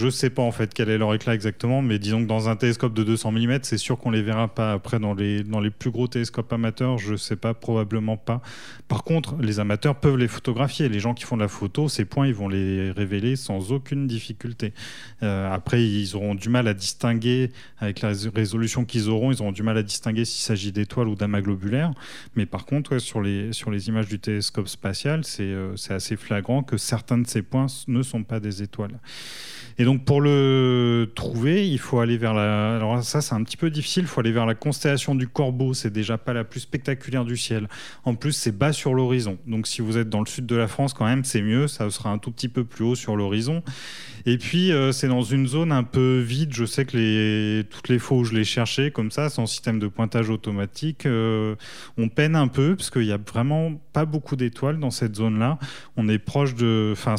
ne 0.05 0.11
sais 0.11 0.31
pas 0.31 0.43
en 0.43 0.51
fait 0.51 0.75
quel 0.75 0.89
est 0.91 0.99
leur 0.99 1.15
éclat 1.15 1.35
exactement, 1.35 1.81
mais 1.81 2.01
disons 2.01 2.21
que 2.21 2.27
dans 2.27 2.49
un 2.49 2.57
télescope 2.57 2.95
de 2.95 3.05
200 3.05 3.31
mm, 3.33 3.59
c'est 3.63 3.79
sûr 3.79 3.97
qu'on 3.97 4.11
les 4.11 4.23
verra 4.23 4.49
pas. 4.49 4.73
Après, 4.73 4.99
dans 4.99 5.15
les, 5.15 5.38
dans 5.45 5.61
les 5.61 5.71
plus 5.71 5.91
gros 5.91 6.09
télescopes 6.09 6.53
amateurs, 6.53 6.99
je 6.99 7.13
ne 7.13 7.17
sais 7.17 7.37
pas, 7.37 7.55
probablement 7.55 8.17
pas. 8.17 8.41
Par 8.89 9.05
contre, 9.05 9.37
les 9.41 9.61
amateurs 9.61 9.97
peuvent 9.97 10.17
les 10.17 10.29
photographier. 10.29 10.89
Les 10.89 11.01
gens 11.01 11.15
qui 11.15 11.25
font 11.25 11.37
de 11.37 11.43
la 11.43 11.49
photo, 11.49 11.89
ces 11.89 12.05
points, 12.05 12.27
ils 12.27 12.35
vont 12.35 12.49
les 12.49 12.91
révéler 12.91 13.37
sans 13.37 13.73
aucune 13.73 14.07
difficulté. 14.07 14.73
Euh, 15.23 15.53
après, 15.53 15.85
ils 15.85 16.17
auront 16.17 16.35
du 16.35 16.49
mal 16.49 16.69
à 16.69 16.75
distinguer, 16.75 17.51
avec 17.79 18.01
la 18.01 18.13
résolution 18.35 18.85
qu'ils 18.85 19.09
auront, 19.09 19.33
ils 19.33 19.41
auront 19.41 19.53
du 19.53 19.63
mal 19.63 19.77
à 19.77 19.83
distinguer 19.83 20.25
s'il 20.25 20.45
s'agit 20.45 20.73
d'étoiles 20.73 21.09
ou 21.09 21.15
d'amas 21.15 21.41
globulaires. 21.41 21.93
Mais 22.35 22.47
par 22.47 22.67
contre, 22.67 22.99
sur 22.99 23.21
les 23.21 23.89
images 23.89 24.09
du 24.09 24.19
télescope 24.19 24.69
spatial, 24.69 25.23
euh, 25.41 25.73
c'est 25.77 25.95
assez 25.95 26.17
flagrant 26.17 26.63
que 26.63 26.77
certains 26.77 27.19
de 27.19 27.27
ces 27.27 27.43
points 27.43 27.67
ne 27.87 28.03
sont 28.03 28.25
pas 28.25 28.41
des 28.41 28.63
étoiles. 28.63 28.99
Et 29.81 29.85
donc 29.85 30.05
pour 30.05 30.21
le 30.21 31.11
trouver, 31.15 31.69
il 31.69 31.79
faut 31.79 32.01
aller 32.01 32.17
vers 32.17 32.35
la. 32.35 32.75
Alors 32.77 33.03
ça, 33.05 33.21
c'est 33.21 33.35
un 33.35 33.45
petit 33.45 33.57
peu 33.57 33.71
difficile. 33.71 34.05
Il 34.05 34.09
faut 34.09 34.21
aller 34.21 34.33
vers 34.33 34.47
la 34.47 34.57
constellation 34.57 35.15
du 35.15 35.28
Corbeau. 35.29 35.75
C'est 35.75 35.93
déjà 35.93 36.19
pas 36.19 36.33
la 36.33 36.45
plus 36.45 36.61
spectaculaire 36.61 37.25
du 37.25 37.37
ciel. 37.37 37.69
En 38.05 38.15
plus, 38.15 38.33
c'est 38.33 38.57
bas 38.57 38.73
sur 38.73 38.95
l'horizon. 38.95 39.39
Donc 39.47 39.67
si 39.67 39.83
vous 39.83 39.99
êtes 39.99 40.09
dans 40.09 40.21
le 40.21 40.27
sud 40.27 40.47
de 40.47 40.57
la 40.57 40.69
France, 40.69 40.95
quand 40.95 41.07
même, 41.07 41.25
c'est 41.25 41.43
mieux. 41.43 41.69
Ça 41.69 41.89
sera 41.91 42.11
un 42.11 42.19
tout 42.19 42.31
petit 42.31 42.49
peu 42.49 42.65
plus 42.65 42.85
haut 42.85 42.95
sur 42.95 43.17
l'horizon. 43.17 43.63
Et 44.27 44.37
puis 44.37 44.73
euh, 44.73 44.93
c'est 44.93 45.09
dans 45.09 45.23
une 45.23 45.47
zone 45.47 45.73
un 45.73 45.85
peu 45.85 46.19
vide. 46.19 46.53
Je 46.53 46.65
sais 46.65 46.85
que 46.85 47.63
toutes 47.63 47.89
les 47.89 47.99
fois 47.99 48.19
où 48.19 48.25
je 48.25 48.35
l'ai 48.35 48.45
cherché 48.45 48.91
comme 48.91 49.11
ça, 49.11 49.29
sans 49.29 49.47
système 49.47 49.79
de 49.79 49.89
pointage 49.89 50.31
automatique, 50.31 51.07
euh, 51.07 51.55
on 51.97 52.09
peine 52.09 52.37
un 52.37 52.49
peu 52.49 52.77
parce 52.77 52.91
qu'il 52.91 53.05
y 53.05 53.13
a 53.13 53.19
vraiment 53.19 53.73
pas 53.93 54.05
beaucoup 54.05 54.37
d'étoiles 54.37 54.79
dans 54.79 54.91
cette 54.91 55.17
zone-là. 55.17 55.59
On 55.97 56.09
est 56.09 56.19
proche 56.19 56.55
de, 56.55 56.91
enfin, 56.93 57.15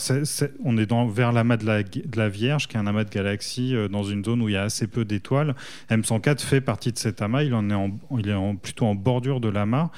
on 0.63 0.77
est 0.77 0.85
dans, 0.85 1.07
vers 1.07 1.31
l'amas 1.31 1.57
de 1.57 1.65
la, 1.65 1.83
de 1.83 2.17
la 2.17 2.29
Vierge, 2.29 2.67
qui 2.67 2.77
est 2.77 2.79
un 2.79 2.87
amas 2.87 3.03
de 3.03 3.09
galaxies 3.09 3.75
euh, 3.75 3.87
dans 3.87 4.03
une 4.03 4.23
zone 4.23 4.41
où 4.41 4.49
il 4.49 4.53
y 4.53 4.57
a 4.57 4.63
assez 4.63 4.87
peu 4.87 5.05
d'étoiles. 5.05 5.55
M104 5.89 6.39
fait 6.39 6.61
partie 6.61 6.91
de 6.91 6.97
cet 6.97 7.21
amas. 7.21 7.43
Il 7.43 7.53
en 7.53 7.69
est, 7.69 7.73
en, 7.73 7.98
il 8.17 8.29
est 8.29 8.57
plutôt 8.61 8.85
en 8.85 8.95
bordure 8.95 9.39
de 9.39 9.49
l'amas. 9.49 9.89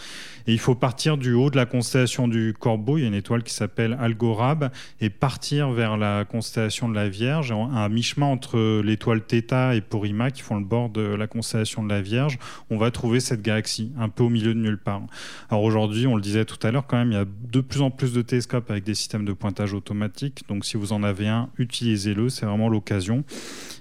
Et 0.48 0.54
il 0.54 0.60
faut 0.60 0.76
partir 0.76 1.18
du 1.18 1.34
haut 1.34 1.50
de 1.50 1.56
la 1.56 1.66
constellation 1.66 2.28
du 2.28 2.54
Corbeau. 2.58 2.98
Il 2.98 3.02
y 3.02 3.04
a 3.06 3.08
une 3.08 3.14
étoile 3.14 3.44
qui 3.44 3.54
s'appelle 3.54 3.98
Algorab 4.00 4.72
et 5.00 5.10
partir 5.10 5.72
vers 5.72 5.98
la 5.98 6.26
constellation 6.26 6.90
de 6.90 6.96
la 6.96 7.10
Vierge, 7.10 7.54
à 7.74 7.90
mi-chemin 7.90 8.26
entre 8.26 8.82
l'étoile 8.82 9.22
Theta 9.22 9.76
et 9.76 9.82
Porima, 9.82 10.32
qui 10.32 10.42
font 10.42 10.56
le 10.58 10.66
bord 10.66 10.90
de 10.90 11.02
la 11.02 11.28
constellation 11.28 11.84
de 11.84 11.90
la 11.90 12.02
Vierge. 12.02 12.40
On 12.70 12.78
va 12.78 12.92
trouver 12.92 13.20
cette 13.20 13.42
galaxie 13.42 13.92
un 14.00 14.10
peu 14.10 14.24
au 14.24 14.30
milieu 14.30 14.54
de 14.54 14.60
nulle 14.60 14.80
part. 14.80 15.02
Alors 15.50 15.64
aujourd'hui, 15.64 16.08
on 16.08 16.16
le 16.16 16.22
disait 16.22 16.46
tout 16.46 16.60
à 16.66 16.72
l'heure, 16.72 16.88
quand 16.88 16.98
même, 16.98 17.12
il 17.12 17.16
y 17.16 17.18
a 17.18 17.26
de 17.26 17.62
plus 17.62 17.82
en 17.82 17.92
plus 17.92 18.14
de 18.14 18.22
télescopes 18.22 18.70
avec 18.72 18.84
des 18.84 18.96
systèmes 18.96 19.26
de 19.26 19.34
pointage 19.34 19.74
automatique. 19.74 20.44
Donc 20.48 20.66
si 20.66 20.78
vous 20.78 20.94
en 20.94 21.04
avez 21.04 21.28
un, 21.28 21.50
utilisez-le, 21.58 22.30
c'est 22.30 22.46
vraiment 22.46 22.70
l'occasion. 22.70 23.24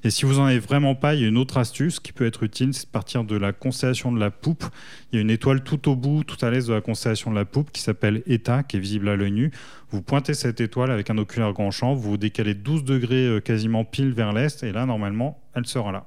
Et 0.05 0.11
si 0.11 0.25
vous 0.25 0.39
en 0.39 0.45
avez 0.45 0.59
vraiment 0.59 0.95
pas, 0.95 1.15
il 1.15 1.23
y 1.23 1.25
a 1.25 1.29
une 1.29 1.39
autre 1.39 1.59
astuce 1.59 2.01
qui 2.01 2.13
peut 2.13 2.27
être 2.27 2.43
utile, 2.43 2.75
c'est 2.75 2.87
de 2.87 2.91
partir 2.91 3.25
de 3.25 3.37
la 3.37 3.53
constellation 3.53 4.10
de 4.13 4.21
la 4.21 4.31
Poupe. 4.31 4.65
Il 5.13 5.17
y 5.17 5.19
a 5.19 5.23
une 5.23 5.31
étoile 5.31 5.63
tout 5.63 5.89
au 5.89 5.97
bout, 5.97 6.25
tout 6.25 6.45
à 6.45 6.51
l'est 6.51 6.67
de 6.67 6.73
la 6.73 6.81
constellation 6.81 7.31
de 7.31 7.37
la 7.37 7.45
Poupe 7.45 7.71
qui 7.73 7.83
s'appelle 7.83 8.23
Eta, 8.27 8.63
qui 8.63 8.77
est 8.77 8.81
visible 8.81 9.09
à 9.09 9.17
l'œil 9.17 9.33
nu. 9.33 9.51
Vous 9.91 10.03
pointez 10.03 10.35
cette 10.35 10.61
étoile 10.61 10.91
avec 10.91 11.11
un 11.11 11.19
oculaire 11.19 11.53
grand 11.53 11.71
champ, 11.71 11.95
vous 11.95 12.11
vous 12.11 12.17
décalez 12.17 12.55
12 12.55 12.85
degrés 12.85 13.27
euh, 13.27 13.41
quasiment 13.41 13.85
pile 13.85 14.13
vers 14.13 14.33
l'est, 14.33 14.63
et 14.63 14.73
là, 14.73 14.87
normalement, 14.87 15.41
elle 15.55 15.67
sera 15.67 15.93
là. 15.93 16.07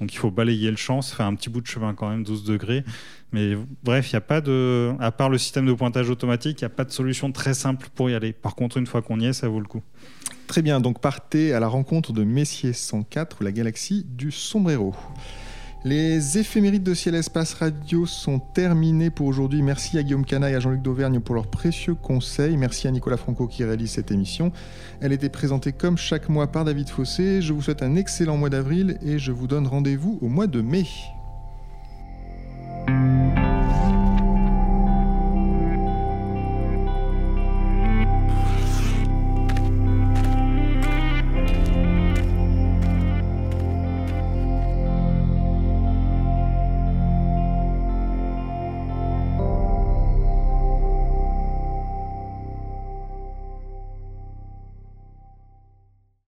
Donc 0.00 0.14
il 0.14 0.16
faut 0.16 0.30
balayer 0.30 0.70
le 0.70 0.78
champ, 0.78 1.02
ça 1.02 1.14
fait 1.14 1.22
un 1.22 1.34
petit 1.34 1.50
bout 1.50 1.60
de 1.60 1.66
chemin 1.66 1.94
quand 1.94 2.08
même, 2.08 2.24
12 2.24 2.44
degrés. 2.44 2.84
Mais 3.32 3.54
bref, 3.84 4.10
il 4.10 4.14
n'y 4.14 4.18
a 4.18 4.22
pas 4.22 4.40
de. 4.40 4.92
À 4.98 5.12
part 5.12 5.28
le 5.28 5.38
système 5.38 5.66
de 5.66 5.72
pointage 5.74 6.08
automatique, 6.08 6.60
il 6.60 6.64
n'y 6.64 6.72
a 6.72 6.74
pas 6.74 6.84
de 6.84 6.90
solution 6.90 7.30
très 7.32 7.54
simple 7.54 7.88
pour 7.94 8.08
y 8.08 8.14
aller. 8.14 8.32
Par 8.32 8.56
contre, 8.56 8.78
une 8.78 8.86
fois 8.86 9.02
qu'on 9.02 9.20
y 9.20 9.26
est, 9.26 9.34
ça 9.34 9.48
vaut 9.48 9.60
le 9.60 9.66
coup. 9.66 9.82
Très 10.46 10.62
bien, 10.62 10.80
donc 10.80 11.00
partez 11.00 11.52
à 11.52 11.60
la 11.60 11.68
rencontre 11.68 12.12
de 12.12 12.24
Messier 12.24 12.72
104, 12.72 13.44
la 13.44 13.52
galaxie 13.52 14.04
du 14.08 14.32
sombrero. 14.32 14.96
Les 15.82 16.36
éphémérides 16.36 16.82
de 16.82 16.92
Ciel 16.92 17.14
Espace 17.14 17.54
Radio 17.54 18.04
sont 18.04 18.38
terminées 18.38 19.08
pour 19.08 19.26
aujourd'hui. 19.26 19.62
Merci 19.62 19.96
à 19.96 20.02
Guillaume 20.02 20.26
Cana 20.26 20.50
et 20.50 20.54
à 20.54 20.60
Jean-Luc 20.60 20.82
Dauvergne 20.82 21.20
pour 21.20 21.34
leurs 21.34 21.46
précieux 21.46 21.94
conseils. 21.94 22.58
Merci 22.58 22.86
à 22.86 22.90
Nicolas 22.90 23.16
Franco 23.16 23.46
qui 23.46 23.64
réalise 23.64 23.92
cette 23.92 24.10
émission. 24.10 24.52
Elle 25.00 25.14
était 25.14 25.30
présentée 25.30 25.72
comme 25.72 25.96
chaque 25.96 26.28
mois 26.28 26.48
par 26.48 26.66
David 26.66 26.90
Fossé. 26.90 27.40
Je 27.40 27.54
vous 27.54 27.62
souhaite 27.62 27.82
un 27.82 27.96
excellent 27.96 28.36
mois 28.36 28.50
d'avril 28.50 28.98
et 29.02 29.18
je 29.18 29.32
vous 29.32 29.46
donne 29.46 29.66
rendez-vous 29.66 30.18
au 30.20 30.28
mois 30.28 30.46
de 30.46 30.60
mai. 30.60 30.84